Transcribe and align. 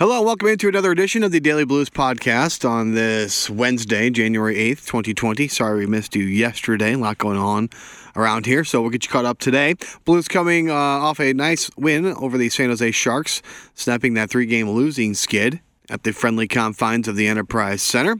Hello, 0.00 0.20
welcome 0.22 0.48
into 0.48 0.66
another 0.66 0.90
edition 0.90 1.22
of 1.22 1.30
the 1.30 1.38
Daily 1.38 1.64
Blues 1.64 1.88
podcast 1.88 2.68
on 2.68 2.94
this 2.94 3.48
Wednesday, 3.48 4.10
January 4.10 4.56
8th, 4.56 4.86
2020. 4.86 5.46
Sorry 5.46 5.78
we 5.78 5.86
missed 5.86 6.16
you 6.16 6.24
yesterday. 6.24 6.94
A 6.94 6.98
lot 6.98 7.16
going 7.18 7.38
on 7.38 7.70
around 8.16 8.44
here, 8.44 8.64
so 8.64 8.80
we'll 8.82 8.90
get 8.90 9.04
you 9.04 9.08
caught 9.08 9.24
up 9.24 9.38
today. 9.38 9.76
Blues 10.04 10.26
coming 10.26 10.68
uh, 10.68 10.74
off 10.74 11.20
a 11.20 11.32
nice 11.32 11.70
win 11.76 12.06
over 12.06 12.36
the 12.36 12.48
San 12.48 12.70
Jose 12.70 12.90
Sharks, 12.90 13.40
snapping 13.76 14.14
that 14.14 14.30
three 14.30 14.46
game 14.46 14.68
losing 14.68 15.14
skid 15.14 15.60
at 15.88 16.02
the 16.02 16.12
friendly 16.12 16.48
confines 16.48 17.06
of 17.06 17.14
the 17.14 17.28
Enterprise 17.28 17.80
Center. 17.80 18.16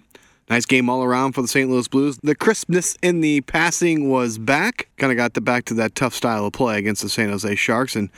Nice 0.49 0.67
game 0.67 0.89
all 0.89 1.03
around 1.03 1.33
for 1.33 1.43
the 1.43 1.49
St. 1.49 1.69
Louis 1.69 1.89
Blues. 1.89 2.19
The 2.23 2.37
crispness 2.37 2.97
in 3.03 3.21
the 3.21 3.41
passing 3.41 4.11
was 4.11 4.39
back. 4.39 4.89
Kind 4.99 5.11
of 5.11 5.17
got 5.17 5.35
the 5.35 5.41
back 5.41 5.65
to 5.65 5.75
that 5.75 5.97
tough 5.97 6.15
style 6.15 6.47
of 6.47 6.53
play 6.53 6.79
against 6.79 7.03
the 7.03 7.09
San 7.09 7.31
Jose 7.31 7.53
Sharks, 7.57 7.97
and 7.97 8.11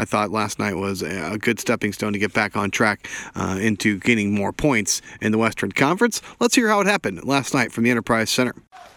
I 0.00 0.06
thought 0.06 0.30
last 0.30 0.58
night 0.58 0.76
was 0.76 1.02
a 1.02 1.36
good 1.38 1.60
stepping 1.60 1.92
stone 1.92 2.14
to 2.14 2.18
get 2.18 2.32
back 2.32 2.56
on 2.56 2.70
track 2.70 3.06
uh, 3.34 3.58
into 3.60 3.98
gaining 3.98 4.34
more 4.34 4.50
points 4.50 5.02
in 5.20 5.30
the 5.30 5.36
Western 5.36 5.72
Conference. 5.72 6.22
Let's 6.40 6.54
hear 6.54 6.68
how 6.68 6.80
it 6.80 6.86
happened 6.86 7.22
last 7.24 7.52
night 7.52 7.70
from 7.70 7.84
the 7.84 7.90
Enterprise 7.90 8.30
Center. 8.30 8.54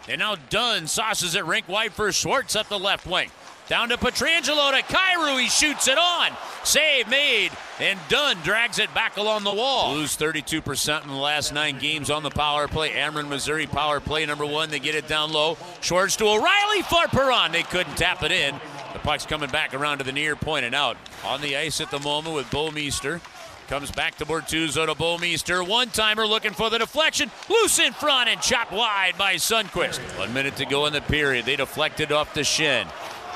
And 0.08 0.20
now 0.20 0.36
Dunn 0.48 0.86
sauces 0.86 1.34
it 1.34 1.44
rink 1.44 1.68
wide 1.68 1.92
for 1.92 2.10
Schwartz 2.10 2.56
up 2.56 2.68
the 2.68 2.78
left 2.78 3.06
wing. 3.06 3.30
Down 3.66 3.88
to 3.90 3.96
Pietrangelo 3.96 4.72
to 4.72 4.82
Kyrou. 4.82 5.40
He 5.40 5.48
shoots 5.48 5.88
it 5.88 5.96
on. 5.96 6.30
Save 6.64 7.08
made. 7.08 7.50
And 7.80 7.98
Dunn 8.08 8.36
drags 8.42 8.78
it 8.78 8.92
back 8.94 9.16
along 9.16 9.44
the 9.44 9.54
wall. 9.54 9.94
Blues 9.94 10.16
32% 10.16 11.02
in 11.02 11.08
the 11.08 11.14
last 11.14 11.52
nine 11.54 11.78
games 11.78 12.10
on 12.10 12.22
the 12.22 12.30
power 12.30 12.68
play. 12.68 12.90
Ameren, 12.90 13.28
Missouri 13.28 13.66
power 13.66 14.00
play 14.00 14.26
number 14.26 14.44
one. 14.44 14.68
They 14.68 14.80
get 14.80 14.94
it 14.94 15.08
down 15.08 15.32
low. 15.32 15.56
Schwartz 15.80 16.16
to 16.16 16.26
O'Reilly 16.26 16.82
for 16.82 17.06
Perron. 17.08 17.52
They 17.52 17.62
couldn't 17.62 17.96
tap 17.96 18.22
it 18.22 18.32
in. 18.32 18.54
The 18.94 19.00
puck's 19.00 19.26
coming 19.26 19.50
back 19.50 19.74
around 19.74 19.98
to 19.98 20.04
the 20.04 20.12
near 20.12 20.36
point 20.36 20.64
and 20.64 20.74
out. 20.74 20.96
On 21.24 21.42
the 21.42 21.56
ice 21.56 21.80
at 21.82 21.90
the 21.90 21.98
moment 21.98 22.34
with 22.34 22.46
Bouwmeester. 22.46 23.20
Comes 23.68 23.90
back 23.90 24.16
to 24.16 24.26
Bortuzzo 24.26 24.86
to 24.86 24.94
Bouwmeester. 24.94 25.66
One 25.66 25.88
timer 25.88 26.26
looking 26.26 26.52
for 26.52 26.70
the 26.70 26.78
deflection. 26.78 27.30
Loose 27.48 27.78
in 27.78 27.92
front 27.92 28.28
and 28.28 28.40
chopped 28.40 28.72
wide 28.72 29.14
by 29.18 29.34
Sundqvist. 29.34 29.98
One 30.18 30.32
minute 30.32 30.56
to 30.56 30.64
go 30.64 30.86
in 30.86 30.92
the 30.92 31.00
period. 31.00 31.44
They 31.44 31.56
deflected 31.56 32.12
off 32.12 32.34
to 32.34 32.40
Schenn. 32.40 32.86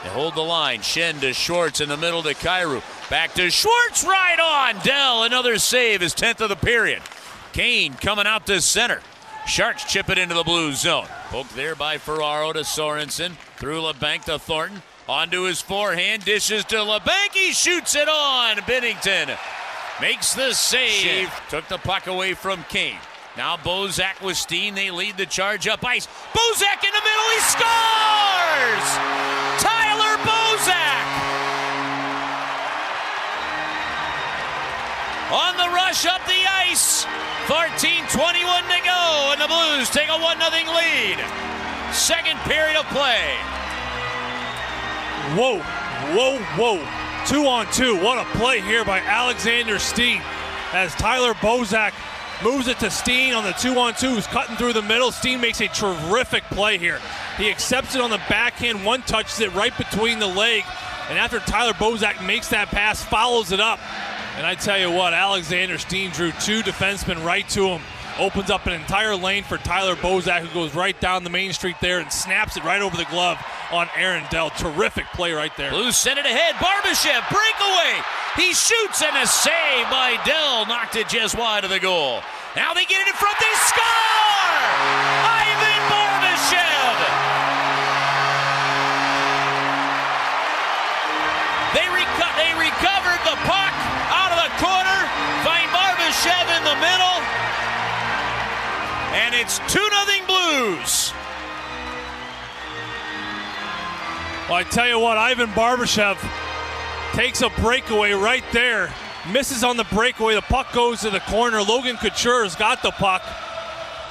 They 0.03 0.09
hold 0.11 0.35
the 0.35 0.43
line. 0.43 0.81
Schenn 0.81 1.21
to 1.21 1.33
Schwartz 1.33 1.81
in 1.81 1.89
the 1.89 1.97
middle 1.97 2.23
to 2.23 2.35
Kyrou. 2.35 2.83
Back 3.11 3.35
to 3.35 3.51
Schwartz 3.51 4.05
right 4.05 4.39
on. 4.39 4.85
Dell, 4.85 5.25
another 5.25 5.59
save, 5.59 6.03
his 6.03 6.15
10th 6.15 6.41
of 6.41 6.51
the 6.51 6.57
period. 6.57 7.03
Kane 7.53 7.95
coming 7.95 8.27
out 8.27 8.47
to 8.47 8.61
center. 8.61 9.01
Sharks 9.47 9.85
chip 9.85 10.11
it 10.11 10.19
into 10.19 10.35
the 10.35 10.45
blue 10.45 10.73
zone. 10.75 11.07
Poked 11.31 11.57
there 11.57 11.75
by 11.75 11.97
Ferraro 11.97 12.53
to 12.53 12.61
Sorensen. 12.61 13.33
Through 13.57 13.81
Labanc 13.81 14.25
to 14.25 14.39
Thornton. 14.39 14.83
Onto 15.09 15.45
his 15.45 15.63
forehand, 15.63 16.27
dishes 16.27 16.67
to 16.67 16.77
Labanc. 16.77 17.33
He 17.33 17.53
shoots 17.53 17.95
it 17.95 18.11
on. 18.11 18.57
Binnington 18.59 19.35
makes 20.03 20.35
the 20.35 20.53
save. 20.53 21.33
Took 21.49 21.67
the 21.69 21.79
puck 21.79 22.09
away 22.09 22.35
from 22.35 22.63
Kane. 22.69 22.99
Now 23.35 23.57
Bozak 23.57 24.21
with 24.21 24.37
Steen. 24.37 24.75
They 24.75 24.91
lead 24.91 25.17
the 25.17 25.25
charge 25.25 25.67
up 25.67 25.83
ice. 25.83 26.07
Bozak 26.07 26.85
in 26.85 26.93
the 26.93 27.01
middle. 27.01 27.29
He 27.33 27.41
scores! 27.41 28.87
Tyler 29.65 30.19
Bozak! 30.29 31.07
On 35.33 35.57
the 35.57 35.75
rush 35.75 36.05
up 36.05 36.21
the 36.27 36.45
ice. 36.69 37.07
14 37.47 38.05
21 38.13 38.63
to 38.65 38.81
go, 38.85 39.33
and 39.33 39.41
the 39.41 39.49
Blues 39.49 39.89
take 39.89 40.11
a 40.11 40.19
1 40.19 40.39
0 40.39 40.51
lead. 40.77 41.17
Second 41.95 42.39
period 42.41 42.77
of 42.77 42.85
play. 42.89 43.39
Whoa, 45.37 45.59
whoa, 46.15 46.39
whoa. 46.57 47.27
Two 47.27 47.47
on 47.47 47.71
two. 47.73 47.97
What 48.03 48.19
a 48.19 48.39
play 48.39 48.61
here 48.61 48.85
by 48.85 49.01
Alexander 49.01 49.79
Steen 49.79 50.23
as 50.73 50.95
Tyler 50.95 51.35
Bozak 51.35 51.93
moves 52.43 52.69
it 52.69 52.79
to 52.79 52.91
Steen 52.91 53.35
on 53.35 53.45
the 53.45 53.53
two 53.53 53.79
on 53.79 53.95
two, 53.95 54.11
who's 54.11 54.27
cutting 54.27 54.57
through 54.57 54.73
the 54.73 54.83
middle. 54.83 55.13
Steen 55.13 55.41
makes 55.41 55.61
a 55.61 55.69
terrific 55.69 56.45
play 56.45 56.79
here. 56.79 57.01
He 57.37 57.51
accepts 57.51 57.95
it 57.95 58.01
on 58.01 58.11
the 58.11 58.21
backhand, 58.29 58.85
one 58.85 59.03
touches 59.03 59.41
it 59.41 59.53
right 59.55 59.77
between 59.77 60.19
the 60.19 60.27
leg. 60.27 60.65
And 61.11 61.19
after 61.19 61.41
Tyler 61.41 61.73
Bozak 61.73 62.25
makes 62.25 62.49
that 62.49 62.69
pass, 62.69 63.03
follows 63.03 63.53
it 63.53 63.61
up. 63.61 63.81
And 64.37 64.47
I 64.47 64.55
tell 64.55 64.79
you 64.79 64.91
what, 64.91 65.13
Alexander 65.13 65.79
Steen 65.79 66.11
drew 66.11 66.33
two 66.33 66.63
defensemen 66.63 67.25
right 67.25 67.49
to 67.51 67.67
him. 67.69 67.83
Opens 68.19 68.51
up 68.51 68.67
an 68.67 68.73
entire 68.73 69.15
lane 69.15 69.45
for 69.45 69.59
Tyler 69.59 69.95
Bozak, 69.95 70.41
who 70.41 70.53
goes 70.53 70.75
right 70.75 70.99
down 71.01 71.23
the 71.23 71.31
main 71.31 71.53
street 71.53 71.77
there 71.81 72.01
and 72.01 72.13
snaps 72.13 72.57
it 72.57 72.65
right 72.65 72.83
over 72.83 72.97
the 72.97 73.07
glove 73.07 73.39
on 73.71 73.89
Aaron 73.97 74.25
Dell. 74.29 74.51
Terrific 74.51 75.07
play 75.15 75.31
right 75.33 75.57
there. 75.57 75.71
Blues 75.71 75.97
send 75.97 76.19
it 76.19 76.27
ahead. 76.27 76.57
Barbashev 76.57 77.23
breakaway. 77.31 78.03
He 78.35 78.53
shoots 78.53 79.03
and 79.03 79.17
a 79.17 79.27
save 79.27 79.87
by 79.87 80.19
Dell 80.27 80.67
knocked 80.67 80.97
it 80.97 81.09
just 81.09 81.39
wide 81.39 81.63
of 81.63 81.71
the 81.71 81.79
goal. 81.79 82.23
Now 82.57 82.75
they 82.75 82.85
get 82.87 83.01
it 83.03 83.07
in 83.07 83.15
front. 83.15 83.39
They 83.39 83.55
score! 83.71 83.87
Ivan 85.23 85.83
Barbashev. 85.87 86.95
They, 91.71 91.87
reco- 91.87 92.35
they 92.35 92.51
recovered 92.59 93.23
the 93.31 93.39
puck 93.47 93.75
out 94.11 94.35
of 94.35 94.39
the 94.43 94.51
corner. 94.59 94.99
Find 95.47 95.71
Barbashev 95.71 96.59
in 96.59 96.65
the 96.65 96.75
middle. 96.83 97.08
And 99.19 99.35
it's 99.35 99.59
2 99.59 99.65
0 99.67 99.91
Blues. 100.29 101.13
Well, 104.49 104.57
I 104.57 104.65
tell 104.71 104.87
you 104.87 105.01
what, 105.01 105.19
Ivan 105.19 105.51
Barbashev 105.51 106.17
takes 107.15 107.43
a 107.43 107.51
breakaway 107.61 108.13
right 108.13 108.45
there. 108.53 108.95
Misses 109.33 109.65
on 109.65 109.77
the 109.77 109.85
breakaway. 109.93 110.37
The 110.37 110.43
puck 110.43 110.73
goes 110.73 111.01
to 111.01 111.11
the 111.11 111.19
corner. 111.21 111.61
Logan 111.63 111.97
Couture's 111.97 112.55
got 112.55 112.81
the 112.83 112.93
puck. 112.93 113.23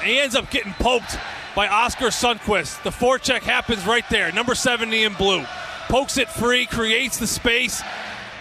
He 0.03 0.19
ends 0.19 0.35
up 0.35 0.51
getting 0.51 0.73
poked 0.73 1.17
by 1.55 1.69
Oskar 1.69 2.07
Sundqvist. 2.07 2.83
The 2.83 2.89
forecheck 2.89 3.43
happens 3.43 3.85
right 3.87 4.07
there. 4.09 4.31
Number 4.33 4.55
70 4.55 5.05
in 5.05 5.13
blue. 5.13 5.45
Pokes 5.87 6.17
it 6.17 6.29
free, 6.29 6.65
creates 6.65 7.17
the 7.17 7.27
space, 7.27 7.81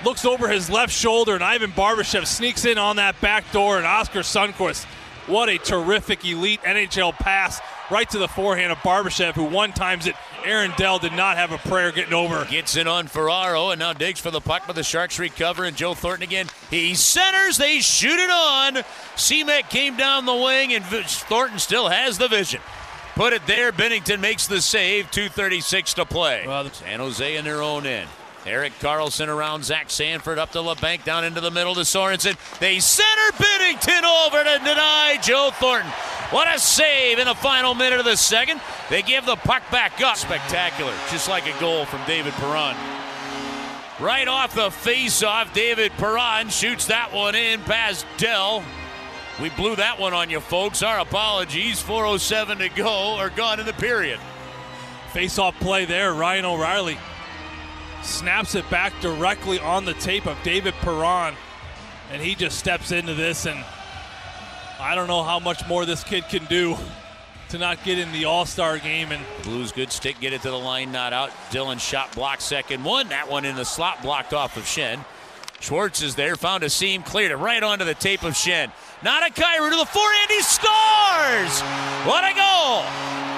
looks 0.04 0.24
over 0.24 0.48
his 0.48 0.68
left 0.68 0.92
shoulder, 0.92 1.36
and 1.36 1.44
Ivan 1.44 1.70
Barbashev 1.70 2.26
sneaks 2.26 2.64
in 2.64 2.76
on 2.76 2.96
that 2.96 3.20
back 3.20 3.50
door, 3.52 3.78
and 3.78 3.86
Oskar 3.86 4.20
Sundqvist. 4.20 4.84
What 5.26 5.48
a 5.48 5.58
terrific 5.58 6.24
elite 6.24 6.62
NHL 6.62 7.12
pass 7.14 7.60
right 7.90 8.08
to 8.10 8.18
the 8.18 8.28
forehand 8.28 8.70
of 8.70 8.78
Barbashev, 8.78 9.34
who 9.34 9.44
one 9.44 9.72
times 9.72 10.06
it. 10.06 10.14
Aaron 10.44 10.72
Dell 10.76 11.00
did 11.00 11.12
not 11.12 11.36
have 11.36 11.50
a 11.50 11.58
prayer 11.58 11.90
getting 11.90 12.14
over. 12.14 12.44
Gets 12.44 12.76
in 12.76 12.86
on 12.86 13.08
Ferraro 13.08 13.70
and 13.70 13.80
now 13.80 13.92
digs 13.92 14.20
for 14.20 14.30
the 14.30 14.40
puck, 14.40 14.62
but 14.66 14.76
the 14.76 14.84
Sharks 14.84 15.18
recover. 15.18 15.64
And 15.64 15.76
Joe 15.76 15.94
Thornton 15.94 16.22
again. 16.22 16.46
He 16.70 16.94
centers. 16.94 17.56
They 17.56 17.80
shoot 17.80 18.18
it 18.18 18.30
on. 18.30 18.74
Simek 19.16 19.68
came 19.68 19.96
down 19.96 20.26
the 20.26 20.34
wing, 20.34 20.72
and 20.72 20.84
Thornton 20.84 21.58
still 21.58 21.88
has 21.88 22.18
the 22.18 22.28
vision. 22.28 22.60
Put 23.16 23.32
it 23.32 23.46
there. 23.46 23.72
Binnington 23.72 24.20
makes 24.20 24.46
the 24.46 24.60
save. 24.60 25.10
2.36 25.10 25.94
to 25.94 26.04
play. 26.04 26.44
Well, 26.46 26.70
San 26.70 27.00
Jose 27.00 27.36
in 27.36 27.44
their 27.44 27.62
own 27.62 27.86
end. 27.86 28.08
Erik 28.46 28.78
Karlsson 28.78 29.28
around 29.28 29.64
Zach 29.64 29.90
Sanford 29.90 30.38
up 30.38 30.52
to 30.52 30.58
Labanc 30.58 31.04
down 31.04 31.24
into 31.24 31.40
the 31.40 31.50
middle 31.50 31.74
to 31.74 31.80
Sorensen. 31.80 32.36
They 32.60 32.78
center 32.78 33.32
Binnington 33.32 34.02
over 34.04 34.44
to 34.44 34.58
deny 34.58 35.18
Joe 35.20 35.50
Thornton. 35.52 35.90
What 36.30 36.52
a 36.54 36.58
save 36.58 37.18
in 37.18 37.26
the 37.26 37.34
final 37.34 37.74
minute 37.74 37.98
of 37.98 38.04
the 38.04 38.16
second. 38.16 38.60
They 38.88 39.02
give 39.02 39.26
the 39.26 39.36
puck 39.36 39.62
back 39.70 40.00
up. 40.00 40.16
Spectacular, 40.16 40.94
just 41.10 41.28
like 41.28 41.46
a 41.46 41.60
goal 41.60 41.86
from 41.86 42.00
David 42.06 42.32
Perron. 42.34 42.76
Right 43.98 44.28
off 44.28 44.54
the 44.54 44.70
face-off, 44.70 45.52
David 45.52 45.90
Perron 45.92 46.48
shoots 46.48 46.86
that 46.86 47.12
one 47.12 47.34
in 47.34 47.60
past 47.62 48.06
Dell. 48.16 48.62
We 49.40 49.50
blew 49.50 49.76
that 49.76 49.98
one 49.98 50.14
on 50.14 50.30
you, 50.30 50.40
folks. 50.40 50.82
Our 50.82 51.00
apologies. 51.00 51.82
4.07 51.82 52.58
to 52.58 52.68
go, 52.68 53.18
or 53.18 53.30
gone 53.30 53.58
in 53.58 53.66
the 53.66 53.72
period. 53.72 54.20
Face-off 55.12 55.58
play 55.60 55.84
there, 55.84 56.12
Ryan 56.12 56.44
O'Reilly 56.44 56.98
snaps 58.06 58.54
it 58.54 58.68
back 58.70 58.92
directly 59.00 59.58
on 59.58 59.84
the 59.84 59.94
tape 59.94 60.26
of 60.26 60.36
David 60.42 60.74
Perron. 60.74 61.34
And 62.12 62.22
he 62.22 62.34
just 62.34 62.58
steps 62.58 62.92
into 62.92 63.14
this, 63.14 63.46
and 63.46 63.64
I 64.78 64.94
don't 64.94 65.08
know 65.08 65.22
how 65.22 65.40
much 65.40 65.66
more 65.66 65.84
this 65.84 66.04
kid 66.04 66.24
can 66.28 66.44
do 66.44 66.76
to 67.48 67.58
not 67.58 67.82
get 67.84 67.98
in 67.98 68.12
the 68.12 68.26
All 68.26 68.46
Star 68.46 68.78
game. 68.78 69.10
And 69.10 69.24
Blues 69.42 69.72
good 69.72 69.90
stick, 69.90 70.20
get 70.20 70.32
it 70.32 70.42
to 70.42 70.50
the 70.50 70.58
line, 70.58 70.92
not 70.92 71.12
out. 71.12 71.30
Dillon 71.50 71.78
shot 71.78 72.14
block 72.14 72.40
second 72.40 72.84
one. 72.84 73.08
That 73.08 73.30
one 73.30 73.44
in 73.44 73.56
the 73.56 73.64
slot 73.64 74.02
blocked 74.02 74.32
off 74.32 74.56
of 74.56 74.64
Schenn. 74.64 75.04
Schwartz 75.60 76.02
is 76.02 76.14
there, 76.14 76.36
found 76.36 76.62
a 76.62 76.70
seam, 76.70 77.02
cleared 77.02 77.32
it 77.32 77.36
right 77.36 77.62
onto 77.62 77.84
the 77.84 77.94
tape 77.94 78.22
of 78.22 78.34
Schenn. 78.34 78.70
Not 79.02 79.26
a 79.26 79.32
Kyrou 79.32 79.70
to 79.70 79.76
the 79.76 79.86
forehand, 79.86 80.30
he 80.30 80.42
scores! 80.42 81.60
What 82.06 82.24
a 82.24 82.34
goal! 82.36 82.84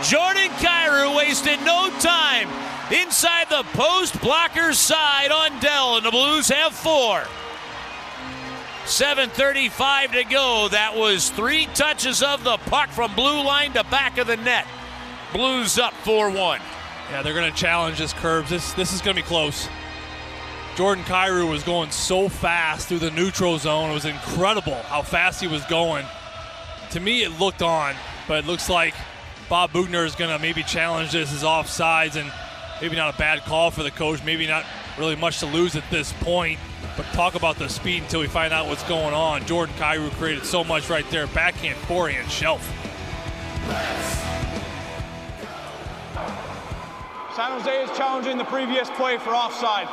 Jordan 0.03 0.51
Kyrou 0.59 1.17
wasted 1.17 1.61
no 1.61 1.91
time 2.01 2.49
inside 2.91 3.49
the 3.49 3.65
post 3.75 4.21
blocker's 4.21 4.79
side 4.79 5.31
on 5.31 5.61
Dell, 5.61 5.97
and 5.97 6.07
the 6.07 6.11
Blues 6.11 6.49
have 6.49 6.73
four. 6.73 7.23
7.35 8.89 10.13
to 10.13 10.25
go. 10.25 10.69
That 10.71 10.97
was 10.97 11.29
three 11.29 11.67
touches 11.75 12.23
of 12.23 12.43
the 12.43 12.57
puck 12.57 12.89
from 12.89 13.15
blue 13.15 13.45
line 13.45 13.75
to 13.75 13.85
back 13.85 14.17
of 14.17 14.27
the 14.27 14.39
net. 14.39 14.67
Blues 15.35 15.79
up 15.79 15.93
4 15.93 16.31
1. 16.31 16.61
Yeah, 17.11 17.23
they're 17.23 17.35
going 17.35 17.53
to 17.53 17.57
challenge 17.57 17.99
this 17.99 18.15
Curbs. 18.15 18.49
This, 18.49 18.73
this 18.73 18.95
is 18.95 19.03
going 19.03 19.15
to 19.15 19.23
be 19.23 19.27
close. 19.27 19.69
Jordan 20.75 21.05
Kyrou 21.05 21.51
was 21.51 21.63
going 21.65 21.91
so 21.91 22.31
fast 22.31 22.89
through 22.89 23.01
the 23.01 23.11
neutral 23.11 23.59
zone. 23.59 23.91
It 23.91 23.95
was 23.95 24.05
incredible 24.07 24.77
how 24.85 25.03
fast 25.03 25.41
he 25.43 25.49
was 25.49 25.65
going. 25.67 26.07
To 26.93 27.01
me, 27.01 27.25
it 27.25 27.39
looked 27.39 27.61
on, 27.61 27.95
but 28.27 28.39
it 28.39 28.47
looks 28.47 28.71
like 28.71 28.95
Bob 29.51 29.73
Boughner 29.73 30.07
is 30.07 30.15
going 30.15 30.31
to 30.31 30.39
maybe 30.39 30.63
challenge 30.63 31.13
this 31.13 31.33
as 31.33 31.43
offsides 31.43 32.17
and 32.17 32.33
maybe 32.81 32.97
not 32.97 33.15
a 33.15 33.19
bad 33.19 33.41
call 33.41 33.71
for 33.71 33.83
the 33.83 33.91
coach. 33.91 34.23
Maybe 34.25 34.47
not 34.47 34.65
really 34.99 35.17
much 35.17 35.41
to 35.41 35.47
lose 35.47 35.77
at 35.77 35.89
this 35.91 36.13
point. 36.21 36.59
But 36.97 37.07
talk 37.13 37.35
about 37.35 37.57
the 37.57 37.69
speed 37.69 38.03
until 38.03 38.21
we 38.21 38.27
find 38.27 38.53
out 38.53 38.67
what's 38.67 38.83
going 38.85 39.15
on. 39.15 39.47
Jordan 39.47 39.75
Kyrou 39.77 40.11
created 40.13 40.45
so 40.45 40.65
much 40.65 40.91
right 40.91 41.09
there. 41.11 41.27
Backhand, 41.29 41.77
forehand, 41.87 42.31
shelf. 42.31 42.67
San 47.37 47.53
Jose 47.53 47.83
is 47.85 47.97
challenging 47.97 48.37
the 48.37 48.45
previous 48.45 48.91
play 48.91 49.17
for 49.19 49.31
offside. 49.31 49.87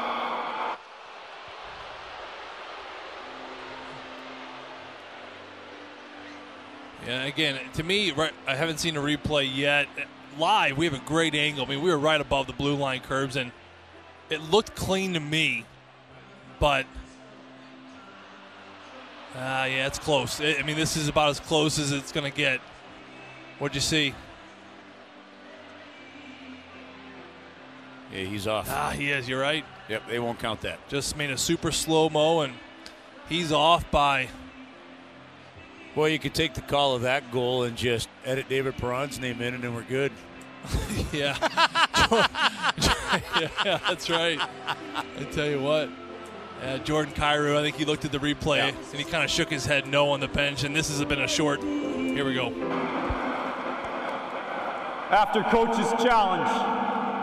Yeah, 7.05 7.25
again, 7.25 7.59
to 7.73 7.83
me, 7.83 8.09
right, 8.11 8.33
I 8.47 8.55
haven't 8.55 8.79
seen 8.79 8.97
a 8.97 8.99
replay 8.99 9.47
yet. 9.53 9.87
Live, 10.37 10.77
we 10.77 10.85
have 10.85 10.93
a 10.93 11.05
great 11.05 11.33
angle. 11.33 11.65
I 11.65 11.69
mean, 11.69 11.81
we 11.81 11.89
were 11.89 11.97
right 11.97 12.19
above 12.19 12.47
the 12.47 12.53
blue 12.53 12.75
line 12.75 12.99
curbs, 12.99 13.35
and 13.35 13.51
it 14.29 14.41
looked 14.41 14.75
clean 14.75 15.13
to 15.13 15.19
me. 15.19 15.65
But, 16.59 16.85
uh, 19.33 19.67
yeah, 19.69 19.87
it's 19.87 19.99
close. 19.99 20.41
I 20.41 20.61
mean, 20.63 20.75
this 20.75 20.97
is 20.97 21.07
about 21.07 21.29
as 21.29 21.39
close 21.39 21.79
as 21.79 21.91
it's 21.91 22.11
going 22.11 22.29
to 22.29 22.35
get. 22.35 22.59
What'd 23.59 23.75
you 23.75 23.81
see? 23.81 24.13
Yeah, 28.11 28.23
he's 28.23 28.47
off. 28.47 28.69
Ah, 28.69 28.91
he 28.91 29.11
is. 29.11 29.27
You're 29.29 29.41
right. 29.41 29.65
Yep, 29.89 30.03
they 30.09 30.19
won't 30.19 30.39
count 30.39 30.61
that. 30.61 30.85
Just 30.89 31.15
made 31.15 31.29
a 31.29 31.37
super 31.37 31.71
slow 31.71 32.09
mo, 32.09 32.41
and 32.41 32.53
he's 33.29 33.51
off 33.51 33.89
by. 33.89 34.27
Well, 35.95 36.09
you 36.09 36.19
could 36.19 36.33
take 36.33 36.53
the 36.53 36.61
call 36.61 36.93
of 36.95 37.03
that 37.03 37.31
goal 37.31 37.63
and 37.63 37.77
just 37.77 38.09
edit 38.25 38.49
David 38.49 38.75
Perron's 38.77 39.19
name 39.19 39.41
in, 39.41 39.53
and 39.53 39.63
then 39.63 39.73
we're 39.73 39.83
good. 39.83 40.11
yeah. 41.13 41.37
yeah, 43.65 43.79
that's 43.87 44.09
right. 44.09 44.39
I 44.41 45.23
tell 45.31 45.47
you 45.47 45.61
what. 45.61 45.89
Uh, 46.61 46.79
Jordan 46.79 47.13
Kyrou, 47.13 47.55
I 47.57 47.61
think 47.61 47.75
he 47.75 47.85
looked 47.85 48.05
at 48.05 48.11
the 48.11 48.17
replay 48.17 48.57
Yeah. 48.57 48.67
and 48.69 48.97
he 48.97 49.03
kind 49.03 49.23
of 49.23 49.29
shook 49.29 49.49
his 49.49 49.65
head 49.65 49.87
no 49.87 50.09
on 50.09 50.19
the 50.19 50.27
bench, 50.27 50.63
and 50.63 50.75
this 50.75 50.89
has 50.89 51.03
been 51.05 51.21
a 51.21 51.27
short. 51.27 51.61
Here 51.61 52.25
we 52.25 52.33
go. 52.33 52.47
After 55.11 55.43
coach's 55.43 55.91
challenge, 56.03 56.49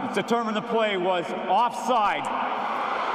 it's 0.07 0.15
determined 0.15 0.57
the 0.57 0.63
play 0.63 0.97
was 0.97 1.25
offside. 1.49 2.23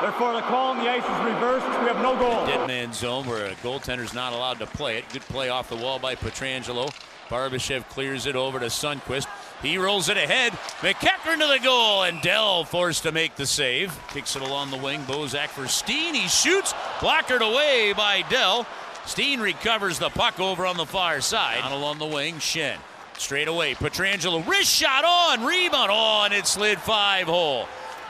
Therefore, 0.01 0.33
the 0.33 0.41
call 0.41 0.71
on 0.71 0.77
the 0.77 0.89
ice 0.89 1.03
is 1.03 1.33
reversed. 1.33 1.65
We 1.81 1.87
have 1.87 2.01
no 2.03 2.15
goal. 2.19 2.45
Dead 2.45 2.67
man 2.67 2.93
zone 2.93 3.25
where 3.25 3.47
a 3.47 3.55
goaltender's 3.55 4.13
not 4.13 4.31
allowed 4.31 4.59
to 4.59 4.67
play 4.67 4.97
it. 4.97 5.09
Good 5.11 5.23
play 5.23 5.49
off 5.49 5.69
the 5.69 5.75
wall 5.75 5.97
by 5.97 6.13
Pietrangelo. 6.13 6.93
Barbashev 7.29 7.89
clears 7.89 8.27
it 8.27 8.35
over 8.35 8.59
to 8.59 8.67
Sundqvist. 8.67 9.27
He 9.63 9.79
rolls 9.79 10.07
it 10.07 10.17
ahead. 10.17 10.53
MacEachern 10.81 11.39
to 11.39 11.47
the 11.47 11.59
goal, 11.63 12.03
and 12.03 12.21
Dell 12.21 12.63
forced 12.63 13.03
to 13.03 13.11
make 13.11 13.35
the 13.35 13.47
save. 13.47 13.99
Kicks 14.09 14.35
it 14.35 14.43
along 14.43 14.69
the 14.69 14.77
wing. 14.77 15.01
Bozak 15.05 15.47
for 15.47 15.67
Steen. 15.67 16.13
He 16.13 16.27
shoots. 16.27 16.73
Blockered 16.99 17.41
away 17.41 17.93
by 17.97 18.23
Dell. 18.29 18.67
Steen 19.07 19.39
recovers 19.39 19.97
the 19.97 20.09
puck 20.09 20.39
over 20.39 20.67
on 20.67 20.77
the 20.77 20.85
far 20.85 21.21
side. 21.21 21.61
Down 21.61 21.71
along 21.71 21.97
the 21.97 22.05
wing, 22.05 22.35
Schenn. 22.35 22.77
Straight 23.17 23.47
away, 23.47 23.73
Pietrangelo. 23.73 24.47
Wrist 24.47 24.71
shot 24.71 25.03
on. 25.03 25.43
Rebound. 25.43 25.89
Oh, 25.91 26.21
and 26.25 26.35
it 26.35 26.45
slid 26.45 26.77
five 26.77 27.25
hole 27.25 27.67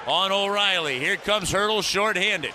on 0.07 0.31
O'Reilly. 0.31 0.99
Here 0.99 1.17
comes 1.17 1.51
Hertl 1.51 1.83
shorthanded. 1.83 2.53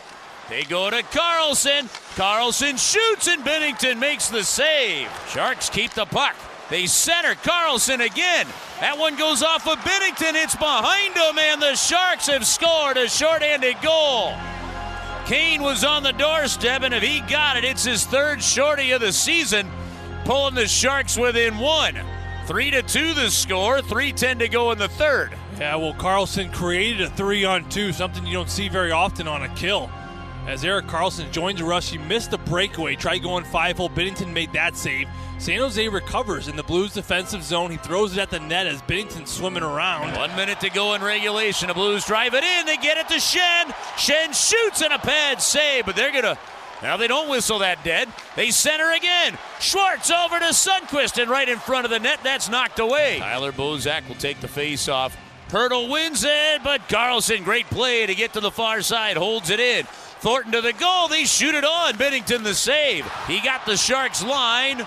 They 0.48 0.64
go 0.64 0.90
to 0.90 1.02
Karlsson. 1.02 1.84
Karlsson 2.16 2.78
shoots 2.78 3.28
and 3.28 3.44
Binnington 3.44 3.98
makes 3.98 4.28
the 4.28 4.42
save. 4.42 5.08
Sharks 5.28 5.70
keep 5.70 5.92
the 5.92 6.06
puck. 6.06 6.34
They 6.70 6.86
center 6.86 7.34
Karlsson 7.34 8.04
again. 8.04 8.46
That 8.80 8.98
one 8.98 9.16
goes 9.16 9.42
off 9.42 9.68
of 9.68 9.78
Binnington. 9.78 10.42
It's 10.42 10.56
behind 10.56 11.14
him, 11.14 11.38
and 11.38 11.60
the 11.60 11.74
Sharks 11.74 12.26
have 12.28 12.46
scored 12.46 12.96
a 12.96 13.08
shorthanded 13.08 13.76
goal. 13.82 14.34
Kane 15.26 15.62
was 15.62 15.84
on 15.84 16.02
the 16.02 16.12
doorstep, 16.12 16.82
and 16.82 16.94
if 16.94 17.02
he 17.02 17.20
got 17.20 17.56
it, 17.56 17.64
it's 17.64 17.84
his 17.84 18.06
third 18.06 18.42
shorty 18.42 18.90
of 18.92 19.00
the 19.00 19.12
season, 19.12 19.70
pulling 20.24 20.54
the 20.54 20.66
Sharks 20.66 21.16
within 21.18 21.58
one. 21.58 21.96
Three 22.46 22.70
to 22.70 22.82
two 22.82 23.14
the 23.14 23.30
score. 23.30 23.82
Three 23.82 24.12
ten 24.12 24.38
to 24.38 24.48
go 24.48 24.72
in 24.72 24.78
the 24.78 24.88
third. 24.88 25.32
Yeah, 25.62 25.76
well, 25.76 25.94
Karlsson 25.94 26.52
created 26.52 27.02
a 27.02 27.10
three 27.10 27.44
on 27.44 27.68
two, 27.68 27.92
something 27.92 28.26
you 28.26 28.32
don't 28.32 28.50
see 28.50 28.68
very 28.68 28.90
often 28.90 29.28
on 29.28 29.44
a 29.44 29.48
kill. 29.54 29.88
As 30.48 30.64
Erik 30.64 30.86
Karlsson 30.86 31.30
joins 31.30 31.60
the 31.60 31.64
rush, 31.64 31.88
he 31.88 31.98
missed 31.98 32.32
a 32.32 32.38
breakaway, 32.38 32.96
tried 32.96 33.22
going 33.22 33.44
five 33.44 33.76
hole. 33.76 33.88
Binnington 33.88 34.32
made 34.32 34.52
that 34.54 34.76
save. 34.76 35.06
San 35.38 35.60
Jose 35.60 35.86
recovers 35.86 36.48
in 36.48 36.56
the 36.56 36.64
Blues 36.64 36.94
defensive 36.94 37.44
zone. 37.44 37.70
He 37.70 37.76
throws 37.76 38.16
it 38.16 38.18
at 38.18 38.30
the 38.30 38.40
net 38.40 38.66
as 38.66 38.82
Binnington's 38.82 39.30
swimming 39.30 39.62
around. 39.62 40.16
One 40.16 40.34
minute 40.34 40.58
to 40.62 40.68
go 40.68 40.94
in 40.94 41.00
regulation. 41.00 41.68
The 41.68 41.74
Blues 41.74 42.04
drive 42.06 42.34
it 42.34 42.42
in. 42.42 42.66
They 42.66 42.76
get 42.76 42.98
it 42.98 43.06
to 43.10 43.20
Schenn. 43.20 43.66
Schenn 43.94 44.34
shoots 44.34 44.82
and 44.82 44.92
a 44.92 44.98
pad 44.98 45.40
save, 45.40 45.86
but 45.86 45.94
they're 45.94 46.10
going 46.10 46.24
to. 46.24 46.36
Now 46.82 46.96
they 46.96 47.06
don't 47.06 47.28
whistle 47.28 47.60
that 47.60 47.84
dead. 47.84 48.08
They 48.34 48.50
center 48.50 48.90
again. 48.90 49.38
Schwartz 49.60 50.10
over 50.10 50.40
to 50.40 50.46
Sundqvist 50.46 51.22
and 51.22 51.30
right 51.30 51.48
in 51.48 51.60
front 51.60 51.84
of 51.84 51.92
the 51.92 52.00
net. 52.00 52.18
That's 52.24 52.48
knocked 52.48 52.80
away. 52.80 53.18
Tyler 53.20 53.52
Bozak 53.52 54.08
will 54.08 54.16
take 54.16 54.40
the 54.40 54.48
face 54.48 54.88
off. 54.88 55.16
Hertl 55.52 55.90
wins 55.90 56.24
it, 56.24 56.64
but 56.64 56.88
Karlsson, 56.88 57.44
great 57.44 57.66
play 57.66 58.06
to 58.06 58.14
get 58.14 58.32
to 58.32 58.40
the 58.40 58.50
far 58.50 58.80
side, 58.80 59.18
holds 59.18 59.50
it 59.50 59.60
in. 59.60 59.84
Thornton 59.84 60.52
to 60.52 60.62
the 60.62 60.72
goal. 60.72 61.08
They 61.08 61.24
shoot 61.24 61.54
it 61.54 61.62
on. 61.62 61.92
Binnington 61.94 62.42
the 62.42 62.54
save. 62.54 63.04
He 63.26 63.38
got 63.40 63.66
the 63.66 63.76
Sharks 63.76 64.24
line. 64.24 64.86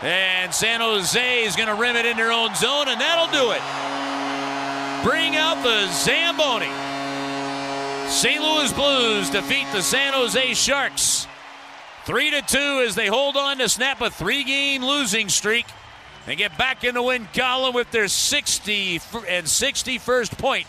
And 0.00 0.54
San 0.54 0.80
Jose 0.80 1.44
is 1.44 1.54
going 1.54 1.68
to 1.68 1.74
rim 1.74 1.96
it 1.96 2.06
in 2.06 2.16
their 2.16 2.32
own 2.32 2.54
zone, 2.54 2.88
and 2.88 2.98
that'll 2.98 3.30
do 3.32 3.50
it. 3.50 3.60
Bring 5.04 5.36
out 5.36 5.62
the 5.62 5.86
Zamboni. 5.92 6.70
St. 8.08 8.40
Louis 8.40 8.72
Blues 8.72 9.28
defeat 9.28 9.66
the 9.72 9.82
San 9.82 10.14
Jose 10.14 10.54
Sharks. 10.54 11.26
3 12.06 12.30
to 12.30 12.42
2 12.42 12.58
as 12.86 12.94
they 12.94 13.08
hold 13.08 13.36
on 13.36 13.58
to 13.58 13.68
snap 13.68 14.00
a 14.00 14.08
three 14.08 14.44
game 14.44 14.82
losing 14.82 15.28
streak 15.28 15.66
and 16.26 16.36
get 16.36 16.56
back 16.58 16.84
in 16.84 16.94
the 16.94 17.02
win 17.02 17.28
column 17.34 17.74
with 17.74 17.90
their 17.90 18.08
60 18.08 18.94
and 19.28 19.46
61st 19.46 20.38
point 20.38 20.66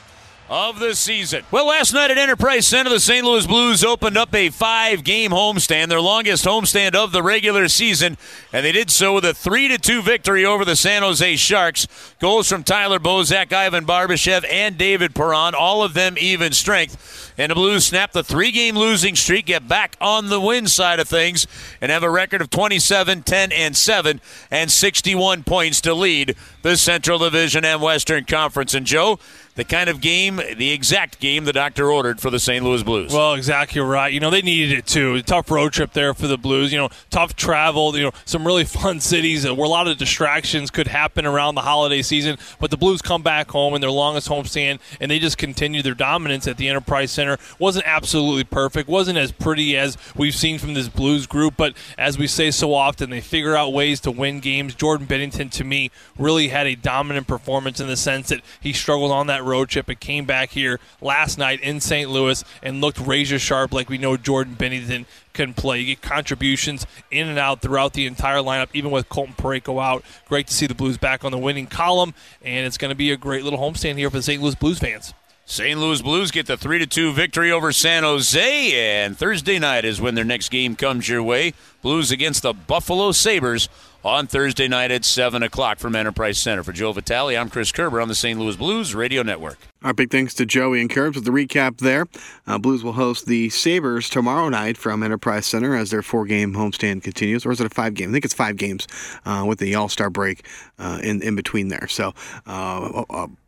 of 0.50 0.80
the 0.80 0.96
season. 0.96 1.44
Well, 1.52 1.68
last 1.68 1.94
night 1.94 2.12
at 2.12 2.18
Enterprise 2.18 2.68
Center, 2.68 2.90
the 2.90 3.00
St. 3.00 3.26
Louis 3.26 3.46
Blues 3.46 3.84
opened 3.84 4.18
up 4.18 4.34
a 4.34 4.50
five 4.50 5.04
game 5.04 5.32
homestand, 5.32 5.90
their 5.90 6.02
longest 6.02 6.46
homestand 6.46 6.96
of 6.96 7.12
the 7.12 7.22
regular 7.22 7.68
season, 7.68 8.18
and 8.54 8.66
they 8.66 8.72
did 8.72 8.90
so 8.90 9.16
with 9.16 9.26
a 9.26 9.34
3 9.34 9.78
2 9.78 10.02
victory 10.02 10.46
over 10.46 10.64
the 10.64 10.76
San 10.76 11.02
Jose 11.02 11.36
Sharks. 11.36 11.88
Goals 12.20 12.48
from 12.48 12.64
Tyler 12.64 13.00
Bozak, 13.00 13.52
Ivan 13.52 13.86
Barbashev, 13.86 14.46
and 14.50 14.78
David 14.78 15.14
Perron, 15.14 15.54
all 15.54 15.84
of 15.84 15.94
them 15.94 16.16
even 16.18 16.54
strength. 16.54 17.34
And 17.38 17.52
the 17.52 17.56
Blues 17.56 17.86
snap 17.86 18.14
the 18.14 18.24
three 18.24 18.52
game 18.52 18.78
losing 18.78 19.16
streak, 19.16 19.48
get 19.48 19.68
back 19.68 19.96
on 20.02 20.30
the 20.30 20.42
win 20.42 20.68
side 20.68 21.00
of 21.00 21.08
things, 21.08 21.46
and 21.82 21.92
have 21.92 22.04
a 22.04 22.10
record 22.10 22.42
of 22.42 22.50
27, 22.50 23.24
10, 23.24 23.52
and 23.52 23.76
7, 23.76 24.22
and 24.50 24.72
61 24.72 25.44
points 25.44 25.82
to 25.82 25.94
lead 25.94 26.36
the 26.64 26.78
Central 26.78 27.20
Division 27.20 27.64
and 27.64 27.82
Western 27.82 28.26
Conference. 28.26 28.74
And 28.74 28.86
Joe, 28.86 29.20
the 29.58 29.66
kind 29.66 29.90
of 29.90 30.00
game, 30.02 30.40
the 30.56 30.72
exact 30.72 31.20
game 31.20 31.44
the 31.46 31.52
doctor 31.52 31.92
ordered 31.92 32.22
for 32.22 32.30
the 32.30 32.40
St. 32.40 32.64
Louis 32.64 32.84
Blues. 32.84 33.12
Well, 33.12 33.34
exactly 33.34 33.82
right. 33.82 34.14
You 34.14 34.20
know, 34.20 34.30
they 34.30 34.44
needed 34.44 34.78
it 34.78 34.86
too. 34.86 35.20
Tough 35.24 35.50
road 35.50 35.74
trip 35.74 35.94
there 35.94 36.14
for 36.14 36.28
the 36.28 36.38
Blues. 36.38 36.72
You 36.72 36.78
know, 36.78 36.90
tough 37.10 37.36
travel, 37.36 37.98
you 37.98 38.04
know, 38.04 38.12
some 38.24 38.46
really 38.46 38.64
fun 38.66 39.00
cities 39.00 39.46
where 39.46 39.56
a 39.56 39.68
lot 39.68 39.88
of 39.88 39.98
distractions 39.98 40.70
could 40.70 40.88
happen 40.88 41.26
around 41.26 41.56
the 41.56 41.62
holiday 41.62 42.04
season. 42.04 42.38
But 42.60 42.70
the 42.70 42.78
Blues 42.78 43.02
come 43.02 43.24
back 43.24 43.50
home 43.50 43.74
in 43.74 43.82
their 43.82 43.90
longest 43.90 44.30
homestand 44.30 44.80
and 45.02 45.10
they 45.10 45.18
just 45.18 45.40
continue 45.40 45.82
their 45.82 45.96
dominance 45.96 46.48
at 46.48 46.58
the 46.58 46.70
Enterprise 46.70 47.10
Center. 47.10 47.40
Wasn't 47.58 47.86
absolutely 47.88 48.44
perfect, 48.44 48.88
wasn't 48.88 49.18
as 49.18 49.32
pretty 49.32 49.76
as 49.76 49.98
we've 50.16 50.36
seen 50.36 50.60
from 50.60 50.76
this 50.76 50.88
Blues 50.88 51.26
group, 51.26 51.56
but 51.58 51.74
as 51.98 52.20
we 52.20 52.28
say 52.28 52.52
so 52.52 52.76
often, 52.76 53.10
they 53.10 53.22
figure 53.22 53.56
out 53.56 53.74
ways 53.74 54.00
to 54.02 54.12
win 54.12 54.40
games. 54.40 54.76
Jordan 54.76 55.08
Binnington, 55.08 55.50
to 55.50 55.64
me, 55.64 55.90
really 56.20 56.50
had 56.50 56.68
a 56.68 56.76
dominant 56.76 57.26
performance 57.26 57.80
in 57.80 57.88
the 57.88 57.98
sense 57.98 58.30
that 58.30 58.42
he 58.62 58.72
struggled 58.72 59.12
on 59.12 59.26
that 59.28 59.47
road 59.48 59.70
trip 59.70 59.90
and 59.90 60.00
came 60.00 60.26
back 60.26 60.52
here 60.52 60.80
last 61.02 61.38
night 61.38 61.60
in 61.62 61.80
St. 61.80 62.10
Louis 62.10 62.44
and 62.62 62.82
looked 62.82 63.00
razor 63.00 63.40
sharp 63.40 63.74
like 63.74 63.90
we 63.90 63.98
know 63.98 64.18
Jordan 64.18 64.56
Binnington 64.56 65.06
can 65.34 65.54
play. 65.54 65.80
You 65.80 65.86
get 65.88 66.02
contributions 66.02 66.86
in 67.10 67.28
and 67.28 67.40
out 67.40 67.62
throughout 67.62 67.94
the 67.94 68.06
entire 68.06 68.38
lineup, 68.38 68.70
even 68.74 68.92
with 68.92 69.08
Colton 69.10 69.36
Parayko 69.36 69.82
out. 69.82 70.04
Great 70.28 70.48
to 70.48 70.54
see 70.54 70.68
the 70.68 70.76
Blues 70.76 70.98
back 70.98 71.24
on 71.24 71.32
the 71.32 71.38
winning 71.38 71.68
column, 71.68 72.14
and 72.42 72.66
it's 72.66 72.78
going 72.78 72.90
to 72.90 72.96
be 72.96 73.12
a 73.12 73.18
great 73.18 73.44
little 73.44 73.60
homestand 73.60 73.98
here 73.98 74.10
for 74.10 74.18
the 74.18 74.24
St. 74.24 74.42
Louis 74.42 74.56
Blues 74.56 74.80
fans. 74.80 75.14
St. 75.50 75.80
Louis 75.80 76.02
Blues 76.02 76.30
get 76.30 76.46
the 76.46 76.58
3 76.58 76.86
2 76.86 77.14
victory 77.14 77.54
over 77.54 77.72
San 77.72 78.04
Jose, 78.04 78.74
and 78.74 79.18
Thursday 79.18 79.58
night 79.60 79.86
is 79.86 80.02
when 80.02 80.14
their 80.14 80.26
next 80.26 80.50
game 80.50 80.76
comes 80.76 81.08
your 81.08 81.24
way. 81.24 81.54
Blues 81.82 82.12
against 82.12 82.42
the 82.44 82.52
Buffalo 82.52 83.14
Sabres 83.14 83.70
on 84.04 84.28
Thursday 84.28 84.68
night 84.68 84.92
at 84.92 85.04
7 85.04 85.44
o'clock 85.44 85.80
from 85.80 85.96
Enterprise 85.96 86.38
Center. 86.38 86.64
For 86.64 86.72
Joe 86.72 86.92
Vitale, 86.92 87.38
I'm 87.38 87.50
Chris 87.50 87.72
Kerber 87.72 88.00
on 88.00 88.08
the 88.08 88.16
St. 88.16 88.40
Louis 88.40 88.56
Blues 88.56 88.96
Radio 88.96 89.24
Network. 89.24 89.58
Our 89.84 89.94
big 89.94 90.10
thanks 90.10 90.34
to 90.36 90.46
Joey 90.46 90.82
and 90.82 90.90
Curbs 90.90 91.16
with 91.16 91.26
the 91.26 91.32
recap 91.32 91.78
there. 91.78 92.08
Uh, 92.46 92.58
Blues 92.58 92.84
will 92.84 92.94
host 92.94 93.26
the 93.26 93.50
Sabres 93.50 94.10
tomorrow 94.10 94.50
night 94.50 94.78
from 94.78 95.04
Enterprise 95.04 95.46
Center 95.46 95.76
as 95.76 95.92
their 95.92 96.02
four 96.02 96.26
game 96.26 96.54
homestand 96.54 97.04
continues. 97.04 97.46
Or 97.46 97.52
is 97.52 97.60
it 97.60 97.68
a 97.68 97.70
five 97.70 97.94
game? 97.94 98.10
I 98.10 98.14
think 98.14 98.26
it's 98.26 98.34
five 98.34 98.58
games 98.58 98.88
uh, 99.26 99.46
with 99.48 99.60
the 99.60 99.76
All 99.76 99.90
Star 99.90 100.10
break 100.10 100.46
uh, 100.80 101.00
in, 101.04 101.22
in 101.22 101.36
between 101.36 101.68
there. 101.68 101.88
So, 101.88 102.14
uh, 102.48 103.06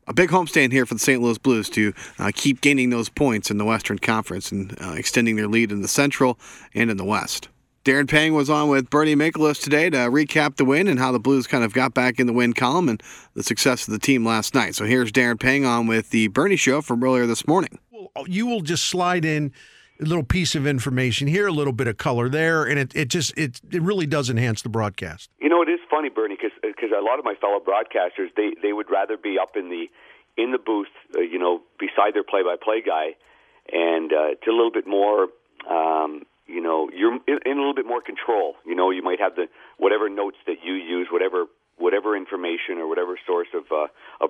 a, 0.07 0.13
big 0.13 0.29
homestand 0.29 0.71
here 0.71 0.85
for 0.85 0.95
the 0.95 0.99
St. 0.99 1.21
Louis 1.21 1.37
Blues 1.37 1.69
to 1.69 1.93
uh, 2.17 2.31
keep 2.33 2.61
gaining 2.61 2.89
those 2.89 3.09
points 3.09 3.51
in 3.51 3.57
the 3.57 3.65
Western 3.65 3.99
Conference 3.99 4.51
and 4.51 4.75
uh, 4.81 4.93
extending 4.93 5.35
their 5.35 5.47
lead 5.47 5.71
in 5.71 5.81
the 5.81 5.87
Central 5.87 6.39
and 6.73 6.89
in 6.89 6.97
the 6.97 7.05
West. 7.05 7.47
Darren 7.85 8.09
Pang 8.09 8.33
was 8.33 8.49
on 8.49 8.67
with 8.67 8.89
Bernie 8.89 9.15
Miklasz 9.15 9.61
today 9.61 9.89
to 9.89 9.97
recap 9.97 10.57
the 10.57 10.65
win 10.65 10.87
and 10.87 10.99
how 10.99 11.13
the 11.13 11.19
Blues 11.19 11.47
kind 11.47 11.63
of 11.63 11.73
got 11.73 11.93
back 11.93 12.19
in 12.19 12.27
the 12.27 12.33
win 12.33 12.51
column 12.51 12.89
and 12.89 13.01
the 13.35 13.43
success 13.43 13.87
of 13.87 13.93
the 13.93 13.99
team 13.99 14.25
last 14.25 14.53
night. 14.53 14.75
So 14.75 14.83
here's 14.83 15.13
Darren 15.13 15.39
Pang 15.39 15.65
on 15.65 15.87
with 15.87 16.09
the 16.09 16.27
Bernie 16.27 16.57
Show 16.57 16.81
from 16.81 17.01
earlier 17.03 17.25
this 17.25 17.47
morning. 17.47 17.79
You 18.27 18.47
will 18.47 18.61
just 18.61 18.85
slide 18.85 19.23
in 19.23 19.53
a 20.01 20.03
little 20.03 20.23
piece 20.23 20.55
of 20.55 20.67
information 20.67 21.27
here, 21.27 21.47
a 21.47 21.53
little 21.53 21.71
bit 21.71 21.87
of 21.87 21.95
color 21.97 22.27
there, 22.27 22.65
and 22.65 22.77
it, 22.79 22.93
it 22.95 23.07
just 23.07 23.37
it 23.37 23.61
it 23.71 23.81
really 23.81 24.05
does 24.05 24.29
enhance 24.29 24.61
the 24.61 24.69
broadcast. 24.69 25.29
You 25.39 25.47
know, 25.47 25.61
it 25.61 25.69
is 25.69 25.79
funny, 25.89 26.09
Bernie, 26.09 26.37
because 26.61 26.91
a 26.91 27.01
lot 27.01 27.17
of 27.17 27.25
my 27.25 27.35
fellow 27.35 27.59
broadcasters 27.59 28.27
they 28.35 28.51
they 28.61 28.73
would 28.73 28.89
rather 28.91 29.15
be 29.15 29.37
up 29.41 29.55
in 29.55 29.69
the 29.69 29.89
in 30.37 30.51
the 30.51 30.57
booth, 30.57 30.87
uh, 31.15 31.21
you 31.21 31.39
know, 31.39 31.61
beside 31.79 32.13
their 32.13 32.23
play-by-play 32.23 32.81
guy, 32.85 33.15
and 33.71 34.11
uh, 34.11 34.35
to 34.43 34.51
a 34.51 34.55
little 34.55 34.71
bit 34.71 34.87
more. 34.87 35.27
Um, 35.69 36.23
you 36.49 36.61
know 36.61 36.89
you're 36.93 37.13
in, 37.13 37.39
in 37.45 37.53
a 37.57 37.61
little 37.61 37.75
bit 37.75 37.85
more 37.85 38.01
control. 38.01 38.55
You 38.65 38.75
know, 38.75 38.89
you 38.89 39.03
might 39.03 39.19
have 39.19 39.35
the 39.35 39.45
whatever 39.77 40.09
notes 40.09 40.37
that 40.47 40.57
you 40.63 40.73
use, 40.73 41.07
whatever 41.11 41.45
whatever 41.79 42.15
information 42.15 42.77
or 42.77 42.87
whatever 42.87 43.17
source 43.25 43.47
of 43.55 43.63
uh, 43.71 43.87
of, 44.19 44.29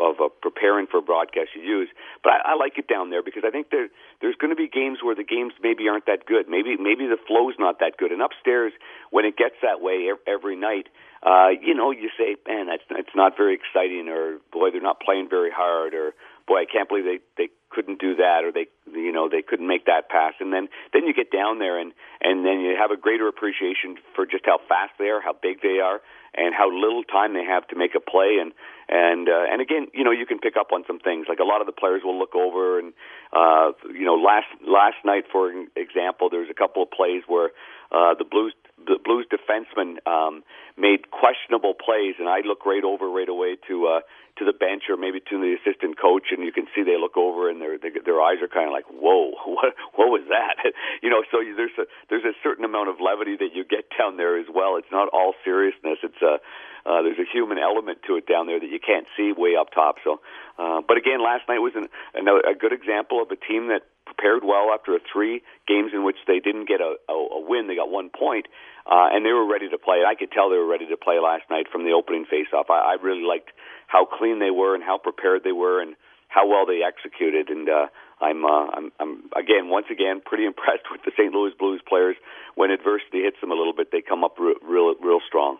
of, 0.00 0.14
uh, 0.20 0.28
preparing 0.40 0.86
for 0.86 1.02
broadcast 1.02 1.50
you 1.54 1.62
use. 1.62 1.88
But 2.22 2.34
I, 2.34 2.52
I 2.52 2.54
like 2.54 2.78
it 2.78 2.86
down 2.88 3.10
there 3.10 3.22
because 3.22 3.42
I 3.46 3.50
think 3.50 3.70
there 3.70 3.88
there's 4.20 4.36
going 4.36 4.50
to 4.50 4.56
be 4.56 4.68
games 4.68 4.98
where 5.02 5.14
the 5.14 5.26
games 5.26 5.52
maybe 5.62 5.88
aren't 5.88 6.06
that 6.06 6.24
good. 6.26 6.48
Maybe 6.48 6.76
maybe 6.78 7.06
the 7.06 7.18
flow's 7.26 7.54
not 7.58 7.80
that 7.80 7.98
good. 7.98 8.12
And 8.12 8.22
upstairs, 8.22 8.72
when 9.10 9.24
it 9.24 9.36
gets 9.36 9.56
that 9.62 9.82
way 9.82 10.08
every 10.26 10.56
night, 10.56 10.86
uh, 11.22 11.50
you 11.60 11.74
know, 11.74 11.90
you 11.90 12.10
say, 12.16 12.36
man, 12.46 12.66
that's 12.66 12.86
it's 12.90 13.14
not 13.14 13.36
very 13.36 13.54
exciting, 13.54 14.08
or 14.08 14.38
boy, 14.52 14.70
they're 14.70 14.80
not 14.80 15.00
playing 15.00 15.28
very 15.28 15.50
hard, 15.50 15.94
or 15.94 16.14
boy, 16.46 16.62
I 16.62 16.66
can't 16.70 16.88
believe 16.88 17.04
they 17.04 17.20
they 17.36 17.48
couldn't 17.70 18.00
do 18.00 18.16
that, 18.16 18.44
or 18.44 18.52
they 18.52 18.66
you 18.86 19.12
know 19.12 19.28
they 19.28 19.42
couldn't 19.42 19.66
make 19.66 19.86
that 19.86 20.08
pass. 20.08 20.34
And 20.40 20.52
then 20.52 20.68
then 20.92 21.06
you 21.06 21.14
get 21.14 21.30
down 21.30 21.58
there, 21.58 21.78
and 21.78 21.92
and 22.20 22.44
then 22.44 22.60
you 22.60 22.76
have 22.78 22.90
a 22.90 22.96
greater 22.96 23.28
appreciation 23.28 23.96
for 24.14 24.26
just 24.26 24.44
how 24.46 24.58
fast 24.68 24.92
they 24.98 25.08
are, 25.08 25.20
how 25.20 25.34
big 25.34 25.62
they 25.62 25.80
are, 25.82 26.00
and 26.34 26.54
how 26.54 26.70
little 26.70 27.04
time 27.04 27.34
they 27.34 27.44
have 27.44 27.66
to 27.68 27.76
make 27.76 27.94
a 27.94 28.00
play. 28.00 28.38
And 28.40 28.52
and 28.88 29.28
uh, 29.28 29.44
and 29.50 29.60
again, 29.60 29.88
you 29.92 30.04
know, 30.04 30.12
you 30.12 30.26
can 30.26 30.38
pick 30.38 30.56
up 30.58 30.72
on 30.72 30.84
some 30.86 31.00
things. 31.00 31.26
Like 31.28 31.38
a 31.40 31.48
lot 31.48 31.60
of 31.60 31.66
the 31.66 31.72
players 31.72 32.02
will 32.04 32.18
look 32.18 32.34
over, 32.34 32.78
and 32.78 32.92
uh, 33.32 33.72
you 33.90 34.04
know, 34.04 34.14
last 34.14 34.48
last 34.66 35.00
night, 35.04 35.24
for 35.30 35.50
example, 35.76 36.28
there's 36.30 36.50
a 36.50 36.54
couple 36.54 36.82
of 36.82 36.90
plays 36.90 37.22
where 37.26 37.50
uh, 37.94 38.14
the 38.18 38.26
Blues 38.26 38.54
the 38.86 38.98
Blues 38.98 39.24
defenseman 39.30 40.02
um, 40.04 40.42
made 40.76 41.10
questionable 41.10 41.74
plays, 41.74 42.18
and 42.18 42.28
I 42.28 42.42
look 42.44 42.66
right 42.66 42.82
over 42.82 43.08
right 43.08 43.28
away 43.28 43.56
to 43.68 43.86
uh, 43.86 44.00
to 44.38 44.44
the 44.44 44.52
bench 44.52 44.90
or 44.90 44.96
maybe 44.98 45.22
to 45.30 45.38
the 45.38 45.54
assistant 45.62 45.94
coach, 45.94 46.34
and 46.34 46.42
you 46.42 46.50
can 46.50 46.66
see 46.74 46.82
they 46.82 46.98
look 46.98 47.16
over 47.16 47.48
and 47.48 47.62
their 47.62 47.78
their 47.78 48.20
eyes 48.20 48.42
are 48.42 48.50
kind 48.50 48.66
of 48.66 48.74
like, 48.74 48.90
"Whoa, 48.90 49.30
what 49.46 49.72
what 49.94 50.10
was 50.10 50.26
that?" 50.28 50.58
you 51.02 51.08
know, 51.08 51.22
so 51.30 51.38
there's 51.40 51.78
a 51.78 51.86
there's 52.10 52.26
a 52.26 52.34
certain 52.42 52.64
amount 52.64 52.90
of 52.90 52.98
levity 52.98 53.36
that 53.38 53.54
you 53.54 53.64
get 53.64 53.86
down 53.96 54.16
there 54.16 54.38
as 54.38 54.46
well. 54.50 54.76
It's 54.76 54.90
not 54.90 55.08
all 55.14 55.34
seriousness. 55.44 56.02
It's 56.02 56.22
a 56.22 56.36
uh, 56.36 56.73
there's 56.84 57.18
a 57.18 57.28
human 57.30 57.58
element 57.58 57.98
to 58.06 58.16
it 58.16 58.26
down 58.26 58.46
there 58.46 58.60
that 58.60 58.68
you 58.68 58.80
can't 58.80 59.06
see 59.16 59.32
way 59.32 59.56
up 59.56 59.72
top. 59.72 59.96
So, 60.04 60.20
uh, 60.58 60.80
but 60.86 60.96
again, 60.96 61.22
last 61.22 61.48
night 61.48 61.58
was 61.58 61.72
an, 61.74 61.88
another, 62.14 62.40
a 62.40 62.54
good 62.54 62.72
example 62.72 63.22
of 63.22 63.30
a 63.30 63.36
team 63.36 63.68
that 63.68 63.82
prepared 64.04 64.44
well 64.44 64.70
after 64.72 64.98
three 65.12 65.42
games 65.66 65.92
in 65.94 66.04
which 66.04 66.20
they 66.26 66.38
didn't 66.40 66.68
get 66.68 66.80
a, 66.80 66.96
a, 67.08 67.12
a 67.12 67.40
win. 67.40 67.66
They 67.66 67.76
got 67.76 67.90
one 67.90 68.10
point, 68.10 68.46
uh, 68.86 69.08
and 69.12 69.24
they 69.24 69.32
were 69.32 69.48
ready 69.48 69.68
to 69.70 69.78
play. 69.78 70.04
I 70.06 70.14
could 70.14 70.30
tell 70.30 70.50
they 70.50 70.56
were 70.56 70.68
ready 70.68 70.86
to 70.88 70.96
play 70.96 71.18
last 71.18 71.44
night 71.50 71.66
from 71.72 71.84
the 71.84 71.92
opening 71.92 72.26
faceoff. 72.26 72.68
I, 72.70 72.94
I 72.94 73.02
really 73.02 73.24
liked 73.24 73.50
how 73.86 74.04
clean 74.04 74.38
they 74.38 74.50
were 74.50 74.74
and 74.74 74.84
how 74.84 74.98
prepared 74.98 75.42
they 75.44 75.52
were 75.52 75.80
and 75.80 75.96
how 76.34 76.46
well 76.48 76.66
they 76.66 76.80
executed. 76.82 77.48
And 77.48 77.68
uh, 77.68 77.86
I'm, 78.20 78.44
uh, 78.44 78.66
I'm, 78.74 78.92
I'm 78.98 79.30
again, 79.36 79.68
once 79.68 79.86
again, 79.90 80.20
pretty 80.24 80.44
impressed 80.52 80.90
with 80.90 81.02
the 81.04 81.12
St. 81.16 81.32
Louis 81.32 81.52
Blues 81.58 81.80
players. 81.88 82.16
When 82.56 82.70
adversity 82.70 83.22
hits 83.22 83.36
them 83.40 83.50
a 83.50 83.54
little 83.54 83.72
bit, 83.72 83.90
they 83.92 84.02
come 84.02 84.24
up 84.24 84.38
real, 84.38 84.54
real, 84.62 84.94
real 85.00 85.20
strong. 85.26 85.58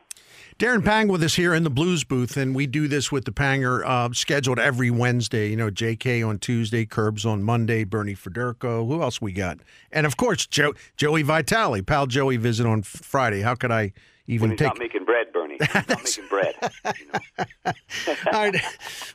Darren 0.58 0.84
Pang 0.84 1.08
with 1.08 1.22
us 1.24 1.34
here 1.34 1.52
in 1.52 1.64
the 1.64 1.70
Blues 1.70 2.04
booth, 2.04 2.36
and 2.36 2.54
we 2.54 2.68
do 2.68 2.86
this 2.86 3.10
with 3.10 3.24
the 3.24 3.32
Panger 3.32 3.84
uh, 3.84 4.12
scheduled 4.12 4.60
every 4.60 4.88
Wednesday. 4.88 5.50
You 5.50 5.56
know, 5.56 5.70
JK 5.70 6.26
on 6.26 6.38
Tuesday, 6.38 6.86
Curbs 6.86 7.26
on 7.26 7.42
Monday, 7.42 7.82
Bernie 7.82 8.14
Federko. 8.14 8.86
Who 8.86 9.02
else 9.02 9.20
we 9.20 9.32
got? 9.32 9.58
And 9.90 10.06
of 10.06 10.16
course, 10.16 10.46
Joe, 10.46 10.74
Joey 10.96 11.22
Vitale, 11.22 11.82
pal 11.82 12.06
Joey, 12.06 12.36
visit 12.36 12.66
on 12.66 12.82
Friday. 12.82 13.40
How 13.40 13.56
could 13.56 13.72
I 13.72 13.92
even 14.26 14.50
when 14.50 14.50
he's 14.52 14.58
take? 14.58 14.68
Not 14.68 14.78
making 14.78 15.04
bread, 15.04 15.32
Bernie. 15.32 15.56
He's 15.60 15.74
not 15.74 16.04
making 16.04 16.28
bread. 16.28 16.54
You 16.98 17.06
know? 17.12 17.72
All 18.32 18.32
right, 18.32 18.56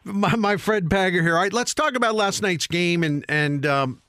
my, 0.04 0.36
my 0.36 0.58
friend 0.58 0.90
Panger 0.90 1.22
here. 1.22 1.36
All 1.36 1.42
right, 1.42 1.54
let's 1.54 1.74
talk 1.74 1.96
about 1.96 2.16
last 2.16 2.42
night's 2.42 2.68
game 2.68 3.04
and 3.04 3.26
and. 3.30 3.66
Um, 3.66 4.02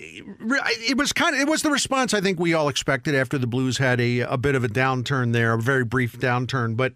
it 0.00 0.96
was 0.96 1.12
kind 1.12 1.34
of 1.34 1.40
it 1.40 1.48
was 1.48 1.62
the 1.62 1.70
response 1.70 2.14
I 2.14 2.20
think 2.20 2.38
we 2.38 2.54
all 2.54 2.68
expected 2.68 3.16
after 3.16 3.36
the 3.36 3.48
Blues 3.48 3.78
had 3.78 4.00
a 4.00 4.20
a 4.20 4.36
bit 4.36 4.54
of 4.54 4.62
a 4.62 4.68
downturn 4.68 5.32
there, 5.32 5.54
a 5.54 5.60
very 5.60 5.84
brief 5.84 6.16
downturn. 6.20 6.76
But 6.76 6.92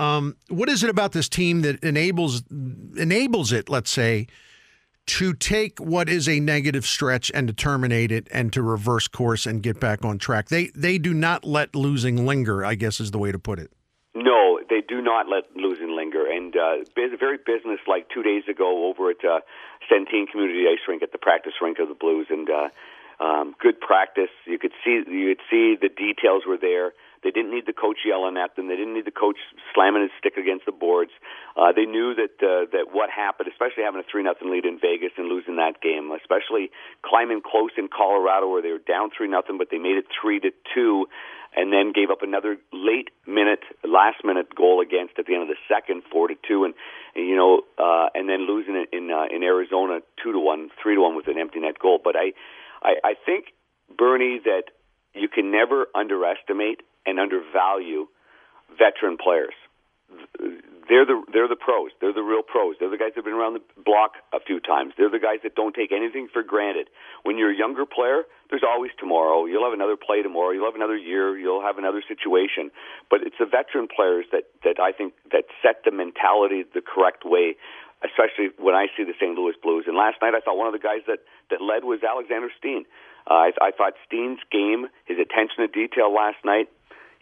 um, 0.00 0.36
what 0.48 0.68
is 0.68 0.82
it 0.82 0.90
about 0.90 1.12
this 1.12 1.28
team 1.28 1.62
that 1.62 1.82
enables 1.84 2.42
enables 2.50 3.52
it? 3.52 3.68
Let's 3.68 3.90
say 3.90 4.26
to 5.06 5.34
take 5.34 5.78
what 5.78 6.08
is 6.08 6.28
a 6.28 6.40
negative 6.40 6.86
stretch 6.86 7.30
and 7.34 7.46
to 7.48 7.54
terminate 7.54 8.10
it 8.10 8.26
and 8.30 8.52
to 8.52 8.62
reverse 8.62 9.08
course 9.08 9.46
and 9.46 9.62
get 9.62 9.78
back 9.78 10.04
on 10.04 10.18
track. 10.18 10.48
They 10.48 10.66
they 10.74 10.98
do 10.98 11.12
not 11.12 11.44
let 11.44 11.74
losing 11.74 12.26
linger. 12.26 12.64
I 12.64 12.74
guess 12.74 13.00
is 13.00 13.10
the 13.10 13.18
way 13.18 13.32
to 13.32 13.38
put 13.38 13.58
it. 13.58 13.70
No, 14.14 14.60
they 14.70 14.80
do 14.80 15.02
not 15.02 15.28
let 15.28 15.44
losing 15.56 15.94
linger. 15.96 16.24
And 16.26 16.54
uh, 16.56 16.84
very 17.18 17.38
business 17.38 17.80
like 17.86 18.08
two 18.10 18.22
days 18.22 18.44
ago 18.48 18.86
over 18.86 19.10
at 19.10 19.24
uh, 19.24 19.40
Centene 19.90 20.28
Community 20.30 20.64
Ice 20.70 20.80
Rink 20.88 21.02
at 21.02 21.12
the 21.12 21.18
practice 21.18 21.54
rink 21.60 21.78
of 21.78 21.88
the 21.88 21.94
Blues, 21.94 22.26
and 22.30 22.48
uh, 22.48 22.68
um, 23.22 23.54
good 23.60 23.80
practice. 23.80 24.30
You 24.46 24.58
could 24.58 24.72
see 24.84 25.02
you 25.08 25.34
could 25.34 25.44
see 25.50 25.76
the 25.80 25.88
details 25.88 26.42
were 26.46 26.58
there. 26.60 26.92
They 27.24 27.32
didn't 27.32 27.50
need 27.50 27.64
the 27.66 27.72
coach 27.72 28.04
yelling 28.04 28.36
at 28.36 28.54
them. 28.54 28.68
They 28.68 28.76
didn't 28.76 28.94
need 28.94 29.08
the 29.08 29.16
coach 29.16 29.40
slamming 29.72 30.02
his 30.02 30.12
stick 30.20 30.36
against 30.36 30.66
the 30.66 30.76
boards. 30.76 31.10
Uh, 31.56 31.72
they 31.72 31.88
knew 31.88 32.14
that 32.14 32.36
uh, 32.44 32.68
that 32.76 32.92
what 32.92 33.08
happened, 33.08 33.48
especially 33.48 33.82
having 33.82 34.00
a 34.00 34.06
three 34.06 34.22
nothing 34.22 34.52
lead 34.52 34.68
in 34.68 34.78
Vegas 34.78 35.16
and 35.16 35.26
losing 35.26 35.56
that 35.56 35.80
game, 35.80 36.12
especially 36.12 36.70
climbing 37.02 37.40
close 37.40 37.72
in 37.80 37.88
Colorado 37.88 38.46
where 38.52 38.62
they 38.62 38.70
were 38.70 38.84
down 38.84 39.08
three 39.10 39.26
nothing, 39.26 39.56
but 39.56 39.68
they 39.72 39.78
made 39.78 39.96
it 39.96 40.06
three 40.12 40.38
to 40.40 40.52
two 40.76 41.08
and 41.56 41.72
then 41.72 41.92
gave 41.92 42.10
up 42.10 42.22
another 42.22 42.56
late 42.72 43.10
minute, 43.26 43.62
last 43.84 44.24
minute 44.24 44.54
goal 44.54 44.80
against 44.80 45.14
at 45.18 45.26
the 45.26 45.34
end 45.34 45.42
of 45.42 45.48
the 45.48 45.60
second, 45.68 46.02
four 46.10 46.28
to 46.28 46.34
two, 46.46 46.64
and, 46.64 46.74
you 47.14 47.36
know, 47.36 47.62
uh, 47.78 48.08
and 48.14 48.28
then 48.28 48.46
losing 48.46 48.74
it 48.74 48.88
in 48.92 49.10
uh, 49.10 49.26
in 49.34 49.42
Arizona 49.42 50.00
two 50.22 50.32
to 50.32 50.38
one, 50.38 50.70
three 50.82 50.94
to 50.96 51.00
one 51.00 51.16
with 51.16 51.28
an 51.28 51.38
empty 51.38 51.60
net 51.60 51.78
goal. 51.78 52.00
But 52.02 52.16
I, 52.16 52.32
I, 52.82 52.94
I 53.04 53.14
think 53.14 53.54
Bernie 53.96 54.40
that 54.44 54.64
you 55.14 55.28
can 55.28 55.50
never 55.52 55.86
underestimate 55.94 56.82
and 57.06 57.18
undervalue 57.18 58.06
veteran 58.78 59.16
players 59.16 59.54
they're 60.88 61.06
the 61.06 61.22
they're 61.32 61.48
the 61.48 61.56
pros. 61.56 61.90
They're 62.00 62.12
the 62.12 62.22
real 62.22 62.42
pros. 62.42 62.76
They're 62.78 62.90
the 62.90 62.98
guys 63.00 63.16
that've 63.16 63.24
been 63.24 63.34
around 63.34 63.54
the 63.54 63.64
block 63.82 64.20
a 64.32 64.40
few 64.40 64.60
times. 64.60 64.92
They're 64.96 65.10
the 65.10 65.22
guys 65.22 65.40
that 65.42 65.54
don't 65.54 65.74
take 65.74 65.92
anything 65.92 66.28
for 66.32 66.42
granted. 66.42 66.88
When 67.22 67.38
you're 67.38 67.50
a 67.50 67.56
younger 67.56 67.86
player, 67.86 68.28
there's 68.50 68.62
always 68.62 68.90
tomorrow. 68.98 69.46
You'll 69.46 69.64
have 69.64 69.72
another 69.72 69.96
play 69.96 70.22
tomorrow. 70.22 70.50
You'll 70.50 70.68
have 70.68 70.76
another 70.76 70.96
year. 70.96 71.38
You'll 71.38 71.62
have 71.62 71.78
another 71.78 72.02
situation. 72.06 72.70
But 73.08 73.24
it's 73.24 73.36
the 73.40 73.46
veteran 73.46 73.88
players 73.88 74.26
that 74.32 74.44
that 74.62 74.76
I 74.78 74.92
think 74.92 75.14
that 75.32 75.44
set 75.62 75.84
the 75.84 75.90
mentality 75.90 76.64
the 76.68 76.82
correct 76.82 77.24
way. 77.24 77.56
Especially 78.04 78.52
when 78.60 78.74
I 78.74 78.92
see 78.92 79.04
the 79.04 79.16
St. 79.16 79.32
Louis 79.32 79.56
Blues. 79.62 79.84
And 79.88 79.96
last 79.96 80.20
night, 80.20 80.36
I 80.36 80.40
thought 80.44 80.60
one 80.60 80.68
of 80.68 80.76
the 80.76 80.84
guys 80.84 81.00
that 81.08 81.24
that 81.48 81.64
led 81.64 81.84
was 81.88 82.04
Alexander 82.04 82.52
Steen. 82.58 82.84
Uh, 83.24 83.48
I, 83.48 83.50
I 83.62 83.70
thought 83.72 83.94
Steen's 84.04 84.40
game, 84.52 84.92
his 85.06 85.16
attention 85.16 85.64
to 85.64 85.68
detail 85.68 86.12
last 86.12 86.36
night, 86.44 86.68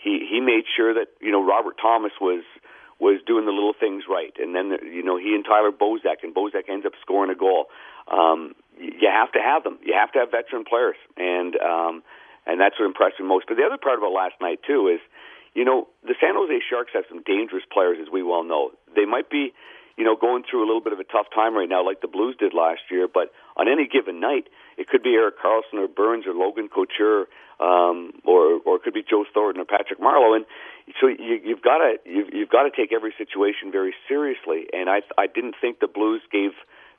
he 0.02 0.26
he 0.28 0.40
made 0.40 0.64
sure 0.76 0.94
that 0.94 1.08
you 1.20 1.30
know 1.30 1.44
Robert 1.44 1.76
Thomas 1.80 2.12
was 2.20 2.42
was 3.02 3.18
doing 3.26 3.44
the 3.46 3.50
little 3.50 3.74
things 3.74 4.04
right. 4.08 4.30
And 4.38 4.54
then, 4.54 4.78
you 4.86 5.02
know, 5.02 5.18
he 5.18 5.34
and 5.34 5.44
Tyler 5.44 5.74
Bozak, 5.74 6.22
and 6.22 6.32
Bozak 6.32 6.70
ends 6.70 6.86
up 6.86 6.92
scoring 7.02 7.32
a 7.32 7.34
goal. 7.34 7.66
Um, 8.06 8.54
you 8.78 9.10
have 9.10 9.32
to 9.32 9.42
have 9.42 9.64
them. 9.66 9.82
You 9.82 9.94
have 9.98 10.12
to 10.12 10.20
have 10.20 10.30
veteran 10.30 10.62
players, 10.62 10.94
and 11.18 11.58
um, 11.58 12.02
and 12.46 12.60
that's 12.62 12.78
what 12.78 12.86
impressed 12.86 13.18
me 13.18 13.26
most. 13.26 13.46
But 13.50 13.58
the 13.58 13.66
other 13.66 13.76
part 13.76 13.98
about 13.98 14.14
last 14.14 14.38
night 14.40 14.62
too 14.62 14.86
is, 14.86 15.02
you 15.52 15.64
know, 15.64 15.88
the 16.06 16.14
San 16.22 16.38
Jose 16.38 16.54
Sharks 16.70 16.94
have 16.94 17.04
some 17.10 17.26
dangerous 17.26 17.66
players, 17.74 17.98
as 18.00 18.06
we 18.06 18.22
well 18.22 18.44
know. 18.46 18.70
They 18.94 19.04
might 19.04 19.28
be, 19.28 19.52
you 20.02 20.08
know, 20.08 20.16
going 20.18 20.42
through 20.42 20.66
a 20.66 20.66
little 20.66 20.82
bit 20.82 20.92
of 20.92 20.98
a 20.98 21.04
tough 21.04 21.30
time 21.32 21.54
right 21.54 21.68
now, 21.68 21.86
like 21.86 22.00
the 22.00 22.10
Blues 22.10 22.34
did 22.36 22.50
last 22.52 22.90
year. 22.90 23.06
But 23.06 23.30
on 23.54 23.68
any 23.70 23.86
given 23.86 24.18
night, 24.18 24.50
it 24.76 24.88
could 24.88 25.00
be 25.00 25.14
Erik 25.14 25.38
Karlsson 25.38 25.78
or 25.78 25.86
Burns 25.86 26.26
or 26.26 26.34
Logan 26.34 26.66
Couture, 26.66 27.30
um, 27.62 28.10
or 28.26 28.58
or 28.66 28.76
it 28.76 28.82
could 28.82 28.94
be 28.94 29.06
Joe 29.08 29.24
Thornton 29.32 29.62
or 29.62 29.64
Patrick 29.64 30.00
Marleau. 30.00 30.34
And 30.34 30.44
so 31.00 31.06
you, 31.06 31.38
you've 31.38 31.62
got 31.62 31.78
to 31.78 32.02
you've, 32.04 32.34
you've 32.34 32.50
got 32.50 32.64
to 32.64 32.74
take 32.74 32.92
every 32.92 33.14
situation 33.16 33.70
very 33.70 33.94
seriously. 34.08 34.66
And 34.72 34.90
I 34.90 35.06
I 35.16 35.28
didn't 35.30 35.54
think 35.60 35.78
the 35.78 35.86
Blues 35.86 36.22
gave 36.32 36.50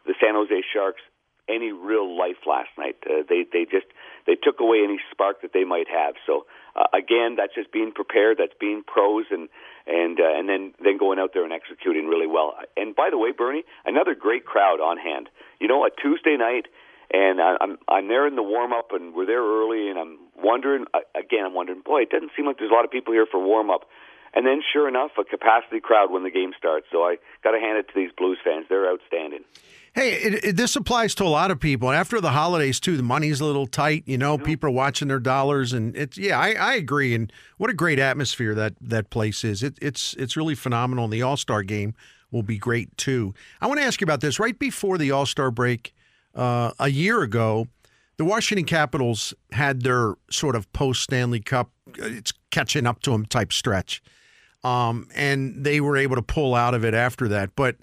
the 0.07 0.15
San 0.23 0.35
Jose 0.39 0.63
Sharks 0.71 1.03
any 1.49 1.71
real 1.71 2.17
life 2.17 2.37
last 2.45 2.69
night. 2.77 2.95
Uh, 3.05 3.23
they 3.27 3.45
they 3.51 3.65
just 3.65 3.87
they 4.25 4.35
took 4.35 4.59
away 4.59 4.81
any 4.83 4.99
spark 5.11 5.41
that 5.41 5.51
they 5.53 5.63
might 5.63 5.87
have. 5.87 6.15
So 6.25 6.45
uh, 6.75 6.87
again, 6.93 7.35
that's 7.37 7.53
just 7.53 7.71
being 7.71 7.91
prepared. 7.91 8.37
That's 8.37 8.53
being 8.59 8.83
pros 8.85 9.25
and 9.31 9.49
and 9.85 10.19
uh, 10.19 10.33
and 10.39 10.47
then 10.47 10.73
then 10.83 10.97
going 10.97 11.19
out 11.19 11.31
there 11.33 11.43
and 11.43 11.53
executing 11.53 12.07
really 12.07 12.27
well. 12.27 12.55
And 12.77 12.95
by 12.95 13.09
the 13.09 13.17
way, 13.17 13.31
Bernie, 13.31 13.63
another 13.85 14.15
great 14.15 14.45
crowd 14.45 14.79
on 14.79 14.97
hand. 14.97 15.29
You 15.59 15.67
know, 15.67 15.85
a 15.85 15.89
Tuesday 15.89 16.37
night, 16.37 16.67
and 17.11 17.41
I, 17.41 17.57
I'm 17.59 17.77
I'm 17.87 18.07
there 18.07 18.27
in 18.27 18.35
the 18.35 18.43
warm 18.43 18.73
up, 18.73 18.91
and 18.91 19.13
we're 19.13 19.25
there 19.25 19.43
early, 19.43 19.89
and 19.89 19.99
I'm 19.99 20.17
wondering 20.41 20.85
uh, 20.93 20.99
again. 21.15 21.45
I'm 21.45 21.53
wondering, 21.53 21.81
boy, 21.81 22.03
it 22.03 22.09
doesn't 22.09 22.31
seem 22.35 22.45
like 22.45 22.57
there's 22.57 22.71
a 22.71 22.73
lot 22.73 22.85
of 22.85 22.91
people 22.91 23.13
here 23.13 23.27
for 23.29 23.43
warm 23.43 23.69
up. 23.69 23.89
And 24.35 24.47
then, 24.47 24.61
sure 24.73 24.87
enough, 24.87 25.11
a 25.19 25.23
capacity 25.23 25.79
crowd 25.79 26.11
when 26.11 26.23
the 26.23 26.31
game 26.31 26.53
starts. 26.57 26.87
So 26.91 27.03
I 27.03 27.17
got 27.43 27.51
to 27.51 27.59
hand 27.59 27.77
it 27.77 27.87
to 27.87 27.93
these 27.95 28.11
Blues 28.17 28.39
fans; 28.43 28.65
they're 28.67 28.89
outstanding. 28.89 29.43
Hey, 29.93 30.13
it, 30.13 30.43
it, 30.43 30.55
this 30.57 30.75
applies 30.75 31.13
to 31.15 31.23
a 31.23 31.29
lot 31.29 31.51
of 31.51 31.59
people. 31.59 31.89
And 31.89 31.95
after 31.95 32.19
the 32.19 32.31
holidays 32.31 32.79
too, 32.79 32.97
the 32.97 33.03
money's 33.03 33.41
a 33.41 33.45
little 33.45 33.67
tight. 33.67 34.03
You 34.07 34.17
know, 34.17 34.39
people 34.39 34.69
are 34.69 34.73
watching 34.73 35.07
their 35.07 35.19
dollars, 35.19 35.71
and 35.71 35.95
it's 35.95 36.17
yeah, 36.17 36.39
I, 36.39 36.53
I 36.53 36.73
agree. 36.73 37.13
And 37.13 37.31
what 37.57 37.69
a 37.69 37.75
great 37.75 37.99
atmosphere 37.99 38.55
that 38.55 38.73
that 38.81 39.11
place 39.11 39.43
is. 39.43 39.61
It, 39.61 39.77
it's 39.81 40.15
it's 40.15 40.35
really 40.35 40.55
phenomenal. 40.55 41.03
And 41.03 41.13
the 41.13 41.21
All 41.21 41.37
Star 41.37 41.61
game 41.61 41.93
will 42.31 42.43
be 42.43 42.57
great 42.57 42.97
too. 42.97 43.35
I 43.61 43.67
want 43.67 43.79
to 43.79 43.85
ask 43.85 44.01
you 44.01 44.05
about 44.05 44.21
this. 44.21 44.39
Right 44.39 44.57
before 44.57 44.97
the 44.97 45.11
All 45.11 45.27
Star 45.27 45.51
break, 45.51 45.93
uh, 46.33 46.71
a 46.79 46.89
year 46.89 47.21
ago, 47.21 47.67
the 48.17 48.25
Washington 48.25 48.65
Capitals 48.65 49.33
had 49.51 49.81
their 49.81 50.15
sort 50.29 50.55
of 50.55 50.71
post 50.73 51.03
Stanley 51.03 51.39
Cup, 51.39 51.71
it's 51.95 52.33
catching 52.51 52.85
up 52.85 53.01
to 53.03 53.11
them 53.11 53.25
type 53.25 53.53
stretch, 53.53 54.01
um, 54.63 55.07
and 55.15 55.63
they 55.63 55.81
were 55.81 55.97
able 55.97 56.15
to 56.15 56.21
pull 56.21 56.55
out 56.55 56.73
of 56.73 56.85
it 56.85 56.93
after 56.93 57.27
that, 57.29 57.55
but. 57.55 57.75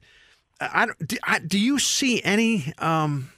I, 0.63 0.89
do, 1.07 1.17
I, 1.25 1.39
do 1.39 1.59
you 1.59 1.79
see 1.79 2.23
any 2.23 2.75
um, 2.77 3.31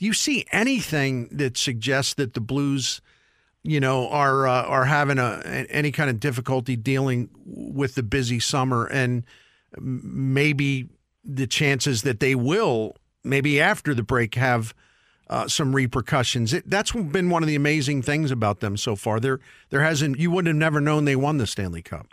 do 0.00 0.06
you 0.06 0.14
see 0.14 0.46
anything 0.50 1.28
that 1.30 1.58
suggests 1.58 2.14
that 2.14 2.32
the 2.32 2.40
Blues, 2.40 3.02
you 3.62 3.80
know, 3.80 4.08
are 4.08 4.46
uh, 4.48 4.62
are 4.62 4.86
having 4.86 5.18
a 5.18 5.42
any 5.68 5.92
kind 5.92 6.08
of 6.08 6.18
difficulty 6.18 6.76
dealing 6.76 7.28
with 7.44 7.96
the 7.96 8.02
busy 8.02 8.40
summer 8.40 8.86
and 8.86 9.24
maybe 9.78 10.88
the 11.22 11.46
chances 11.46 12.00
that 12.02 12.18
they 12.18 12.34
will 12.34 12.96
maybe 13.22 13.60
after 13.60 13.94
the 13.94 14.02
break 14.02 14.36
have 14.36 14.74
uh, 15.28 15.46
some 15.46 15.76
repercussions. 15.76 16.54
It, 16.54 16.68
that's 16.68 16.92
been 16.92 17.28
one 17.28 17.42
of 17.42 17.46
the 17.46 17.54
amazing 17.54 18.00
things 18.00 18.30
about 18.30 18.60
them 18.60 18.78
so 18.78 18.96
far. 18.96 19.20
There 19.20 19.38
there 19.68 19.82
hasn't 19.82 20.18
you 20.18 20.30
would 20.30 20.46
have 20.46 20.56
never 20.56 20.80
known 20.80 21.04
they 21.04 21.14
won 21.14 21.36
the 21.36 21.46
Stanley 21.46 21.82
Cup. 21.82 22.06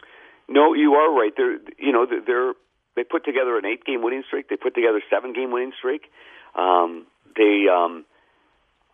No, 0.50 0.74
you 0.74 0.94
are 0.94 1.13
right. 1.13 1.34
They're 1.36 1.60
you 1.77 1.92
know 1.92 2.06
they're 2.06 2.54
they 2.98 3.04
put 3.04 3.24
together 3.24 3.58
an 3.58 3.66
eight 3.66 3.86
game 3.86 4.01
winning 4.01 4.24
streak. 4.27 4.50
They 4.50 4.58
put 4.58 4.74
together 4.74 4.98
a 4.98 5.08
seven 5.10 5.32
game 5.32 5.51
winning 5.51 5.72
streak. 5.77 6.10
Um, 6.56 7.06
they, 7.38 7.68
um, 7.72 8.06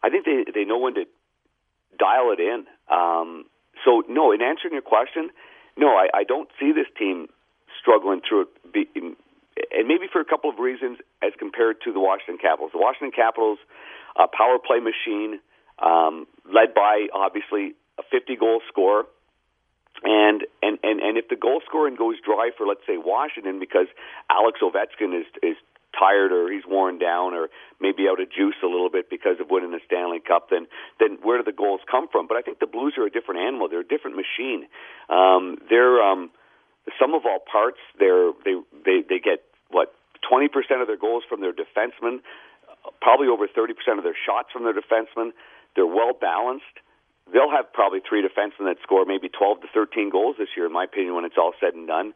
I 0.04 0.10
think 0.10 0.26
they 0.26 0.44
they 0.54 0.66
know 0.66 0.78
when 0.78 0.96
to 0.96 1.06
dial 1.98 2.36
it 2.36 2.40
in. 2.40 2.66
Um, 2.92 3.46
so 3.86 4.04
no, 4.10 4.32
in 4.32 4.42
answering 4.42 4.74
your 4.74 4.84
question, 4.84 5.30
no, 5.78 5.96
I, 5.96 6.10
I 6.14 6.24
don't 6.24 6.50
see 6.60 6.74
this 6.74 6.88
team 7.00 7.28
struggling 7.80 8.22
through 8.28 8.48
it. 8.76 9.16
And 9.72 9.88
maybe 9.88 10.08
for 10.12 10.20
a 10.20 10.26
couple 10.26 10.50
of 10.50 10.60
reasons 10.60 10.98
as 11.22 11.32
compared 11.40 11.78
to 11.86 11.94
the 11.94 12.00
Washington 12.00 12.38
Capitals. 12.42 12.72
The 12.74 12.80
Washington 12.80 13.12
Capitals, 13.16 13.60
a 14.18 14.28
power 14.28 14.58
play 14.60 14.80
machine, 14.80 15.40
um, 15.80 16.28
led 16.46 16.74
by 16.74 17.08
obviously 17.14 17.74
a 17.98 18.04
50 18.12 18.36
goal 18.36 18.62
scorer 18.68 19.06
and, 20.02 20.44
and, 20.62 20.80
and, 20.82 21.00
and 21.00 21.18
if 21.18 21.30
the 21.30 21.36
goal 21.36 21.62
scoring 21.68 21.96
goes 21.96 22.16
dry 22.26 22.50
for, 22.58 22.66
let's 22.66 22.82
say, 22.88 22.98
Washington 22.98 23.60
because 23.60 23.88
Alex 24.30 24.60
Ovechkin 24.62 25.14
is, 25.14 25.28
is 25.44 25.56
tired 25.98 26.32
or 26.32 26.52
he's 26.52 26.66
worn 26.68 26.98
down 26.98 27.34
or 27.34 27.50
maybe 27.80 28.08
out 28.10 28.20
of 28.20 28.32
juice 28.32 28.58
a 28.64 28.68
little 28.68 28.90
bit 28.90 29.10
because 29.10 29.38
of 29.40 29.48
winning 29.50 29.72
the 29.72 29.80
Stanley 29.86 30.20
Cup, 30.20 30.50
then 30.50 30.68
then 31.00 31.18
where 31.22 31.38
do 31.38 31.44
the 31.44 31.56
goals 31.56 31.82
come 31.90 32.08
from? 32.12 32.28
But 32.28 32.38
I 32.38 32.42
think 32.42 32.60
the 32.60 32.68
Blues 32.68 32.96
are 32.98 33.06
a 33.06 33.10
different 33.10 33.42
animal. 33.42 33.70
They're 33.70 33.86
a 33.86 33.88
different 33.88 34.18
machine. 34.18 34.66
Um, 35.10 35.58
they're 35.70 36.02
um, 36.02 36.32
sum 37.00 37.14
of 37.14 37.24
all 37.26 37.40
parts. 37.40 37.80
They're 38.00 38.32
they 38.44 38.58
they 38.86 38.98
they 39.08 39.20
get 39.20 39.46
what 39.70 39.94
twenty 40.28 40.48
percent 40.48 40.82
of 40.82 40.88
their 40.88 40.98
goals 40.98 41.24
from 41.30 41.42
their 41.42 41.54
defensemen, 41.54 42.20
probably 43.02 43.28
over 43.28 43.48
thirty 43.48 43.74
percent 43.74 43.98
of 43.98 44.04
their 44.04 44.18
shots 44.18 44.50
from 44.52 44.64
their 44.64 44.74
defensemen. 44.74 45.32
They're 45.76 45.88
well 45.90 46.14
balanced 46.14 46.82
they'll 47.32 47.52
have 47.52 47.72
probably 47.72 48.00
three 48.08 48.22
defensemen 48.22 48.66
that 48.68 48.78
score 48.84 49.06
maybe 49.06 49.30
12 49.30 49.62
to 49.62 49.68
13 49.74 50.10
goals 50.10 50.36
this 50.38 50.50
year, 50.56 50.66
in 50.66 50.74
my 50.74 50.84
opinion, 50.84 51.16
when 51.16 51.26
it's 51.26 51.38
all 51.38 51.54
said 51.60 51.74
and 51.74 51.88
done. 51.88 52.14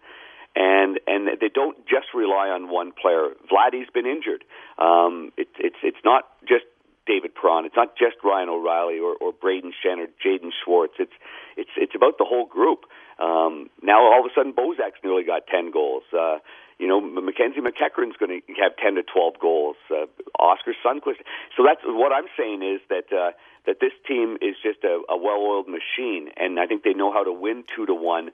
And 0.56 1.00
and 1.06 1.28
they 1.40 1.50
don't 1.54 1.78
just 1.86 2.16
rely 2.16 2.50
on 2.50 2.70
one 2.70 2.92
player. 2.92 3.30
Vladdy's 3.46 3.90
been 3.94 4.08
injured. 4.08 4.44
Um, 4.80 5.32
it, 5.38 5.50
it's 5.60 5.78
it's 5.84 6.02
not 6.04 6.26
just 6.50 6.66
David 7.06 7.36
Perron. 7.36 7.66
It's 7.66 7.76
not 7.76 7.96
just 7.96 8.18
Ryan 8.24 8.50
O'Reilly 8.50 8.98
or, 8.98 9.16
or 9.22 9.34
Brayden 9.34 9.70
Schenn 9.70 10.00
or 10.02 10.08
Jaden 10.18 10.50
Schwartz. 10.64 10.96
It's 10.98 11.14
it's 11.56 11.70
it's 11.78 11.94
about 11.94 12.18
the 12.18 12.26
whole 12.26 12.46
group. 12.46 12.86
Um, 13.20 13.70
now 13.84 14.02
all 14.02 14.26
of 14.26 14.26
a 14.26 14.34
sudden 14.34 14.54
Bozak's 14.54 14.98
nearly 15.04 15.24
got 15.24 15.46
ten 15.46 15.70
goals. 15.70 16.04
Uh, 16.12 16.40
you 16.80 16.88
know, 16.88 17.02
Mackenzie 17.02 17.60
MacEachern's 17.60 18.18
going 18.18 18.42
to 18.42 18.54
have 18.62 18.76
ten 18.78 18.96
to 18.96 19.04
twelve 19.04 19.40
goals. 19.40 19.78
Uh, 19.90 20.06
Oskar 20.40 20.76
Sundqvist. 20.86 21.22
So 21.56 21.64
that's 21.66 21.82
what 21.84 22.12
I'm 22.14 22.28
saying 22.38 22.62
is 22.62 22.82
that 22.90 23.12
uh, 23.12 23.32
that 23.66 23.80
this 23.80 23.94
team 24.08 24.38
is 24.42 24.56
just 24.62 24.84
a, 24.84 25.02
a 25.10 25.18
well-oiled 25.18 25.68
machine, 25.68 26.30
and 26.38 26.60
I 26.60 26.68
think 26.68 26.84
they 26.84 26.94
know 26.94 27.12
how 27.12 27.24
to 27.24 27.34
win 27.34 27.64
two 27.76 27.86
to 27.86 27.94
one, 27.96 28.30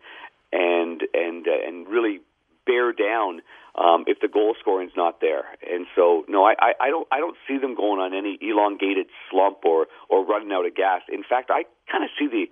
and 0.52 1.02
and 1.14 1.48
uh, 1.48 1.68
and 1.68 1.88
really 1.88 2.20
bear 2.66 2.94
down 2.94 3.42
um, 3.76 4.06
if 4.08 4.20
the 4.20 4.28
goal 4.28 4.56
scoring's 4.60 4.94
not 4.96 5.20
there. 5.20 5.44
And 5.70 5.86
so, 5.96 6.24
no, 6.28 6.46
I, 6.46 6.54
I, 6.60 6.74
I 6.82 6.90
don't 6.90 7.08
I 7.12 7.20
don't 7.20 7.36
see 7.48 7.58
them 7.58 7.76
going 7.76 8.00
on 8.00 8.14
any 8.14 8.38
elongated 8.42 9.08
slump 9.30 9.66
or 9.66 9.88
or 10.10 10.26
running 10.26 10.52
out 10.52 10.66
of 10.66 10.76
gas. 10.76 11.02
In 11.12 11.24
fact, 11.24 11.50
I 11.50 11.64
kind 11.92 12.04
of 12.04 12.10
see 12.20 12.28
the 12.28 12.46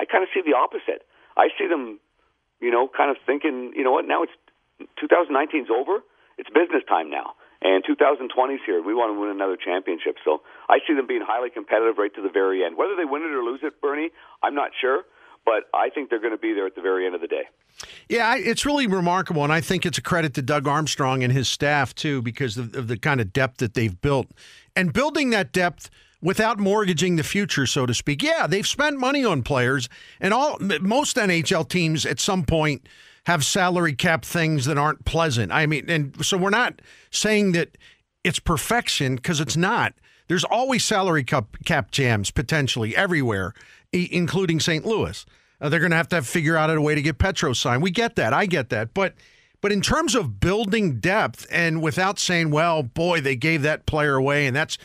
I 0.00 0.04
kind 0.04 0.22
of 0.22 0.28
see 0.34 0.42
the 0.44 0.56
opposite. 0.56 1.06
I 1.36 1.48
see 1.58 1.68
them, 1.68 2.00
you 2.60 2.70
know, 2.70 2.88
kind 2.88 3.10
of 3.10 3.16
thinking, 3.24 3.72
you 3.76 3.84
know 3.84 3.92
what? 3.92 4.06
Now 4.06 4.22
it's 4.22 4.32
2019's 5.02 5.70
over. 5.70 6.00
It's 6.38 6.48
business 6.50 6.82
time 6.88 7.10
now. 7.10 7.34
And 7.62 7.84
2020 7.86 8.54
is 8.54 8.60
here. 8.64 8.82
We 8.82 8.94
want 8.94 9.14
to 9.14 9.20
win 9.20 9.30
another 9.30 9.56
championship. 9.56 10.16
So 10.24 10.40
I 10.68 10.78
see 10.86 10.94
them 10.94 11.06
being 11.06 11.20
highly 11.22 11.50
competitive 11.50 11.98
right 11.98 12.14
to 12.14 12.22
the 12.22 12.30
very 12.30 12.64
end. 12.64 12.76
Whether 12.78 12.96
they 12.96 13.04
win 13.04 13.22
it 13.22 13.30
or 13.30 13.42
lose 13.42 13.60
it, 13.62 13.80
Bernie, 13.82 14.10
I'm 14.42 14.54
not 14.54 14.70
sure. 14.80 15.02
But 15.44 15.64
I 15.74 15.90
think 15.90 16.10
they're 16.10 16.20
going 16.20 16.32
to 16.32 16.38
be 16.38 16.54
there 16.54 16.66
at 16.66 16.74
the 16.74 16.82
very 16.82 17.06
end 17.06 17.14
of 17.14 17.20
the 17.20 17.26
day. 17.26 17.44
Yeah, 18.08 18.36
it's 18.36 18.66
really 18.66 18.86
remarkable. 18.86 19.44
And 19.44 19.52
I 19.52 19.60
think 19.60 19.84
it's 19.84 19.98
a 19.98 20.02
credit 20.02 20.34
to 20.34 20.42
Doug 20.42 20.66
Armstrong 20.66 21.22
and 21.22 21.32
his 21.32 21.48
staff, 21.48 21.94
too, 21.94 22.22
because 22.22 22.56
of, 22.56 22.74
of 22.74 22.88
the 22.88 22.96
kind 22.96 23.20
of 23.20 23.32
depth 23.32 23.58
that 23.58 23.74
they've 23.74 23.98
built. 24.00 24.28
And 24.74 24.92
building 24.92 25.30
that 25.30 25.52
depth 25.52 25.90
without 26.22 26.58
mortgaging 26.58 27.16
the 27.16 27.22
future, 27.22 27.66
so 27.66 27.86
to 27.86 27.94
speak. 27.94 28.22
Yeah, 28.22 28.46
they've 28.46 28.66
spent 28.66 28.98
money 28.98 29.24
on 29.24 29.42
players, 29.42 29.88
and 30.20 30.34
all 30.34 30.58
most 30.58 31.16
NHL 31.16 31.68
teams 31.68 32.06
at 32.06 32.20
some 32.20 32.44
point– 32.44 32.88
have 33.30 33.44
salary 33.44 33.94
cap 33.94 34.24
things 34.24 34.64
that 34.64 34.76
aren't 34.76 35.04
pleasant. 35.04 35.52
I 35.52 35.64
mean, 35.66 35.88
and 35.88 36.24
so 36.24 36.36
we're 36.36 36.50
not 36.50 36.82
saying 37.10 37.52
that 37.52 37.78
it's 38.24 38.40
perfection 38.40 39.14
because 39.16 39.40
it's 39.40 39.56
not. 39.56 39.94
There's 40.26 40.42
always 40.42 40.84
salary 40.84 41.22
cap, 41.22 41.56
cap 41.64 41.92
jams 41.92 42.32
potentially 42.32 42.96
everywhere, 42.96 43.54
including 43.92 44.58
St. 44.58 44.84
Louis. 44.84 45.24
Uh, 45.60 45.68
they're 45.68 45.78
going 45.78 45.92
to 45.92 45.96
have 45.96 46.08
to 46.08 46.22
figure 46.22 46.56
out 46.56 46.70
a 46.70 46.80
way 46.80 46.96
to 46.96 47.02
get 47.02 47.18
Petro 47.18 47.52
signed. 47.52 47.82
We 47.82 47.92
get 47.92 48.16
that. 48.16 48.32
I 48.32 48.46
get 48.46 48.68
that. 48.70 48.94
But 48.94 49.14
but 49.60 49.70
in 49.72 49.80
terms 49.80 50.14
of 50.14 50.40
building 50.40 51.00
depth 51.00 51.46
and 51.52 51.82
without 51.82 52.18
saying, 52.18 52.50
well, 52.50 52.82
boy, 52.82 53.20
they 53.20 53.36
gave 53.36 53.62
that 53.62 53.86
player 53.86 54.16
away 54.16 54.46
and 54.46 54.56
that's 54.56 54.78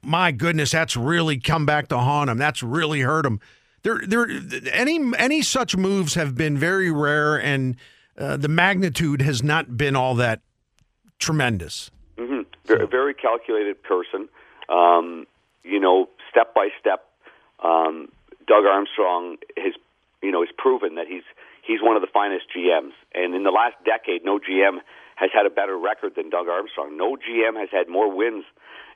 my 0.00 0.32
goodness, 0.32 0.70
that's 0.70 0.96
really 0.96 1.38
come 1.38 1.66
back 1.66 1.88
to 1.88 1.98
haunt 1.98 2.28
them. 2.28 2.38
That's 2.38 2.62
really 2.62 3.00
hurt 3.00 3.24
them 3.24 3.40
there, 3.86 4.00
there, 4.04 4.26
any 4.72 4.98
any 5.16 5.42
such 5.42 5.76
moves 5.76 6.14
have 6.14 6.34
been 6.34 6.58
very 6.58 6.90
rare, 6.90 7.36
and 7.36 7.76
uh, 8.18 8.36
the 8.36 8.48
magnitude 8.48 9.22
has 9.22 9.44
not 9.44 9.76
been 9.76 9.94
all 9.94 10.16
that 10.16 10.40
tremendous. 11.20 11.92
Mm-hmm. 12.18 12.42
Very, 12.64 12.86
very 12.88 13.14
calculated 13.14 13.80
person. 13.82 14.28
Um, 14.68 15.26
you 15.62 15.78
know, 15.78 16.08
step 16.28 16.52
by 16.52 16.70
step. 16.80 17.06
Um, 17.62 18.08
Doug 18.48 18.64
Armstrong 18.64 19.36
has, 19.56 19.74
you 20.20 20.32
know, 20.32 20.42
has 20.42 20.50
proven 20.58 20.96
that 20.96 21.06
he's 21.06 21.22
he's 21.62 21.80
one 21.80 21.94
of 21.94 22.02
the 22.02 22.10
finest 22.12 22.46
GMs, 22.56 22.92
and 23.14 23.36
in 23.36 23.44
the 23.44 23.52
last 23.52 23.76
decade, 23.84 24.24
no 24.24 24.40
GM 24.40 24.78
has 25.14 25.30
had 25.32 25.46
a 25.46 25.50
better 25.50 25.78
record 25.78 26.14
than 26.16 26.28
Doug 26.28 26.48
Armstrong. 26.48 26.96
No 26.96 27.16
GM 27.16 27.58
has 27.58 27.68
had 27.70 27.88
more 27.88 28.12
wins 28.12 28.44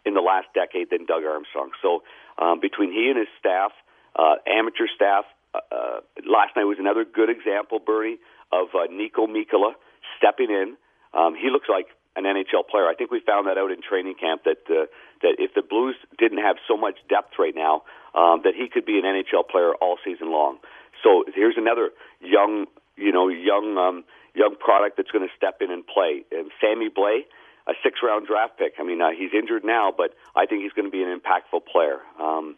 in 0.04 0.14
the 0.14 0.20
last 0.20 0.48
decade 0.52 0.90
than 0.90 1.06
Doug 1.06 1.22
Armstrong. 1.24 1.70
So 1.80 2.02
um, 2.38 2.58
between 2.60 2.90
he 2.90 3.08
and 3.08 3.18
his 3.18 3.28
staff 3.38 3.70
uh, 4.16 4.36
amateur 4.46 4.86
staff. 4.94 5.24
Uh, 5.54 5.58
uh, 5.70 6.00
last 6.26 6.54
night 6.56 6.64
was 6.64 6.78
another 6.78 7.04
good 7.04 7.30
example, 7.30 7.78
Bernie, 7.78 8.18
of 8.52 8.68
uh, 8.74 8.86
Niko 8.90 9.26
Mikkola 9.26 9.72
stepping 10.18 10.50
in. 10.50 10.76
Um, 11.12 11.34
he 11.34 11.50
looks 11.50 11.68
like 11.68 11.86
an 12.16 12.24
NHL 12.24 12.66
player. 12.70 12.86
I 12.86 12.94
think 12.94 13.10
we 13.10 13.20
found 13.20 13.46
that 13.46 13.58
out 13.58 13.70
in 13.70 13.82
training 13.82 14.14
camp 14.20 14.42
that 14.44 14.62
uh, 14.70 14.86
that 15.22 15.36
if 15.38 15.54
the 15.54 15.62
Blues 15.62 15.96
didn't 16.18 16.38
have 16.38 16.56
so 16.66 16.76
much 16.76 16.96
depth 17.08 17.34
right 17.38 17.54
now, 17.54 17.82
um, 18.14 18.42
that 18.44 18.54
he 18.56 18.68
could 18.68 18.86
be 18.86 18.98
an 18.98 19.04
NHL 19.04 19.48
player 19.48 19.74
all 19.74 19.98
season 20.04 20.30
long. 20.30 20.58
So 21.02 21.24
here's 21.34 21.56
another 21.56 21.90
young 22.20 22.66
you 23.00 23.12
know, 23.12 23.28
young 23.28 23.76
um, 23.80 24.04
young 24.34 24.54
product 24.60 24.96
that's 24.96 25.10
going 25.10 25.26
to 25.26 25.32
step 25.36 25.58
in 25.60 25.72
and 25.72 25.84
play. 25.86 26.22
And 26.30 26.52
Sammy 26.60 26.88
Blais, 26.92 27.24
a 27.66 27.72
six 27.82 27.98
round 28.04 28.28
draft 28.28 28.58
pick. 28.58 28.74
I 28.78 28.84
mean, 28.84 29.00
uh, 29.00 29.10
he's 29.16 29.32
injured 29.32 29.64
now, 29.64 29.92
but 29.96 30.12
I 30.36 30.46
think 30.46 30.62
he's 30.62 30.72
going 30.72 30.86
to 30.86 30.92
be 30.92 31.02
an 31.02 31.10
impactful 31.10 31.64
player. 31.66 31.98
Um, 32.20 32.56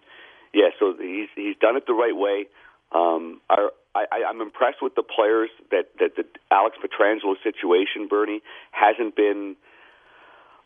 yeah, 0.55 0.71
so 0.79 0.95
he's 0.99 1.29
he's 1.35 1.57
done 1.61 1.77
it 1.77 1.87
the 1.87 1.95
right 1.95 2.17
way. 2.17 2.47
Um, 2.93 3.41
our, 3.49 3.73
I, 3.95 4.25
I'm 4.29 4.41
impressed 4.41 4.83
with 4.83 4.95
the 4.95 5.03
players 5.03 5.51
that 5.71 5.88
that 5.99 6.17
the 6.17 6.25
Alex 6.51 6.77
Pietrangelo 6.83 7.35
situation, 7.43 8.09
Bernie, 8.09 8.43
hasn't 8.71 9.17
been 9.17 9.57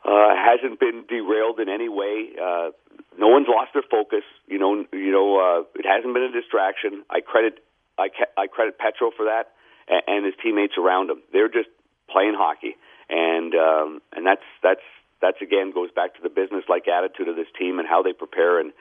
uh, 0.04 0.34
hasn't 0.34 0.78
been 0.78 1.04
derailed 1.08 1.58
in 1.58 1.68
any 1.68 1.88
way. 1.88 2.30
Uh, 2.40 2.70
no 3.18 3.28
one's 3.28 3.48
lost 3.48 3.72
their 3.74 3.82
focus. 3.82 4.22
You 4.46 4.58
know, 4.58 4.84
you 4.92 5.10
know, 5.10 5.38
uh, 5.38 5.78
it 5.78 5.86
hasn't 5.86 6.14
been 6.14 6.22
a 6.22 6.32
distraction. 6.32 7.04
I 7.10 7.20
credit 7.20 7.64
I, 7.98 8.08
ca- 8.08 8.32
I 8.36 8.46
credit 8.46 8.78
Petro 8.78 9.10
for 9.16 9.26
that 9.26 9.54
and, 9.88 10.02
and 10.06 10.24
his 10.24 10.34
teammates 10.42 10.74
around 10.78 11.10
him. 11.10 11.22
They're 11.32 11.48
just 11.48 11.68
playing 12.10 12.34
hockey, 12.36 12.76
and 13.08 13.54
um, 13.54 14.02
and 14.12 14.26
that's 14.26 14.46
that's 14.62 14.86
that's 15.20 15.40
again 15.42 15.72
goes 15.72 15.90
back 15.90 16.14
to 16.16 16.22
the 16.22 16.28
business 16.28 16.64
like 16.68 16.86
attitude 16.88 17.28
of 17.28 17.36
this 17.36 17.48
team 17.58 17.78
and 17.78 17.88
how 17.88 18.02
they 18.02 18.12
prepare 18.12 18.60
and 18.60 18.72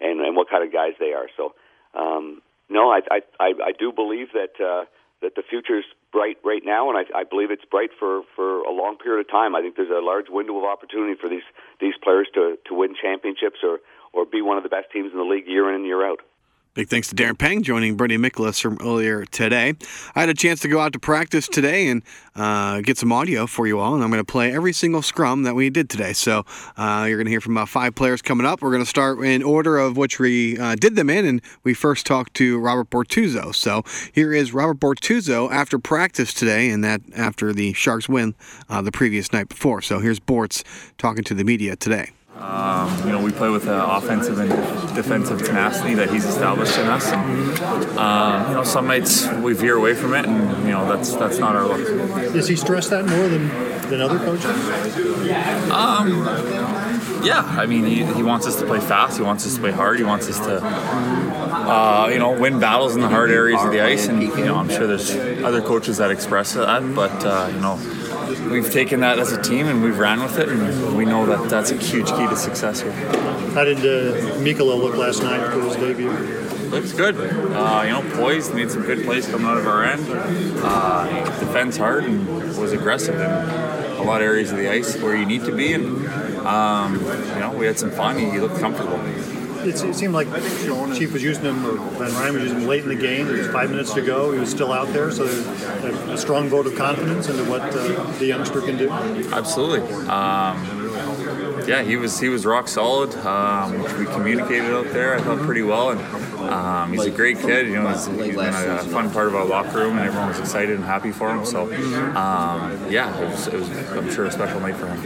and 0.00 0.20
and 0.20 0.36
what 0.36 0.50
kind 0.50 0.64
of 0.64 0.72
guys 0.72 0.92
they 0.98 1.12
are. 1.12 1.28
So 1.36 1.54
um, 1.94 2.42
no, 2.68 2.90
I 2.90 3.00
I 3.10 3.20
I, 3.40 3.72
do 3.78 3.92
believe 3.92 4.28
that. 4.34 4.60
Uh, 4.62 4.84
that 5.20 5.34
the 5.34 5.42
future's 5.42 5.84
bright 6.12 6.38
right 6.44 6.62
now, 6.64 6.88
and 6.90 6.96
I, 6.96 7.20
I 7.20 7.24
believe 7.24 7.50
it's 7.50 7.64
bright 7.64 7.90
for, 7.98 8.22
for 8.36 8.62
a 8.62 8.70
long 8.70 8.96
period 8.98 9.26
of 9.26 9.30
time. 9.30 9.54
I 9.54 9.60
think 9.60 9.76
there's 9.76 9.90
a 9.90 10.04
large 10.04 10.26
window 10.28 10.56
of 10.58 10.64
opportunity 10.64 11.18
for 11.20 11.28
these 11.28 11.42
these 11.80 11.94
players 12.02 12.28
to, 12.34 12.56
to 12.66 12.74
win 12.74 12.94
championships 12.94 13.58
or, 13.62 13.78
or 14.12 14.24
be 14.24 14.42
one 14.42 14.56
of 14.56 14.62
the 14.62 14.68
best 14.68 14.90
teams 14.92 15.10
in 15.12 15.18
the 15.18 15.24
league 15.24 15.46
year 15.46 15.68
in 15.68 15.74
and 15.74 15.86
year 15.86 16.06
out. 16.06 16.20
Big 16.74 16.88
thanks 16.88 17.08
to 17.08 17.16
Darren 17.16 17.36
Pang 17.36 17.62
joining 17.62 17.96
Bernie 17.96 18.18
Miklasz 18.18 18.60
from 18.60 18.78
earlier 18.80 19.24
today. 19.24 19.74
I 20.14 20.20
had 20.20 20.28
a 20.28 20.34
chance 20.34 20.60
to 20.60 20.68
go 20.68 20.78
out 20.78 20.92
to 20.92 21.00
practice 21.00 21.48
today 21.48 21.88
and 21.88 22.02
uh, 22.36 22.82
get 22.82 22.96
some 22.96 23.10
audio 23.10 23.48
for 23.48 23.66
you 23.66 23.80
all, 23.80 23.94
and 23.94 24.04
I'm 24.04 24.10
going 24.10 24.24
to 24.24 24.32
play 24.32 24.52
every 24.52 24.72
single 24.72 25.02
scrum 25.02 25.42
that 25.42 25.56
we 25.56 25.70
did 25.70 25.90
today. 25.90 26.12
So 26.12 26.44
uh, 26.76 27.06
you're 27.08 27.16
going 27.16 27.24
to 27.24 27.30
hear 27.30 27.40
from 27.40 27.56
uh, 27.56 27.66
five 27.66 27.96
players 27.96 28.22
coming 28.22 28.46
up. 28.46 28.62
We're 28.62 28.70
going 28.70 28.82
to 28.82 28.88
start 28.88 29.18
in 29.18 29.42
order 29.42 29.76
of 29.76 29.96
which 29.96 30.20
we 30.20 30.56
uh, 30.56 30.76
did 30.76 30.94
them 30.94 31.10
in, 31.10 31.26
and 31.26 31.42
we 31.64 31.74
first 31.74 32.06
talked 32.06 32.34
to 32.34 32.60
Robert 32.60 32.90
Bortuzzo. 32.90 33.52
So 33.54 33.82
here 34.12 34.32
is 34.32 34.52
Robert 34.54 34.78
Bortuzzo 34.78 35.50
after 35.50 35.80
practice 35.80 36.32
today, 36.32 36.70
and 36.70 36.84
that 36.84 37.00
after 37.16 37.52
the 37.52 37.72
Sharks 37.72 38.08
win 38.08 38.36
uh, 38.68 38.82
the 38.82 38.92
previous 38.92 39.32
night 39.32 39.48
before. 39.48 39.82
So 39.82 39.98
here's 39.98 40.20
Bortz 40.20 40.62
talking 40.96 41.24
to 41.24 41.34
the 41.34 41.44
media 41.44 41.74
today. 41.74 42.12
Um, 42.40 42.96
you 43.04 43.10
know, 43.10 43.20
we 43.20 43.32
play 43.32 43.48
with 43.48 43.66
an 43.66 43.80
offensive 43.80 44.38
and 44.38 44.48
defensive 44.94 45.42
tenacity 45.42 45.94
that 45.94 46.08
he's 46.08 46.24
established 46.24 46.78
in 46.78 46.86
us. 46.86 47.04
And, 47.06 47.98
um, 47.98 48.48
you 48.48 48.54
know, 48.54 48.62
some 48.62 48.86
nights 48.86 49.26
we 49.42 49.54
veer 49.54 49.76
away 49.76 49.94
from 49.94 50.14
it, 50.14 50.24
and 50.24 50.62
you 50.62 50.70
know 50.70 50.88
that's 50.88 51.14
that's 51.16 51.38
not 51.38 51.56
our 51.56 51.66
look. 51.66 52.32
Does 52.32 52.46
he 52.46 52.54
stress 52.54 52.88
that 52.90 53.06
more 53.06 53.28
than 53.28 53.48
than 53.90 54.00
other 54.00 54.18
coaches? 54.18 54.44
Um, 55.70 56.24
yeah, 57.24 57.42
I 57.44 57.66
mean, 57.66 57.84
he, 57.84 58.04
he 58.04 58.22
wants 58.22 58.46
us 58.46 58.54
to 58.60 58.66
play 58.66 58.78
fast. 58.78 59.16
He 59.16 59.24
wants 59.24 59.44
us 59.44 59.56
to 59.56 59.60
play 59.60 59.72
hard. 59.72 59.98
He 59.98 60.04
wants 60.04 60.28
us 60.28 60.38
to, 60.38 60.62
uh, 60.62 62.08
you 62.12 62.20
know, 62.20 62.38
win 62.38 62.60
battles 62.60 62.94
in 62.94 63.00
the 63.00 63.08
hard 63.08 63.32
areas 63.32 63.60
of 63.64 63.72
the 63.72 63.80
ice. 63.80 64.06
And 64.06 64.22
you 64.22 64.44
know, 64.44 64.54
I'm 64.54 64.68
sure 64.68 64.86
there's 64.86 65.10
other 65.42 65.60
coaches 65.60 65.96
that 65.96 66.12
express 66.12 66.52
that, 66.54 66.94
but 66.94 67.24
uh, 67.24 67.50
you 67.52 67.60
know 67.60 67.97
we've 68.50 68.70
taken 68.70 69.00
that 69.00 69.18
as 69.18 69.32
a 69.32 69.42
team 69.42 69.66
and 69.66 69.82
we've 69.82 69.98
ran 69.98 70.20
with 70.22 70.38
it, 70.38 70.48
and 70.48 70.96
we 70.96 71.04
know 71.04 71.26
that 71.26 71.48
that's 71.48 71.70
a 71.70 71.76
huge 71.76 72.06
key 72.06 72.26
to 72.28 72.36
success 72.36 72.80
here. 72.80 72.92
How 73.52 73.64
did 73.64 73.78
uh, 73.78 74.16
Mikkola 74.38 74.78
look 74.78 74.96
last 74.96 75.22
night 75.22 75.52
for 75.52 75.60
his 75.60 75.76
debut? 75.76 76.10
Looks 76.70 76.92
good. 76.92 77.16
Uh, 77.16 77.82
you 77.84 77.90
know, 77.90 78.16
poised, 78.16 78.54
made 78.54 78.70
some 78.70 78.82
good 78.82 79.04
plays 79.04 79.26
coming 79.26 79.46
out 79.46 79.56
of 79.56 79.66
our 79.66 79.84
end. 79.84 80.04
Uh, 80.62 81.24
defends 81.40 81.76
hard 81.76 82.04
and 82.04 82.26
was 82.58 82.72
aggressive 82.72 83.14
in 83.14 83.20
a 83.22 84.02
lot 84.02 84.20
of 84.20 84.26
areas 84.26 84.50
of 84.50 84.58
the 84.58 84.70
ice 84.70 84.96
where 85.00 85.16
you 85.16 85.24
need 85.24 85.44
to 85.44 85.54
be. 85.54 85.72
And 85.72 86.06
um, 86.46 86.96
you 86.96 87.40
know, 87.40 87.54
we 87.56 87.66
had 87.66 87.78
some 87.78 87.90
fun. 87.90 88.18
He 88.18 88.38
looked 88.38 88.60
comfortable 88.60 88.98
it, 89.66 89.84
it 89.84 89.94
seemed 89.94 90.14
like 90.14 90.28
Chief 90.96 91.12
was 91.12 91.22
using 91.22 91.44
him, 91.44 91.64
or 91.66 91.76
Van 91.98 92.14
Ryn 92.22 92.34
was 92.34 92.42
using 92.44 92.60
him 92.60 92.68
late 92.68 92.82
in 92.82 92.88
the 92.88 92.94
game. 92.94 93.26
There 93.26 93.36
was 93.36 93.48
five 93.48 93.70
minutes 93.70 93.92
to 93.94 94.02
go. 94.02 94.32
He 94.32 94.38
was 94.38 94.50
still 94.50 94.72
out 94.72 94.88
there, 94.92 95.10
so 95.10 95.24
a, 95.24 96.12
a 96.12 96.18
strong 96.18 96.48
vote 96.48 96.66
of 96.66 96.76
confidence 96.76 97.28
into 97.28 97.44
what 97.44 97.62
uh, 97.62 98.10
the 98.18 98.26
youngster 98.26 98.60
can 98.60 98.76
do. 98.76 98.90
Absolutely. 98.90 99.80
Um, 100.08 100.78
yeah, 101.66 101.82
he 101.82 101.96
was 101.96 102.18
he 102.18 102.28
was 102.28 102.46
rock 102.46 102.68
solid. 102.68 103.14
Um, 103.16 103.82
we 103.98 104.06
communicated 104.06 104.72
out 104.74 104.86
there, 104.92 105.14
I 105.14 105.20
thought, 105.20 105.38
pretty 105.40 105.62
well, 105.62 105.90
and 105.90 106.00
um, 106.50 106.92
he's 106.92 107.04
a 107.04 107.10
great 107.10 107.38
kid. 107.38 107.68
You 107.68 107.74
know, 107.74 107.88
he's, 107.88 108.06
he's 108.06 108.34
been 108.34 108.54
a, 108.54 108.76
a, 108.76 108.84
fun 108.84 109.10
part 109.10 109.28
of 109.28 109.34
our 109.34 109.44
locker 109.44 109.78
room, 109.78 109.98
and 109.98 110.06
everyone 110.06 110.28
was 110.28 110.40
excited 110.40 110.76
and 110.76 110.84
happy 110.84 111.12
for 111.12 111.30
him. 111.30 111.44
So, 111.44 111.64
um, 112.16 112.90
yeah, 112.90 113.16
it 113.20 113.28
was, 113.28 113.46
it 113.48 113.54
was, 113.54 113.70
I'm 113.90 114.10
sure, 114.10 114.26
a 114.26 114.30
special 114.30 114.60
night 114.60 114.76
for 114.76 114.86
him. 114.86 114.98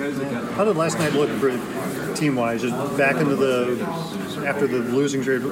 How 0.53 0.65
did 0.65 0.77
last 0.77 0.99
night 0.99 1.13
look 1.15 1.31
for 1.31 1.51
team-wise? 2.17 2.63
Just 2.63 2.97
back 2.97 3.17
into 3.17 3.37
the 3.37 3.83
after 4.47 4.67
the 4.67 4.79
losing 4.79 5.23
streak, 5.23 5.43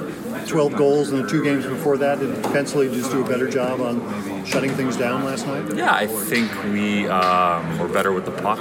12 0.46 0.76
goals 0.76 1.10
in 1.10 1.22
the 1.22 1.28
two 1.28 1.42
games 1.42 1.66
before 1.66 1.96
that. 1.98 2.18
Did 2.18 2.42
defensively 2.42 2.88
just 2.88 3.10
do 3.10 3.24
a 3.24 3.28
better 3.28 3.48
job 3.48 3.80
on 3.80 4.44
shutting 4.44 4.70
things 4.72 4.96
down 4.96 5.24
last 5.24 5.46
night? 5.46 5.74
Yeah, 5.74 5.94
I 5.94 6.06
think 6.06 6.50
we 6.64 7.06
um, 7.08 7.78
were 7.78 7.88
better 7.88 8.12
with 8.12 8.24
the 8.24 8.32
puck. 8.32 8.60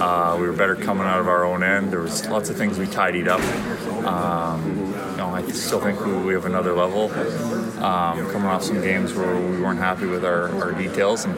Uh, 0.00 0.36
we 0.38 0.46
were 0.46 0.52
better 0.52 0.76
coming 0.76 1.06
out 1.06 1.20
of 1.20 1.28
our 1.28 1.44
own 1.44 1.62
end. 1.62 1.92
There 1.92 2.00
was 2.00 2.26
lots 2.28 2.48
of 2.50 2.56
things 2.56 2.78
we 2.78 2.86
tidied 2.86 3.28
up. 3.28 3.40
Um, 4.04 4.76
you 5.10 5.16
know, 5.16 5.30
I 5.34 5.46
still 5.50 5.80
think 5.80 6.04
we, 6.04 6.14
we 6.14 6.34
have 6.34 6.46
another 6.46 6.74
level 6.74 7.10
um, 7.82 8.30
coming 8.30 8.46
off 8.46 8.62
some 8.62 8.80
games 8.80 9.12
where 9.14 9.36
we 9.36 9.60
weren't 9.60 9.78
happy 9.78 10.06
with 10.06 10.24
our, 10.24 10.48
our 10.62 10.72
details 10.72 11.24
and. 11.24 11.36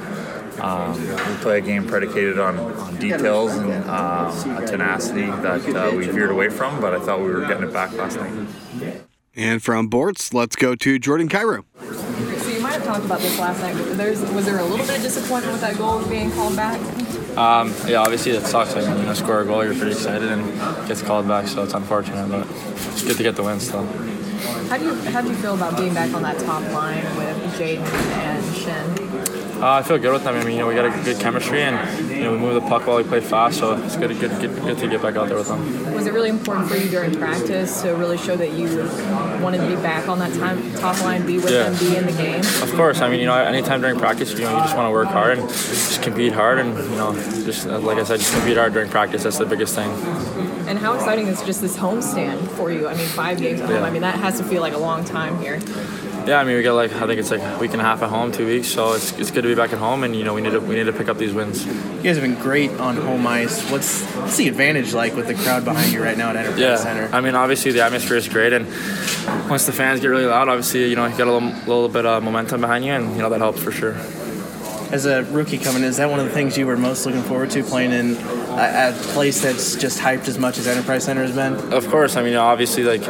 Um, 0.62 0.98
we 1.00 1.34
play 1.42 1.58
a 1.58 1.60
game 1.60 1.86
predicated 1.86 2.38
on, 2.38 2.56
on 2.58 2.96
details 2.96 3.52
and 3.56 3.84
um, 3.90 4.56
a 4.56 4.66
tenacity 4.66 5.26
that 5.26 5.74
uh, 5.74 5.96
we 5.96 6.06
veered 6.06 6.30
away 6.30 6.48
from, 6.50 6.80
but 6.80 6.94
I 6.94 7.00
thought 7.00 7.20
we 7.20 7.26
were 7.26 7.46
getting 7.46 7.64
it 7.64 7.72
back 7.72 7.92
last 7.92 8.16
night. 8.16 8.32
And 9.34 9.62
from 9.62 9.90
Bortz, 9.90 10.32
let's 10.32 10.54
go 10.56 10.74
to 10.74 10.98
Jordan 10.98 11.28
Kyrou. 11.28 11.64
So 12.42 12.48
you 12.48 12.60
might 12.60 12.74
have 12.74 12.84
talked 12.84 13.04
about 13.04 13.20
this 13.20 13.38
last 13.38 13.60
night, 13.60 13.74
but 13.76 13.96
there's, 13.96 14.20
was 14.32 14.44
there 14.44 14.58
a 14.58 14.64
little 14.64 14.86
bit 14.86 14.96
of 14.96 15.02
disappointment 15.02 15.52
with 15.52 15.62
that 15.62 15.76
goal 15.78 16.04
being 16.06 16.30
called 16.30 16.54
back? 16.54 16.78
Um, 17.36 17.74
yeah, 17.86 18.00
obviously 18.00 18.32
it 18.32 18.44
sucks. 18.46 18.74
Like, 18.76 18.84
when 18.84 18.98
you 18.98 19.04
know, 19.04 19.14
score 19.14 19.40
a 19.40 19.44
goal, 19.46 19.64
you're 19.64 19.74
pretty 19.74 19.92
excited, 19.92 20.30
and 20.30 20.44
gets 20.86 21.00
called 21.02 21.26
back, 21.26 21.48
so 21.48 21.64
it's 21.64 21.72
unfortunate, 21.72 22.28
but 22.28 22.46
it's 22.92 23.02
good 23.02 23.16
to 23.16 23.22
get 23.22 23.36
the 23.36 23.42
win 23.42 23.58
still. 23.58 23.86
How 24.68 24.76
do 24.76 24.84
you 24.84 24.94
how 25.10 25.20
do 25.22 25.28
you 25.28 25.34
feel 25.36 25.54
about 25.54 25.76
being 25.76 25.94
back 25.94 26.12
on 26.14 26.22
that 26.22 26.38
top 26.40 26.62
line 26.72 27.04
with 27.16 27.36
Jaden 27.58 27.80
and 27.80 28.44
Schenn? 28.54 29.31
Uh, 29.62 29.74
I 29.74 29.82
feel 29.84 29.96
good 29.96 30.12
with 30.12 30.24
them. 30.24 30.34
I 30.34 30.42
mean, 30.42 30.54
you 30.54 30.58
know, 30.58 30.66
we 30.66 30.74
got 30.74 30.86
a 30.86 31.04
good 31.04 31.20
chemistry, 31.20 31.62
and 31.62 32.10
you 32.10 32.24
know, 32.24 32.32
we 32.32 32.38
move 32.38 32.54
the 32.54 32.68
puck 32.68 32.84
while 32.84 32.96
we 32.96 33.04
play 33.04 33.20
fast. 33.20 33.60
So 33.60 33.80
it's 33.84 33.96
good, 33.96 34.10
good, 34.18 34.32
good, 34.40 34.60
good 34.60 34.78
to 34.78 34.88
get 34.88 35.00
back 35.00 35.14
out 35.14 35.28
there 35.28 35.38
with 35.38 35.46
them. 35.46 35.94
Was 35.94 36.08
it 36.08 36.12
really 36.12 36.30
important 36.30 36.68
for 36.68 36.74
you 36.74 36.90
during 36.90 37.14
practice 37.14 37.80
to 37.82 37.94
really 37.94 38.18
show 38.18 38.34
that 38.34 38.50
you 38.54 38.66
wanted 39.40 39.58
to 39.58 39.68
be 39.68 39.80
back 39.80 40.08
on 40.08 40.18
that 40.18 40.34
time, 40.34 40.74
top 40.74 41.00
line, 41.04 41.24
be 41.24 41.36
with 41.36 41.52
yeah. 41.52 41.70
them, 41.70 41.78
be 41.78 41.96
in 41.96 42.06
the 42.06 42.12
game? 42.12 42.40
Of 42.40 42.74
course. 42.74 43.00
I 43.02 43.08
mean, 43.08 43.20
you 43.20 43.26
know, 43.26 43.36
anytime 43.36 43.80
during 43.80 44.00
practice, 44.00 44.32
you 44.32 44.40
know, 44.40 44.50
you 44.50 44.62
just 44.64 44.76
want 44.76 44.88
to 44.88 44.90
work 44.90 45.06
hard 45.06 45.38
and 45.38 45.48
just 45.48 46.02
compete 46.02 46.32
hard, 46.32 46.58
and 46.58 46.76
you 46.76 46.96
know, 46.96 47.14
just 47.44 47.66
like 47.66 47.98
I 47.98 48.02
said, 48.02 48.18
just 48.18 48.34
compete 48.34 48.56
hard 48.56 48.72
during 48.72 48.90
practice. 48.90 49.22
That's 49.22 49.38
the 49.38 49.46
biggest 49.46 49.76
thing. 49.76 49.92
And 50.66 50.76
how 50.76 50.94
exciting 50.94 51.28
is 51.28 51.40
just 51.44 51.60
this 51.60 51.76
homestand 51.76 52.48
for 52.56 52.72
you? 52.72 52.88
I 52.88 52.96
mean, 52.96 53.06
five 53.06 53.38
games 53.38 53.60
at 53.60 53.68
home. 53.68 53.76
Yeah. 53.76 53.84
I 53.84 53.90
mean, 53.90 54.02
that 54.02 54.16
has 54.16 54.38
to 54.38 54.44
feel 54.44 54.60
like 54.60 54.72
a 54.72 54.78
long 54.78 55.04
time 55.04 55.40
here. 55.40 55.60
Yeah, 56.26 56.38
I 56.38 56.44
mean 56.44 56.56
we 56.56 56.62
got 56.62 56.74
like 56.74 56.92
I 56.92 57.06
think 57.06 57.18
it's 57.18 57.30
like 57.30 57.40
a 57.40 57.58
week 57.58 57.72
and 57.72 57.80
a 57.80 57.84
half 57.84 58.02
at 58.02 58.08
home, 58.08 58.30
two 58.30 58.46
weeks, 58.46 58.68
so 58.68 58.92
it's, 58.92 59.12
it's 59.18 59.30
good 59.30 59.42
to 59.42 59.48
be 59.48 59.54
back 59.54 59.72
at 59.72 59.78
home, 59.78 60.04
and 60.04 60.14
you 60.14 60.24
know 60.24 60.34
we 60.34 60.40
need 60.40 60.52
to 60.52 60.60
we 60.60 60.76
need 60.76 60.84
to 60.84 60.92
pick 60.92 61.08
up 61.08 61.18
these 61.18 61.32
wins. 61.32 61.66
You 61.66 62.02
guys 62.02 62.16
have 62.16 62.22
been 62.22 62.40
great 62.40 62.70
on 62.72 62.96
home 62.96 63.26
ice. 63.26 63.68
What's 63.70 64.04
what's 64.14 64.36
the 64.36 64.48
advantage 64.48 64.94
like 64.94 65.16
with 65.16 65.26
the 65.26 65.34
crowd 65.34 65.64
behind 65.64 65.92
you 65.92 66.02
right 66.02 66.16
now 66.16 66.30
at 66.30 66.36
Enterprise 66.36 66.60
yeah, 66.60 66.76
Center? 66.76 67.08
I 67.12 67.20
mean 67.20 67.34
obviously 67.34 67.72
the 67.72 67.82
atmosphere 67.82 68.16
is 68.16 68.28
great, 68.28 68.52
and 68.52 68.66
once 69.48 69.66
the 69.66 69.72
fans 69.72 70.00
get 70.00 70.08
really 70.08 70.26
loud, 70.26 70.48
obviously 70.48 70.88
you 70.88 70.96
know 70.96 71.06
you 71.06 71.16
got 71.16 71.26
a 71.26 71.32
little, 71.32 71.48
little 71.48 71.88
bit 71.88 72.06
of 72.06 72.22
momentum 72.22 72.60
behind 72.60 72.84
you, 72.84 72.92
and 72.92 73.16
you 73.16 73.22
know 73.22 73.30
that 73.30 73.40
helps 73.40 73.60
for 73.60 73.72
sure. 73.72 73.96
As 74.92 75.06
a 75.06 75.24
rookie 75.24 75.56
coming 75.56 75.82
in, 75.82 75.88
is 75.88 75.96
that 75.96 76.10
one 76.10 76.20
of 76.20 76.26
the 76.26 76.32
things 76.32 76.58
you 76.58 76.66
were 76.66 76.76
most 76.76 77.06
looking 77.06 77.22
forward 77.22 77.50
to 77.52 77.64
playing 77.64 77.92
in 77.92 78.14
a, 78.14 78.90
a 78.90 78.92
place 79.14 79.40
that's 79.40 79.74
just 79.74 79.98
hyped 79.98 80.28
as 80.28 80.38
much 80.38 80.58
as 80.58 80.66
Enterprise 80.66 81.04
Center 81.04 81.22
has 81.22 81.34
been? 81.34 81.72
Of 81.72 81.88
course, 81.88 82.16
I 82.16 82.22
mean 82.22 82.36
obviously 82.36 82.84
like 82.84 83.02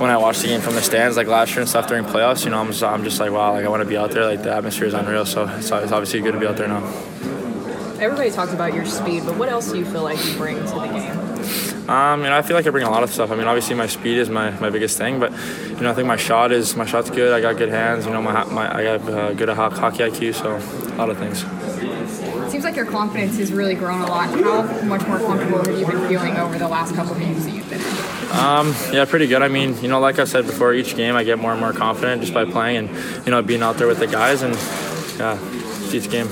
when 0.00 0.08
I 0.08 0.16
watch 0.16 0.38
the 0.38 0.46
game 0.46 0.62
from 0.62 0.74
the 0.74 0.80
stands, 0.80 1.18
like 1.18 1.26
last 1.26 1.50
year 1.50 1.60
and 1.60 1.68
stuff 1.68 1.86
during 1.86 2.04
playoffs, 2.04 2.42
you 2.44 2.50
know, 2.50 2.58
I'm 2.58 2.68
just, 2.68 2.82
I'm 2.82 3.04
just 3.04 3.20
like, 3.20 3.30
wow, 3.30 3.52
like 3.52 3.66
I 3.66 3.68
want 3.68 3.82
to 3.82 3.88
be 3.88 3.98
out 3.98 4.10
there. 4.12 4.24
Like 4.24 4.42
the 4.42 4.50
atmosphere 4.50 4.86
is 4.86 4.94
unreal. 4.94 5.26
So 5.26 5.46
it's, 5.46 5.70
it's 5.70 5.92
obviously 5.92 6.22
good 6.22 6.32
to 6.32 6.40
be 6.40 6.46
out 6.46 6.56
there 6.56 6.68
now. 6.68 6.82
Everybody 8.00 8.30
talks 8.30 8.54
about 8.54 8.72
your 8.72 8.86
speed, 8.86 9.24
but 9.26 9.36
what 9.36 9.50
else 9.50 9.70
do 9.70 9.78
you 9.78 9.84
feel 9.84 10.02
like 10.02 10.24
you 10.24 10.34
bring 10.38 10.56
to 10.56 10.62
the 10.62 10.86
game? 10.86 11.90
Um, 11.90 12.22
you 12.22 12.30
know, 12.30 12.38
I 12.38 12.40
feel 12.40 12.56
like 12.56 12.66
I 12.66 12.70
bring 12.70 12.86
a 12.86 12.90
lot 12.90 13.02
of 13.02 13.12
stuff. 13.12 13.30
I 13.30 13.34
mean, 13.34 13.46
obviously 13.46 13.74
my 13.74 13.86
speed 13.86 14.16
is 14.16 14.30
my, 14.30 14.58
my 14.58 14.70
biggest 14.70 14.96
thing, 14.96 15.20
but 15.20 15.32
you 15.68 15.80
know, 15.80 15.90
I 15.90 15.94
think 15.94 16.08
my 16.08 16.16
shot 16.16 16.50
is 16.50 16.76
my 16.76 16.86
shot's 16.86 17.10
good. 17.10 17.34
I 17.34 17.42
got 17.42 17.58
good 17.58 17.68
hands. 17.68 18.06
You 18.06 18.12
know, 18.12 18.22
my, 18.22 18.44
my 18.44 18.74
I 18.74 18.82
got 18.82 19.00
uh, 19.06 19.34
good 19.34 19.50
hockey 19.50 19.98
IQ, 19.98 20.34
so 20.34 20.94
a 20.94 20.96
lot 20.96 21.10
of 21.10 21.18
things. 21.18 21.44
It 22.46 22.50
seems 22.50 22.64
like 22.64 22.74
your 22.74 22.86
confidence 22.86 23.36
has 23.36 23.52
really 23.52 23.74
grown 23.74 24.00
a 24.00 24.06
lot. 24.06 24.30
How 24.30 24.62
much 24.84 25.06
more 25.06 25.18
comfortable 25.18 25.58
have 25.58 25.78
you 25.78 25.86
been 25.86 26.08
feeling 26.08 26.38
over 26.38 26.58
the 26.58 26.68
last 26.68 26.94
couple 26.94 27.12
of 27.12 27.18
games 27.18 27.44
that 27.44 27.54
you've 27.54 27.68
been 27.68 27.80
in? 27.82 28.09
Um, 28.32 28.74
yeah, 28.92 29.04
pretty 29.04 29.26
good. 29.26 29.42
I 29.42 29.48
mean, 29.48 29.76
you 29.82 29.88
know, 29.88 30.00
like 30.00 30.18
I 30.18 30.24
said 30.24 30.46
before, 30.46 30.72
each 30.72 30.96
game 30.96 31.16
I 31.16 31.24
get 31.24 31.38
more 31.38 31.52
and 31.52 31.60
more 31.60 31.72
confident 31.72 32.20
just 32.20 32.32
by 32.32 32.44
playing 32.44 32.88
and 32.88 33.24
you 33.26 33.30
know 33.32 33.42
being 33.42 33.62
out 33.62 33.76
there 33.76 33.86
with 33.86 33.98
the 33.98 34.06
guys, 34.06 34.42
and 34.42 34.54
yeah, 35.18 35.38
each 35.92 36.10
game. 36.10 36.28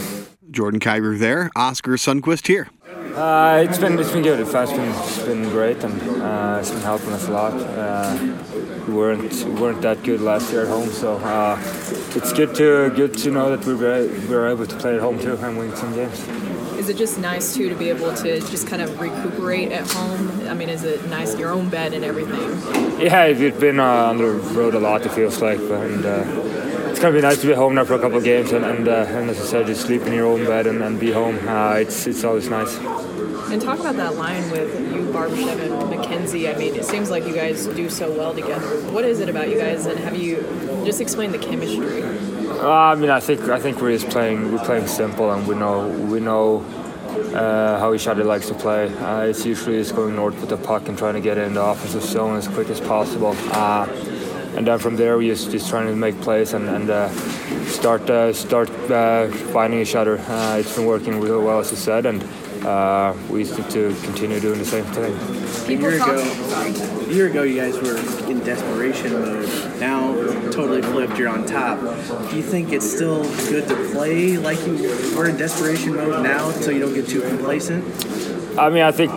Jordan 0.51 0.81
Kyrou 0.81 1.19
there. 1.19 1.51
Oskar 1.57 1.93
Sundqvist 1.93 2.47
here. 2.47 2.69
Uh, 3.15 3.65
it's 3.69 3.79
been 3.79 3.99
it's 3.99 4.13
been 4.13 4.23
good. 4.23 4.39
It's 4.39 4.53
been 4.53 4.81
it's 4.81 5.23
been 5.25 5.43
great, 5.51 5.83
and 5.83 6.23
uh, 6.23 6.59
it's 6.61 6.71
been 6.71 6.83
helping 6.83 7.11
us 7.11 7.27
a 7.27 7.33
lot. 7.33 7.53
Uh, 7.53 8.17
we 8.87 8.95
weren't 8.95 9.33
we 9.45 9.61
weren't 9.61 9.83
that 9.83 10.03
good 10.05 10.21
last 10.21 10.53
year 10.53 10.63
at 10.63 10.69
home, 10.69 10.89
so 10.89 11.17
uh, 11.17 11.59
it's 12.15 12.33
good 12.33 12.55
to 12.55 12.91
good 12.95 13.19
to 13.19 13.31
know 13.33 13.55
that 13.55 13.67
we 13.67 13.75
were 13.75 14.07
we 14.07 14.35
were 14.35 14.49
able 14.49 14.67
to 14.67 14.77
play 14.77 14.95
at 14.95 15.01
home 15.01 15.19
too 15.19 15.35
and 15.35 15.59
win 15.59 15.75
some 15.75 15.93
games. 15.95 16.25
Is 16.89 16.95
it 16.95 16.97
just 16.97 17.19
nice 17.19 17.55
too 17.55 17.69
to 17.69 17.75
be 17.75 17.91
able 17.91 18.15
to 18.15 18.41
just 18.41 18.67
kind 18.67 18.81
of 18.81 18.99
recuperate 18.99 19.73
at 19.73 19.87
home? 19.91 20.49
I 20.49 20.55
mean, 20.55 20.71
is 20.71 20.85
it 20.85 21.07
nice 21.09 21.37
your 21.37 21.51
own 21.51 21.69
bed 21.69 21.93
and 21.93 22.03
everything? 22.03 22.99
Yeah, 22.99 23.27
we've 23.27 23.61
been 23.61 23.79
uh, 23.79 23.85
on 23.85 24.17
the 24.17 24.31
road 24.57 24.73
a 24.73 24.81
lot. 24.81 25.05
It 25.05 25.11
feels 25.11 25.43
like, 25.43 25.59
and 25.59 26.07
uh, 26.07 26.25
it's 26.89 26.99
gonna 26.99 27.15
be 27.15 27.21
nice 27.21 27.43
to 27.43 27.47
be 27.47 27.53
home 27.53 27.75
now 27.75 27.85
for 27.85 27.93
a 27.93 27.99
couple 27.99 28.17
of 28.17 28.25
games, 28.25 28.53
and 28.53 28.65
and, 28.65 28.89
uh, 28.89 29.05
and 29.07 29.29
as 29.29 29.39
I 29.39 29.45
said, 29.45 29.67
just 29.67 29.83
sleep 29.83 30.01
in 30.07 30.15
your 30.15 30.29
own 30.29 30.47
bed 30.47 30.67
and, 30.67 30.83
and 30.83 30.99
be 30.99 31.13
home. 31.13 31.39
Uh, 31.47 31.75
it's 31.75 32.07
it's 32.07 32.25
always 32.25 32.49
nice. 32.49 32.75
And 32.79 33.61
talk 33.61 33.81
about 33.81 33.97
that 33.97 34.15
line 34.15 34.51
with 34.51 34.75
you, 34.91 35.03
Barbashev, 35.13 35.61
and 35.61 35.91
Mackenzie. 35.91 36.49
I 36.49 36.57
mean, 36.57 36.75
it 36.75 36.87
seems 36.87 37.11
like 37.11 37.27
you 37.27 37.35
guys 37.35 37.67
do 37.67 37.91
so 37.91 38.11
well 38.11 38.33
together. 38.33 38.81
What 38.93 39.05
is 39.05 39.21
it 39.21 39.29
about 39.29 39.51
you 39.51 39.59
guys, 39.59 39.85
and 39.85 39.99
have 39.99 40.17
you 40.17 40.41
just 40.87 41.03
explained 41.03 41.35
the 41.35 41.39
chemistry? 41.39 42.38
Uh, 42.61 42.73
I 42.73 42.97
mean, 42.97 43.09
I 43.09 43.21
think 43.21 43.43
I 43.43 43.61
think 43.61 43.81
we're 43.81 43.97
just 43.97 44.11
playing 44.11 44.51
we're 44.51 44.65
playing 44.65 44.89
simple, 44.89 45.31
and 45.31 45.47
we 45.47 45.55
know 45.55 45.89
we 45.89 46.19
know 46.19 46.65
uh, 47.33 47.79
how 47.79 47.95
each 47.95 48.09
other 48.09 48.25
likes 48.25 48.49
to 48.49 48.55
play. 48.55 48.93
Uh, 48.97 49.21
it's 49.21 49.47
usually 49.47 49.79
just 49.79 49.95
going 49.95 50.17
north 50.17 50.41
with 50.41 50.51
the 50.51 50.57
puck 50.57 50.89
and 50.89 50.99
trying 50.99 51.15
to 51.15 51.21
get 51.21 51.39
in 51.39 51.55
the 51.55 51.63
offensive 51.63 52.03
zone 52.03 52.37
as 52.37 52.49
quick 52.49 52.69
as 52.69 52.81
possible. 52.81 53.37
Uh, 53.53 53.87
and 54.57 54.67
then 54.67 54.81
from 54.81 54.97
there, 54.97 55.17
we 55.17 55.29
just 55.29 55.53
just 55.53 55.71
trying 55.71 55.87
to 55.87 55.95
make 55.95 56.21
plays 56.21 56.53
and, 56.53 56.69
and 56.69 56.91
uh, 56.91 57.09
start 57.67 58.11
uh, 58.11 58.33
start 58.33 58.69
finding 59.53 59.81
each 59.81 59.95
other. 59.95 60.19
It's 60.59 60.75
been 60.75 60.87
working 60.87 61.21
really 61.21 61.45
well, 61.45 61.61
as 61.61 61.73
I 61.73 61.77
said, 61.77 62.07
and 62.07 62.25
uh, 62.65 63.15
we 63.31 63.45
need 63.45 63.71
to 63.71 63.95
continue 64.03 64.41
doing 64.41 64.59
the 64.59 64.65
same 64.65 64.85
thing. 64.87 65.15
A 65.69 65.81
year 65.81 65.95
ago, 65.95 66.19
a 66.19 67.13
year 67.13 67.27
ago, 67.29 67.43
you 67.43 67.61
guys 67.61 67.77
were 67.81 67.97
in 68.31 68.41
desperation 68.41 69.13
mode. 69.13 69.81
Now, 69.81 70.15
totally 70.51 70.83
flipped. 70.83 71.19
You're 71.19 71.29
on 71.29 71.47
top. 71.47 71.81
Do 72.31 72.37
you 72.37 72.43
think 72.43 72.73
it's 72.73 72.91
still 72.91 73.23
good 73.49 73.69
to 73.69 73.75
play 73.93 74.37
like 74.39 74.59
you 74.67 74.75
were 75.17 75.29
in 75.29 75.37
desperation 75.37 75.95
mode 75.95 76.23
now, 76.23 76.51
so 76.51 76.71
you 76.71 76.81
don't 76.81 76.95
get 76.95 77.09
too 77.09 77.23
complacent? 77.23 77.85
I 78.59 78.71
mean, 78.71 78.83
I 78.83 78.91
think 78.91 79.13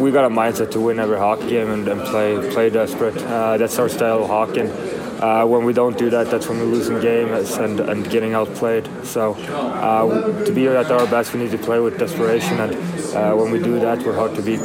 we 0.00 0.10
got 0.10 0.24
a 0.24 0.34
mindset 0.34 0.70
to 0.72 0.80
win 0.80 0.98
every 0.98 1.18
hockey 1.18 1.48
game 1.48 1.70
and, 1.70 1.86
and 1.86 2.00
play 2.02 2.50
play 2.50 2.70
desperate. 2.70 3.16
Uh, 3.18 3.56
that's 3.56 3.78
our 3.78 3.88
style 3.88 4.24
of 4.24 4.28
hockey. 4.28 4.60
And, 4.60 4.95
uh, 5.20 5.46
when 5.46 5.64
we 5.64 5.72
don't 5.72 5.96
do 5.96 6.10
that, 6.10 6.30
that's 6.30 6.48
when 6.48 6.58
we 6.58 6.66
lose 6.66 6.88
in 6.88 7.00
games 7.00 7.52
and, 7.56 7.80
and 7.80 8.08
getting 8.10 8.34
outplayed. 8.34 8.88
So 9.04 9.34
uh, 9.34 10.44
to 10.44 10.52
be 10.52 10.68
at 10.68 10.90
our 10.90 11.06
best, 11.06 11.32
we 11.32 11.40
need 11.40 11.50
to 11.52 11.58
play 11.58 11.80
with 11.80 11.98
desperation, 11.98 12.58
and 12.60 12.74
uh, 13.14 13.34
when 13.34 13.50
we 13.50 13.58
do 13.58 13.78
that, 13.80 14.02
we're 14.02 14.14
hard 14.14 14.34
to 14.36 14.42
beat. 14.42 14.60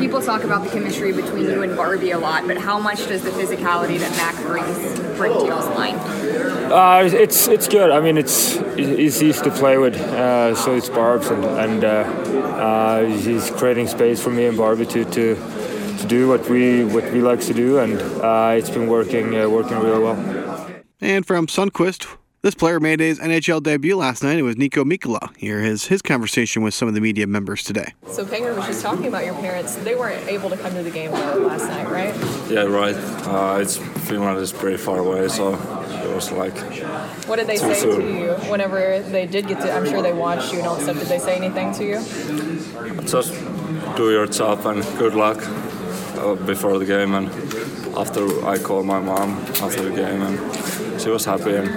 People 0.00 0.20
talk 0.20 0.42
about 0.42 0.64
the 0.64 0.70
chemistry 0.70 1.12
between 1.12 1.44
you 1.44 1.62
and 1.62 1.76
Barbie 1.76 2.10
a 2.10 2.18
lot, 2.18 2.46
but 2.46 2.58
how 2.58 2.78
much 2.78 3.06
does 3.06 3.22
the 3.22 3.30
physicality 3.30 3.98
that 4.00 4.10
Mac 4.16 4.34
brings 4.42 4.98
bring 5.16 5.32
to 5.32 5.46
y'all's 5.46 5.66
line? 5.76 5.94
Uh, 6.72 7.08
it's 7.12 7.46
it's 7.46 7.68
good. 7.68 7.90
I 7.90 8.00
mean, 8.00 8.16
it's 8.16 8.56
it's 8.56 9.22
easy 9.22 9.32
to 9.32 9.50
play 9.50 9.78
with. 9.78 9.94
Uh, 9.94 10.56
so 10.56 10.74
it's 10.74 10.88
Barb's, 10.88 11.28
and, 11.28 11.44
and 11.44 11.84
uh, 11.84 11.88
uh, 11.88 13.04
he's 13.04 13.50
creating 13.50 13.86
space 13.86 14.20
for 14.22 14.30
me 14.30 14.46
and 14.46 14.56
Barbie 14.56 14.86
to, 14.86 15.04
to 15.04 15.34
to 16.02 16.08
do 16.08 16.28
what 16.28 16.48
we 16.48 16.84
what 16.84 17.04
we 17.12 17.20
like 17.20 17.40
to 17.40 17.54
do, 17.54 17.78
and 17.78 18.00
uh, 18.20 18.54
it's 18.56 18.70
been 18.70 18.88
working 18.88 19.38
uh, 19.38 19.48
working 19.48 19.78
really 19.78 20.02
well. 20.02 20.70
And 21.00 21.24
from 21.24 21.46
Sundqvist, 21.46 22.06
this 22.42 22.56
player 22.56 22.80
made 22.80 22.98
his 22.98 23.20
NHL 23.20 23.62
debut 23.62 23.96
last 23.96 24.22
night. 24.22 24.36
It 24.36 24.42
was 24.42 24.56
Niko 24.56 24.84
Mikkola. 24.84 25.34
Here 25.36 25.60
is 25.60 25.86
his 25.86 26.02
conversation 26.02 26.62
with 26.62 26.74
some 26.74 26.88
of 26.88 26.94
the 26.94 27.00
media 27.00 27.26
members 27.28 27.62
today. 27.62 27.94
So 28.08 28.24
Panger 28.24 28.56
was 28.56 28.66
just 28.66 28.82
talking 28.82 29.06
about 29.06 29.24
your 29.24 29.34
parents. 29.34 29.76
They 29.76 29.94
weren't 29.94 30.26
able 30.26 30.50
to 30.50 30.56
come 30.56 30.74
to 30.74 30.82
the 30.82 30.90
game 30.90 31.12
last 31.12 31.68
night, 31.68 31.88
right? 31.88 32.14
Yeah, 32.50 32.62
right. 32.62 32.96
Uh, 33.26 33.60
it's 33.60 33.76
Finland 34.08 34.38
is 34.38 34.52
pretty 34.52 34.78
far 34.78 34.98
away, 34.98 35.28
so 35.28 35.54
it 35.54 36.14
was 36.14 36.32
like. 36.32 36.56
What 37.28 37.36
did 37.36 37.46
they 37.46 37.58
too 37.58 37.74
say 37.74 37.80
soon. 37.80 38.00
to 38.00 38.20
you 38.20 38.32
whenever 38.50 39.00
they 39.02 39.26
did 39.26 39.46
get 39.46 39.60
to? 39.60 39.72
I'm 39.72 39.86
sure 39.86 40.02
they 40.02 40.12
watched 40.12 40.52
you 40.52 40.58
and 40.58 40.66
all 40.66 40.74
that 40.74 40.82
stuff. 40.82 40.98
Did 40.98 41.08
they 41.08 41.20
say 41.20 41.36
anything 41.36 41.72
to 41.74 41.84
you? 41.84 43.02
Just 43.06 43.34
do 43.96 44.10
your 44.10 44.26
job 44.26 44.66
and 44.66 44.82
good 44.98 45.14
luck 45.14 45.38
Uh, 46.22 46.36
before 46.36 46.78
the 46.78 46.86
game. 46.86 47.14
And 47.14 47.28
after 47.96 48.46
I 48.46 48.56
called 48.56 48.86
my 48.86 49.00
mom 49.00 49.30
after 49.60 49.82
the 49.82 49.90
game, 49.90 50.22
and 50.22 51.00
she 51.00 51.08
was 51.08 51.24
happy 51.24 51.56
and 51.56 51.68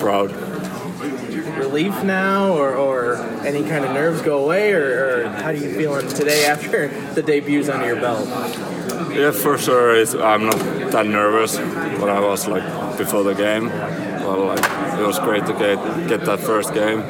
proud. 0.00 0.32
Relief 1.58 2.02
now, 2.02 2.54
or, 2.54 2.74
or 2.74 3.16
any 3.46 3.62
kind 3.62 3.84
of 3.84 3.92
nerves 3.92 4.20
go 4.22 4.42
away, 4.44 4.72
or, 4.72 4.80
or 4.82 5.28
how 5.28 5.50
are 5.50 5.52
you 5.52 5.72
feeling 5.74 6.08
today 6.08 6.44
after 6.54 6.88
the 7.14 7.22
debut's 7.22 7.68
under 7.68 7.86
your 7.86 8.00
belt? 8.00 8.26
Yeah, 9.14 9.30
for 9.30 9.56
sure. 9.56 9.94
It's, 9.94 10.14
I'm 10.14 10.46
not 10.46 10.58
that 10.90 11.06
nervous, 11.06 11.56
but 11.56 12.08
I 12.08 12.18
was 12.18 12.48
like 12.48 12.98
before 12.98 13.22
the 13.22 13.34
game. 13.34 13.66
Well, 13.66 14.46
like 14.46 14.98
it 14.98 15.06
was 15.06 15.20
great 15.20 15.46
to 15.46 15.52
get 15.52 15.78
get 16.08 16.24
that 16.24 16.40
first 16.40 16.74
game, 16.74 17.00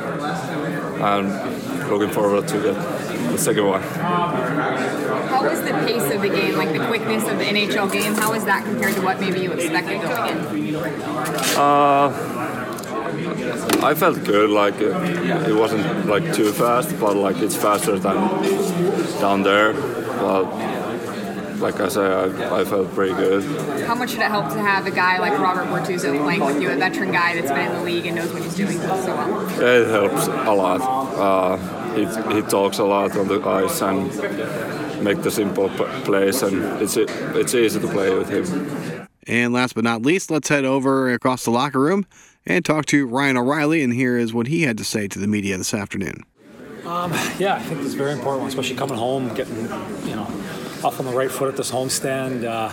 and 1.01 1.89
looking 1.89 2.11
forward 2.11 2.47
to 2.49 3.02
get 3.23 3.33
the 3.33 3.39
second 3.39 3.67
one. 3.67 3.83
How 3.83 5.43
was 5.43 5.61
the 5.63 5.73
pace 5.87 6.11
of 6.13 6.21
the 6.23 6.29
game, 6.29 6.57
like 6.57 6.73
the 6.73 6.87
quickness 6.87 7.29
of 7.29 7.39
the 7.39 7.45
NHL 7.45 7.93
game? 7.93 8.15
How 8.15 8.33
was 8.33 8.45
that 8.45 8.65
compared 8.65 8.95
to 8.95 9.03
what 9.03 9.21
maybe 9.21 9.41
you 9.41 9.53
expected 9.53 10.01
going 10.03 10.37
in? 10.37 10.77
Uh, 11.57 12.09
I 13.83 13.95
felt 13.95 14.23
good. 14.25 14.51
Like 14.51 14.75
it, 14.81 14.93
it 15.49 15.55
wasn't 15.55 16.07
like 16.07 16.35
too 16.35 16.53
fast, 16.53 16.99
but 16.99 17.17
like 17.17 17.39
it's 17.39 17.57
faster 17.57 17.99
than 17.99 18.17
down 19.21 19.43
there. 19.43 19.73
But 19.73 20.45
like 21.59 21.81
I 21.81 21.89
say, 21.89 22.05
I, 22.05 22.61
I 22.61 22.65
felt 22.65 22.93
pretty 22.93 23.15
good. 23.15 23.45
How 23.87 23.95
much 23.95 24.11
did 24.11 24.21
it 24.21 24.31
help 24.31 24.53
to 24.53 24.61
have 24.61 24.87
a 24.87 24.91
guy 24.91 25.19
like 25.19 25.39
Robert 25.39 25.67
Bortuzzo 25.67 26.21
playing 26.23 26.45
with 26.45 26.61
you, 26.61 26.71
a 26.71 26.77
veteran 26.77 27.13
guy 27.13 27.35
that's 27.35 27.53
been 27.53 27.71
in 27.71 27.75
the 27.75 27.83
league 27.83 28.07
and 28.07 28.17
knows 28.17 28.33
what 28.33 28.43
he's 28.43 28.57
doing 28.57 28.79
so 28.79 29.15
well? 29.17 29.63
It 29.63 29.89
helps 29.89 30.27
a 30.27 30.53
lot. 30.53 30.81
Uh, 30.81 31.82
he, 31.95 32.35
he 32.35 32.43
talks 32.43 32.79
a 32.79 32.85
lot 32.85 33.17
on 33.17 33.29
the 33.29 33.41
ice 33.47 33.83
and 33.83 35.03
make 35.03 35.23
the 35.23 35.31
simple 35.31 35.69
p- 35.69 35.85
plays, 36.05 36.43
and 36.43 36.63
it's 36.83 36.97
it's 36.97 37.55
easy 37.55 37.81
to 37.81 37.89
play 37.89 38.15
with 38.15 38.29
him. 38.29 39.09
And 39.27 39.53
last 39.53 39.75
but 39.75 39.85
not 39.85 40.03
least, 40.03 40.31
let's 40.31 40.49
head 40.49 40.65
over 40.65 41.13
across 41.13 41.45
the 41.45 41.51
locker 41.51 41.81
room 41.81 42.07
and 42.45 42.65
talk 42.65 42.87
to 42.87 43.07
Ryan 43.07 43.37
O'Reilly. 43.37 43.83
And 43.83 43.93
here 43.93 44.19
is 44.19 44.35
what 44.35 44.49
he 44.49 44.63
had 44.63 44.77
to 44.79 44.85
say 44.85 45.07
to 45.09 45.19
the 45.19 45.29
media 45.29 45.57
this 45.57 45.73
afternoon. 45.73 46.25
Um, 46.85 47.13
yeah, 47.39 47.55
I 47.55 47.61
think 47.61 47.81
it's 47.83 47.95
very 47.95 48.13
important, 48.13 48.49
especially 48.49 48.77
coming 48.77 48.99
home, 48.99 49.33
getting 49.35 49.57
you 49.57 50.17
know 50.17 50.27
off 50.85 50.99
on 50.99 51.07
the 51.07 51.13
right 51.13 51.31
foot 51.31 51.49
at 51.49 51.57
this 51.57 51.71
homestand. 51.71 52.45
Uh, 52.45 52.73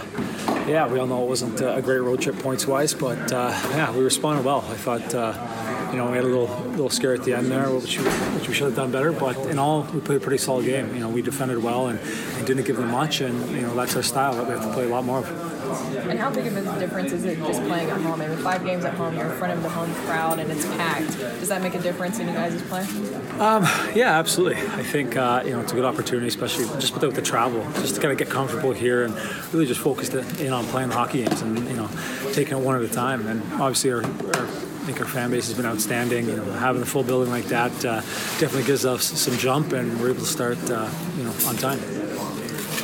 yeah, 0.67 0.87
we 0.87 0.99
all 0.99 1.07
know 1.07 1.23
it 1.23 1.27
wasn't 1.27 1.61
a 1.61 1.81
great 1.81 1.99
road 1.99 2.21
trip 2.21 2.37
points 2.39 2.65
wise, 2.65 2.93
but 2.93 3.31
uh, 3.31 3.49
yeah, 3.71 3.91
we 3.91 4.03
responded 4.03 4.43
well. 4.45 4.65
I 4.67 4.75
thought 4.75 5.13
uh, 5.13 5.89
you 5.91 5.97
know 5.97 6.09
we 6.09 6.15
had 6.15 6.23
a 6.23 6.27
little 6.27 6.47
little 6.69 6.89
scare 6.89 7.13
at 7.13 7.23
the 7.23 7.33
end 7.33 7.51
there, 7.51 7.69
which 7.69 7.99
we, 7.99 8.05
which 8.05 8.47
we 8.47 8.53
should 8.53 8.65
have 8.65 8.75
done 8.75 8.91
better. 8.91 9.11
But 9.11 9.37
in 9.47 9.59
all, 9.59 9.83
we 9.93 9.99
played 9.99 10.17
a 10.17 10.23
pretty 10.23 10.39
solid 10.39 10.65
game. 10.65 10.93
You 10.93 11.01
know, 11.01 11.09
we 11.09 11.21
defended 11.21 11.61
well 11.61 11.87
and, 11.87 11.99
and 11.99 12.47
didn't 12.47 12.65
give 12.65 12.77
them 12.77 12.89
much, 12.89 13.21
and 13.21 13.49
you 13.51 13.61
know 13.61 13.75
that's 13.75 13.95
our 13.95 14.03
style 14.03 14.33
that 14.35 14.45
we 14.45 14.53
have 14.53 14.63
to 14.63 14.73
play 14.73 14.85
a 14.85 14.89
lot 14.89 15.05
more 15.05 15.19
of. 15.19 15.58
And 15.69 16.19
how 16.19 16.29
big 16.31 16.47
of 16.47 16.55
a 16.57 16.79
difference 16.79 17.11
is 17.11 17.25
it 17.25 17.37
just 17.37 17.61
playing 17.63 17.89
at 17.89 18.01
home? 18.01 18.21
I 18.21 18.27
mean, 18.27 18.37
five 18.39 18.65
games 18.65 18.85
at 18.85 18.93
home, 18.93 19.15
you're 19.15 19.25
in 19.25 19.37
front 19.37 19.53
of 19.53 19.63
the 19.63 19.69
home 19.69 19.93
crowd 20.05 20.39
and 20.39 20.51
it's 20.51 20.65
packed. 20.65 21.17
Does 21.19 21.49
that 21.49 21.61
make 21.61 21.75
a 21.75 21.79
difference 21.81 22.19
in 22.19 22.27
you 22.27 22.33
guys' 22.33 22.61
play? 22.63 22.81
Um, 23.39 23.63
yeah, 23.95 24.17
absolutely. 24.17 24.57
I 24.57 24.83
think 24.83 25.15
uh, 25.15 25.43
you 25.45 25.51
know 25.51 25.61
it's 25.61 25.71
a 25.71 25.75
good 25.75 25.85
opportunity, 25.85 26.27
especially 26.27 26.65
just 26.79 26.93
without 26.93 27.13
the 27.13 27.21
travel, 27.21 27.63
just 27.73 27.95
to 27.95 28.01
kind 28.01 28.11
of 28.11 28.17
get 28.17 28.29
comfortable 28.29 28.71
here 28.71 29.03
and 29.03 29.13
really 29.53 29.65
just 29.65 29.79
focus 29.79 30.09
in 30.39 30.51
on 30.51 30.65
playing 30.65 30.89
the 30.89 30.95
hockey 30.95 31.23
games 31.23 31.41
and 31.41 31.57
you 31.69 31.75
know 31.75 31.89
taking 32.33 32.57
it 32.57 32.63
one 32.63 32.75
at 32.75 32.81
a 32.81 32.93
time. 32.93 33.25
And 33.27 33.41
obviously, 33.53 33.91
our, 33.91 34.03
our 34.03 34.47
I 34.79 34.91
think 34.91 34.99
our 35.01 35.07
fan 35.07 35.29
base 35.31 35.47
has 35.47 35.55
been 35.55 35.65
outstanding. 35.65 36.27
You 36.27 36.37
know, 36.37 36.43
having 36.53 36.81
a 36.81 36.85
full 36.85 37.03
building 37.03 37.29
like 37.29 37.45
that 37.45 37.71
uh, 37.85 38.01
definitely 38.39 38.63
gives 38.63 38.85
us 38.85 39.05
some 39.05 39.37
jump, 39.37 39.73
and 39.73 39.99
we're 40.01 40.09
able 40.09 40.21
to 40.21 40.25
start 40.25 40.57
uh, 40.69 40.89
you 41.17 41.23
know 41.23 41.33
on 41.45 41.55
time. 41.57 41.79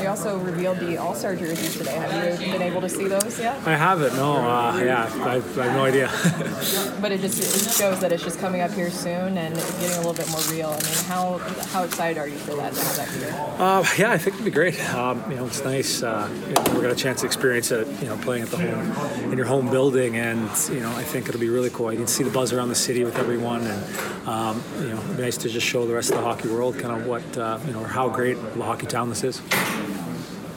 They 0.05 0.09
also 0.09 0.37
revealed 0.37 0.77
the 0.77 0.97
All 0.97 1.15
Star 1.15 1.35
jerseys 1.35 1.75
today. 1.75 1.95
Have 1.95 2.39
you 2.39 2.51
been 2.51 2.61
able 2.61 2.79
to 2.81 2.87
see 2.87 3.07
those 3.07 3.39
yet? 3.39 3.55
I 3.65 3.75
haven't. 3.75 4.13
No. 4.15 4.35
Uh, 4.35 4.79
yeah, 4.85 5.11
I, 5.23 5.29
I 5.31 5.33
have 5.39 5.57
no 5.57 5.83
idea. 5.83 6.11
But 7.01 7.11
it 7.11 7.21
just 7.21 7.39
it 7.39 7.71
shows 7.71 7.99
that 8.01 8.11
it's 8.11 8.23
just 8.23 8.39
coming 8.39 8.61
up 8.61 8.71
here 8.71 8.89
soon 8.89 9.37
and 9.37 9.55
it's 9.55 9.79
getting 9.79 9.95
a 9.95 10.07
little 10.07 10.13
bit 10.13 10.29
more 10.29 10.41
real. 10.51 10.69
I 10.69 10.75
mean, 10.75 11.05
how 11.05 11.37
how 11.71 11.83
excited 11.83 12.19
are 12.19 12.27
you 12.27 12.37
for 12.37 12.55
that 12.55 12.73
to 12.73 12.83
have 12.83 12.95
that 12.97 13.09
here? 13.09 13.55
Uh, 13.59 13.85
yeah, 13.97 14.11
I 14.11 14.17
think 14.17 14.35
it'd 14.35 14.45
be 14.45 14.51
great. 14.51 14.79
Um, 14.93 15.23
you 15.29 15.37
know, 15.37 15.45
it's 15.45 15.63
nice. 15.63 16.01
Uh, 16.01 16.29
you 16.47 16.53
know, 16.53 16.75
we 16.75 16.81
got 16.81 16.91
a 16.91 16.95
chance 16.95 17.21
to 17.21 17.25
experience 17.25 17.71
it. 17.71 17.87
You 18.01 18.07
know, 18.07 18.17
playing 18.17 18.43
at 18.43 18.49
the 18.49 18.57
home 18.57 19.31
in 19.31 19.37
your 19.37 19.47
home 19.47 19.69
building, 19.69 20.17
and 20.17 20.49
you 20.69 20.81
know, 20.81 20.91
I 20.95 21.03
think 21.03 21.29
it'll 21.29 21.41
be 21.41 21.49
really 21.49 21.69
cool. 21.71 21.91
You 21.91 21.97
can 21.97 22.07
see 22.07 22.23
the 22.23 22.31
buzz 22.31 22.53
around 22.53 22.69
the 22.69 22.75
city 22.75 23.03
with 23.03 23.17
everyone, 23.17 23.61
and 23.65 24.27
um, 24.27 24.63
you 24.79 24.89
know, 24.89 24.97
it'd 24.97 25.17
be 25.17 25.23
nice 25.23 25.37
to 25.37 25.49
just 25.49 25.65
show 25.65 25.85
the 25.85 25.93
rest 25.93 26.11
of 26.11 26.17
the 26.17 26.23
hockey 26.23 26.47
world 26.47 26.77
kind 26.79 26.99
of 26.99 27.07
what 27.07 27.37
uh, 27.37 27.59
you 27.65 27.73
know, 27.73 27.81
or 27.81 27.87
how 27.87 28.09
great 28.09 28.37
the 28.53 28.63
hockey 28.63 28.87
town 28.87 29.09
this 29.09 29.23
is. 29.23 29.41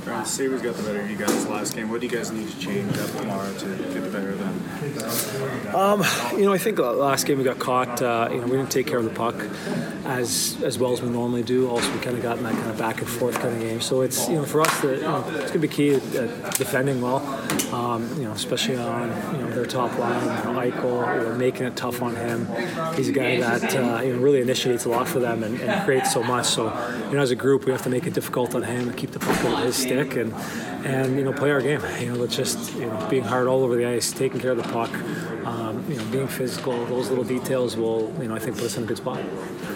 Brian, 0.08 0.22
the 0.22 0.28
Sabres 0.28 0.62
got 0.62 0.74
the 0.74 0.82
better 0.84 1.00
of 1.00 1.10
you 1.10 1.18
guys 1.18 1.46
last 1.48 1.74
game. 1.74 1.90
What 1.90 2.00
do 2.00 2.06
you 2.06 2.12
guys 2.12 2.32
need 2.32 2.48
to 2.48 2.58
change 2.58 2.96
up 2.96 3.10
tomorrow 3.10 3.52
to 3.58 3.66
get 3.66 4.02
the 4.02 4.10
better 4.10 4.30
of 4.30 4.38
them? 4.38 5.74
Um, 5.74 6.02
you 6.32 6.46
know, 6.46 6.52
I 6.54 6.56
think 6.58 6.78
last 6.78 7.26
game 7.26 7.36
we 7.36 7.44
got 7.44 7.58
caught. 7.58 8.00
Uh, 8.00 8.28
you 8.30 8.40
know, 8.40 8.46
we 8.46 8.52
didn't 8.52 8.70
take 8.70 8.86
care 8.86 8.98
of 8.98 9.04
the 9.04 9.10
puck 9.10 9.34
as 10.06 10.56
as 10.62 10.78
well 10.78 10.92
as 10.92 11.02
we 11.02 11.10
normally 11.10 11.42
do. 11.42 11.68
Also, 11.68 11.92
we 11.92 11.98
kind 12.00 12.16
of 12.16 12.22
got 12.22 12.38
in 12.38 12.44
that 12.44 12.54
kind 12.54 12.70
of 12.70 12.78
back 12.78 13.00
and 13.00 13.08
forth 13.08 13.34
kind 13.34 13.54
of 13.54 13.60
game. 13.60 13.82
So 13.82 14.00
it's 14.00 14.28
you 14.30 14.36
know 14.36 14.46
for 14.46 14.62
us, 14.62 14.80
the, 14.80 14.96
you 14.96 15.02
know, 15.02 15.24
it's 15.28 15.52
going 15.52 15.52
to 15.52 15.58
be 15.58 15.68
key 15.68 15.94
at 15.94 16.56
defending 16.56 17.02
well. 17.02 17.18
Um, 17.74 18.08
you 18.16 18.24
know, 18.24 18.32
especially 18.32 18.76
on 18.76 19.08
you 19.34 19.42
know 19.42 19.50
their 19.50 19.66
top 19.66 19.96
line. 19.98 20.24
Know, 20.26 20.58
Eichel, 20.58 21.20
you 21.22 21.28
know, 21.28 21.34
making 21.34 21.66
it 21.66 21.76
tough 21.76 22.00
on 22.00 22.16
him. 22.16 22.48
He's 22.94 23.10
a 23.10 23.12
guy 23.12 23.40
that 23.40 23.76
uh, 23.76 24.00
you 24.00 24.14
know 24.14 24.20
really 24.20 24.40
initiates 24.40 24.86
a 24.86 24.88
lot 24.88 25.06
for 25.06 25.20
them 25.20 25.42
and, 25.42 25.60
and 25.60 25.84
creates 25.84 26.14
so 26.14 26.22
much. 26.22 26.46
So 26.46 26.64
you 27.08 27.16
know, 27.16 27.20
as 27.20 27.30
a 27.30 27.36
group, 27.36 27.66
we 27.66 27.72
have 27.72 27.82
to 27.82 27.90
make 27.90 28.06
it 28.06 28.14
difficult 28.14 28.54
on 28.54 28.62
him 28.62 28.88
and 28.88 28.96
keep 28.96 29.10
the 29.10 29.18
puck 29.18 29.44
on 29.44 29.62
his 29.62 29.76
stick 29.76 29.97
and 29.98 30.32
and 30.86 31.16
you 31.16 31.24
know 31.24 31.32
play 31.32 31.50
our 31.50 31.60
game. 31.60 31.80
You 32.00 32.12
know, 32.14 32.22
it's 32.22 32.36
just 32.36 32.74
you 32.74 32.86
know 32.86 33.06
being 33.10 33.24
hard 33.24 33.46
all 33.46 33.62
over 33.64 33.76
the 33.76 33.86
ice, 33.86 34.12
taking 34.12 34.40
care 34.40 34.52
of 34.52 34.56
the 34.56 34.62
puck. 34.64 34.92
Um, 35.44 35.84
you 35.88 35.96
know, 35.96 36.04
being 36.06 36.28
physical. 36.28 36.84
Those 36.86 37.08
little 37.08 37.24
details 37.24 37.76
will 37.76 38.14
you 38.20 38.28
know 38.28 38.34
I 38.34 38.38
think 38.38 38.56
put 38.56 38.66
us 38.66 38.76
in 38.76 38.84
a 38.84 38.86
good 38.86 38.98
spot. 38.98 39.20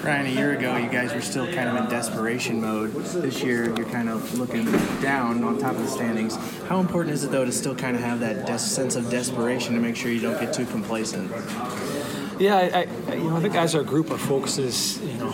Ryan, 0.02 0.26
a 0.26 0.30
year 0.30 0.52
ago, 0.58 0.76
you 0.76 0.88
guys 0.88 1.14
were 1.14 1.20
still 1.20 1.46
kind 1.52 1.68
of 1.68 1.76
in 1.76 1.88
desperation 1.88 2.60
mode. 2.60 2.92
This 2.92 3.42
year, 3.42 3.74
you're 3.76 3.88
kind 3.88 4.08
of 4.08 4.36
looking 4.38 4.64
down 5.00 5.44
on 5.44 5.58
top 5.58 5.76
of 5.76 5.82
the 5.82 5.88
standings. 5.88 6.36
How 6.68 6.80
important 6.80 7.14
is 7.14 7.22
it, 7.22 7.30
though, 7.30 7.44
to 7.44 7.52
still 7.52 7.76
kind 7.76 7.94
of 7.94 8.02
have 8.02 8.18
that 8.20 8.44
des- 8.44 8.58
sense 8.58 8.96
of 8.96 9.08
desperation 9.10 9.74
to 9.74 9.80
make 9.80 9.94
sure 9.94 10.10
you 10.10 10.20
don't 10.20 10.40
get 10.40 10.52
too 10.52 10.66
complacent? 10.66 11.30
Yeah, 12.40 12.56
I, 12.56 12.88
I, 13.10 13.14
you 13.14 13.30
know, 13.30 13.36
I 13.36 13.40
think 13.40 13.54
as 13.54 13.76
our 13.76 13.84
group, 13.84 14.10
our 14.10 14.18
focus 14.18 14.58
is, 14.58 15.00
you 15.00 15.14
know, 15.18 15.30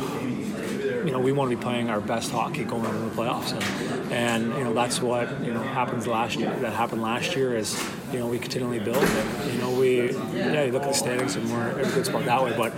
you 1.08 1.14
know, 1.14 1.20
we 1.20 1.32
want 1.32 1.50
to 1.50 1.56
be 1.56 1.62
playing 1.62 1.88
our 1.88 2.02
best 2.02 2.30
hockey 2.30 2.64
going 2.64 2.84
into 2.84 2.98
the 2.98 3.10
playoffs, 3.10 3.52
and, 3.54 4.12
and 4.12 4.58
you 4.58 4.62
know 4.62 4.74
that's 4.74 5.00
what 5.00 5.42
you 5.42 5.54
know 5.54 5.62
happens 5.62 6.06
last 6.06 6.36
year. 6.36 6.54
That 6.56 6.74
happened 6.74 7.00
last 7.00 7.34
year 7.34 7.56
is 7.56 7.82
you 8.12 8.18
know 8.18 8.26
we 8.26 8.38
continually 8.38 8.78
build, 8.78 8.98
and 8.98 9.52
you 9.54 9.58
know 9.58 9.70
we 9.70 10.12
yeah 10.36 10.64
you 10.64 10.70
look 10.70 10.82
at 10.82 10.90
the 10.90 10.94
standings 10.94 11.34
and 11.34 11.50
we're 11.50 11.80
in 11.80 11.88
a 11.88 11.92
good 11.92 12.04
spot 12.04 12.26
that 12.26 12.44
way, 12.44 12.54
but 12.54 12.74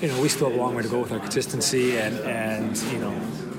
you 0.00 0.08
know 0.08 0.18
we 0.18 0.30
still 0.30 0.48
have 0.48 0.58
a 0.58 0.62
long 0.62 0.74
way 0.74 0.82
to 0.82 0.88
go 0.88 1.00
with 1.00 1.12
our 1.12 1.18
consistency 1.18 1.98
and 1.98 2.18
and 2.20 2.74
you 2.90 2.98
know 3.00 3.14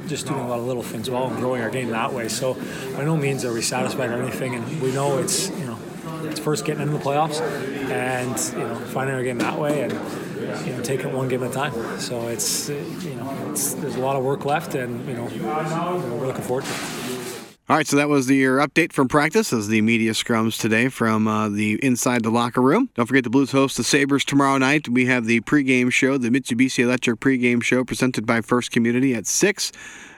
just 0.07 0.25
doing 0.25 0.39
a 0.39 0.47
lot 0.47 0.57
of 0.57 0.65
little 0.65 0.81
things 0.81 1.07
well 1.07 1.27
and 1.27 1.37
growing 1.37 1.61
our 1.61 1.69
game 1.69 1.91
that 1.91 2.11
way. 2.11 2.27
So 2.27 2.55
by 2.95 3.05
no 3.05 3.15
means 3.15 3.45
are 3.45 3.53
we 3.53 3.61
satisfied 3.61 4.09
or 4.09 4.23
anything, 4.23 4.55
and 4.55 4.81
we 4.81 4.91
know 4.91 5.19
it's 5.19 5.51
you 5.51 5.65
know 5.65 5.77
it's 6.23 6.39
first 6.39 6.65
getting 6.65 6.81
into 6.81 6.97
the 6.97 7.03
playoffs 7.03 7.41
and 7.91 8.59
you 8.59 8.67
know 8.67 8.75
finding 8.87 9.15
our 9.15 9.21
game 9.21 9.37
that 9.37 9.59
way 9.59 9.83
and 9.83 9.93
you 10.65 10.73
know 10.73 10.81
taking 10.81 11.07
it 11.09 11.13
one 11.13 11.27
game 11.27 11.43
at 11.43 11.51
a 11.51 11.53
time. 11.53 11.99
So 11.99 12.27
it's 12.27 12.69
you 12.69 13.15
know 13.15 13.49
it's, 13.51 13.73
there's 13.73 13.95
a 13.95 14.01
lot 14.01 14.15
of 14.15 14.23
work 14.23 14.45
left, 14.45 14.75
and 14.75 15.07
you 15.07 15.15
know 15.15 15.25
we're 16.19 16.27
looking 16.27 16.43
forward 16.43 16.65
to 16.65 16.71
it. 16.71 17.05
All 17.67 17.75
right, 17.75 17.87
so 17.87 17.97
that 17.97 18.09
was 18.09 18.27
the 18.27 18.35
your 18.35 18.59
update 18.59 18.93
from 18.93 19.07
practice 19.07 19.51
as 19.51 19.69
the 19.69 19.81
media 19.81 20.11
scrums 20.11 20.61
today 20.61 20.87
from 20.87 21.27
uh, 21.27 21.49
the 21.49 21.83
inside 21.83 22.21
the 22.21 22.29
locker 22.29 22.61
room. 22.61 22.91
Don't 22.93 23.07
forget 23.07 23.23
the 23.23 23.31
Blues 23.31 23.51
host 23.51 23.77
the 23.77 23.83
Sabres 23.83 24.23
tomorrow 24.23 24.59
night. 24.59 24.87
We 24.87 25.07
have 25.07 25.25
the 25.25 25.41
pregame 25.41 25.91
show, 25.91 26.19
the 26.19 26.29
Mitsubishi 26.29 26.83
Electric 26.83 27.19
pregame 27.19 27.63
show 27.63 27.83
presented 27.83 28.27
by 28.27 28.41
First 28.41 28.69
Community 28.69 29.15
at 29.15 29.25
6. 29.25 29.71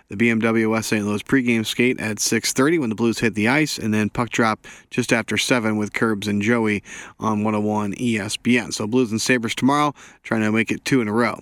The 0.10 0.16
BMW 0.16 0.70
West 0.70 0.88
St. 0.88 1.06
Louis 1.06 1.22
pregame 1.22 1.66
skate 1.66 2.00
at 2.00 2.18
6:30 2.20 2.80
when 2.80 2.90
the 2.90 2.96
Blues 2.96 3.20
hit 3.20 3.36
the 3.36 3.50
ice, 3.50 3.78
and 3.78 3.94
then 3.94 4.10
puck 4.10 4.30
drop 4.30 4.66
just 4.90 5.12
after 5.12 5.38
seven 5.38 5.76
with 5.76 5.92
Kerbs 5.92 6.28
and 6.28 6.42
Joey 6.42 6.82
on 7.20 7.44
101 7.44 7.94
ESPN. 7.96 8.72
So 8.72 8.88
Blues 8.88 9.12
and 9.12 9.22
Sabres 9.22 9.54
tomorrow, 9.54 9.94
trying 10.24 10.42
to 10.42 10.52
make 10.52 10.72
it 10.72 10.86
two 10.86 11.02
in 11.02 11.10
a 11.10 11.14
row. 11.14 11.42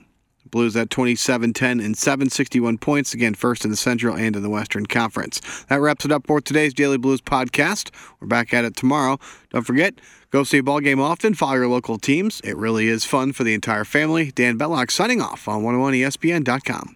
Blues 0.50 0.76
at 0.76 0.90
27 0.90 1.54
10 1.54 1.80
and 1.80 1.96
761 1.96 2.80
points, 2.80 3.14
again, 3.14 3.36
first 3.36 3.66
in 3.66 3.72
the 3.72 3.78
Central 3.78 4.16
and 4.16 4.36
in 4.36 4.42
the 4.42 4.50
Western 4.50 4.86
Conference. 4.86 5.42
That 5.70 5.82
wraps 5.82 6.06
it 6.06 6.12
up 6.12 6.26
for 6.26 6.42
today's 6.42 6.74
Daily 6.74 6.98
Blues 6.98 7.22
podcast. 7.22 7.92
We're 8.20 8.28
back 8.28 8.54
at 8.54 8.66
it 8.66 8.76
tomorrow. 8.76 9.20
Don't 9.52 9.64
forget, 9.64 9.96
go 10.32 10.44
see 10.44 10.60
a 10.60 10.64
ball 10.64 10.80
game 10.80 11.00
often, 11.00 11.36
follow 11.36 11.56
your 11.56 11.68
local 11.68 11.98
teams. 11.98 12.42
It 12.42 12.58
really 12.58 12.88
is 12.88 13.06
fun 13.06 13.34
for 13.34 13.44
the 13.44 13.54
entire 13.54 13.86
family. 13.86 14.32
Dan 14.32 14.58
Belloc 14.58 14.90
signing 14.90 15.22
off 15.22 15.48
on 15.48 15.62
101ESPN.com. 15.62 16.96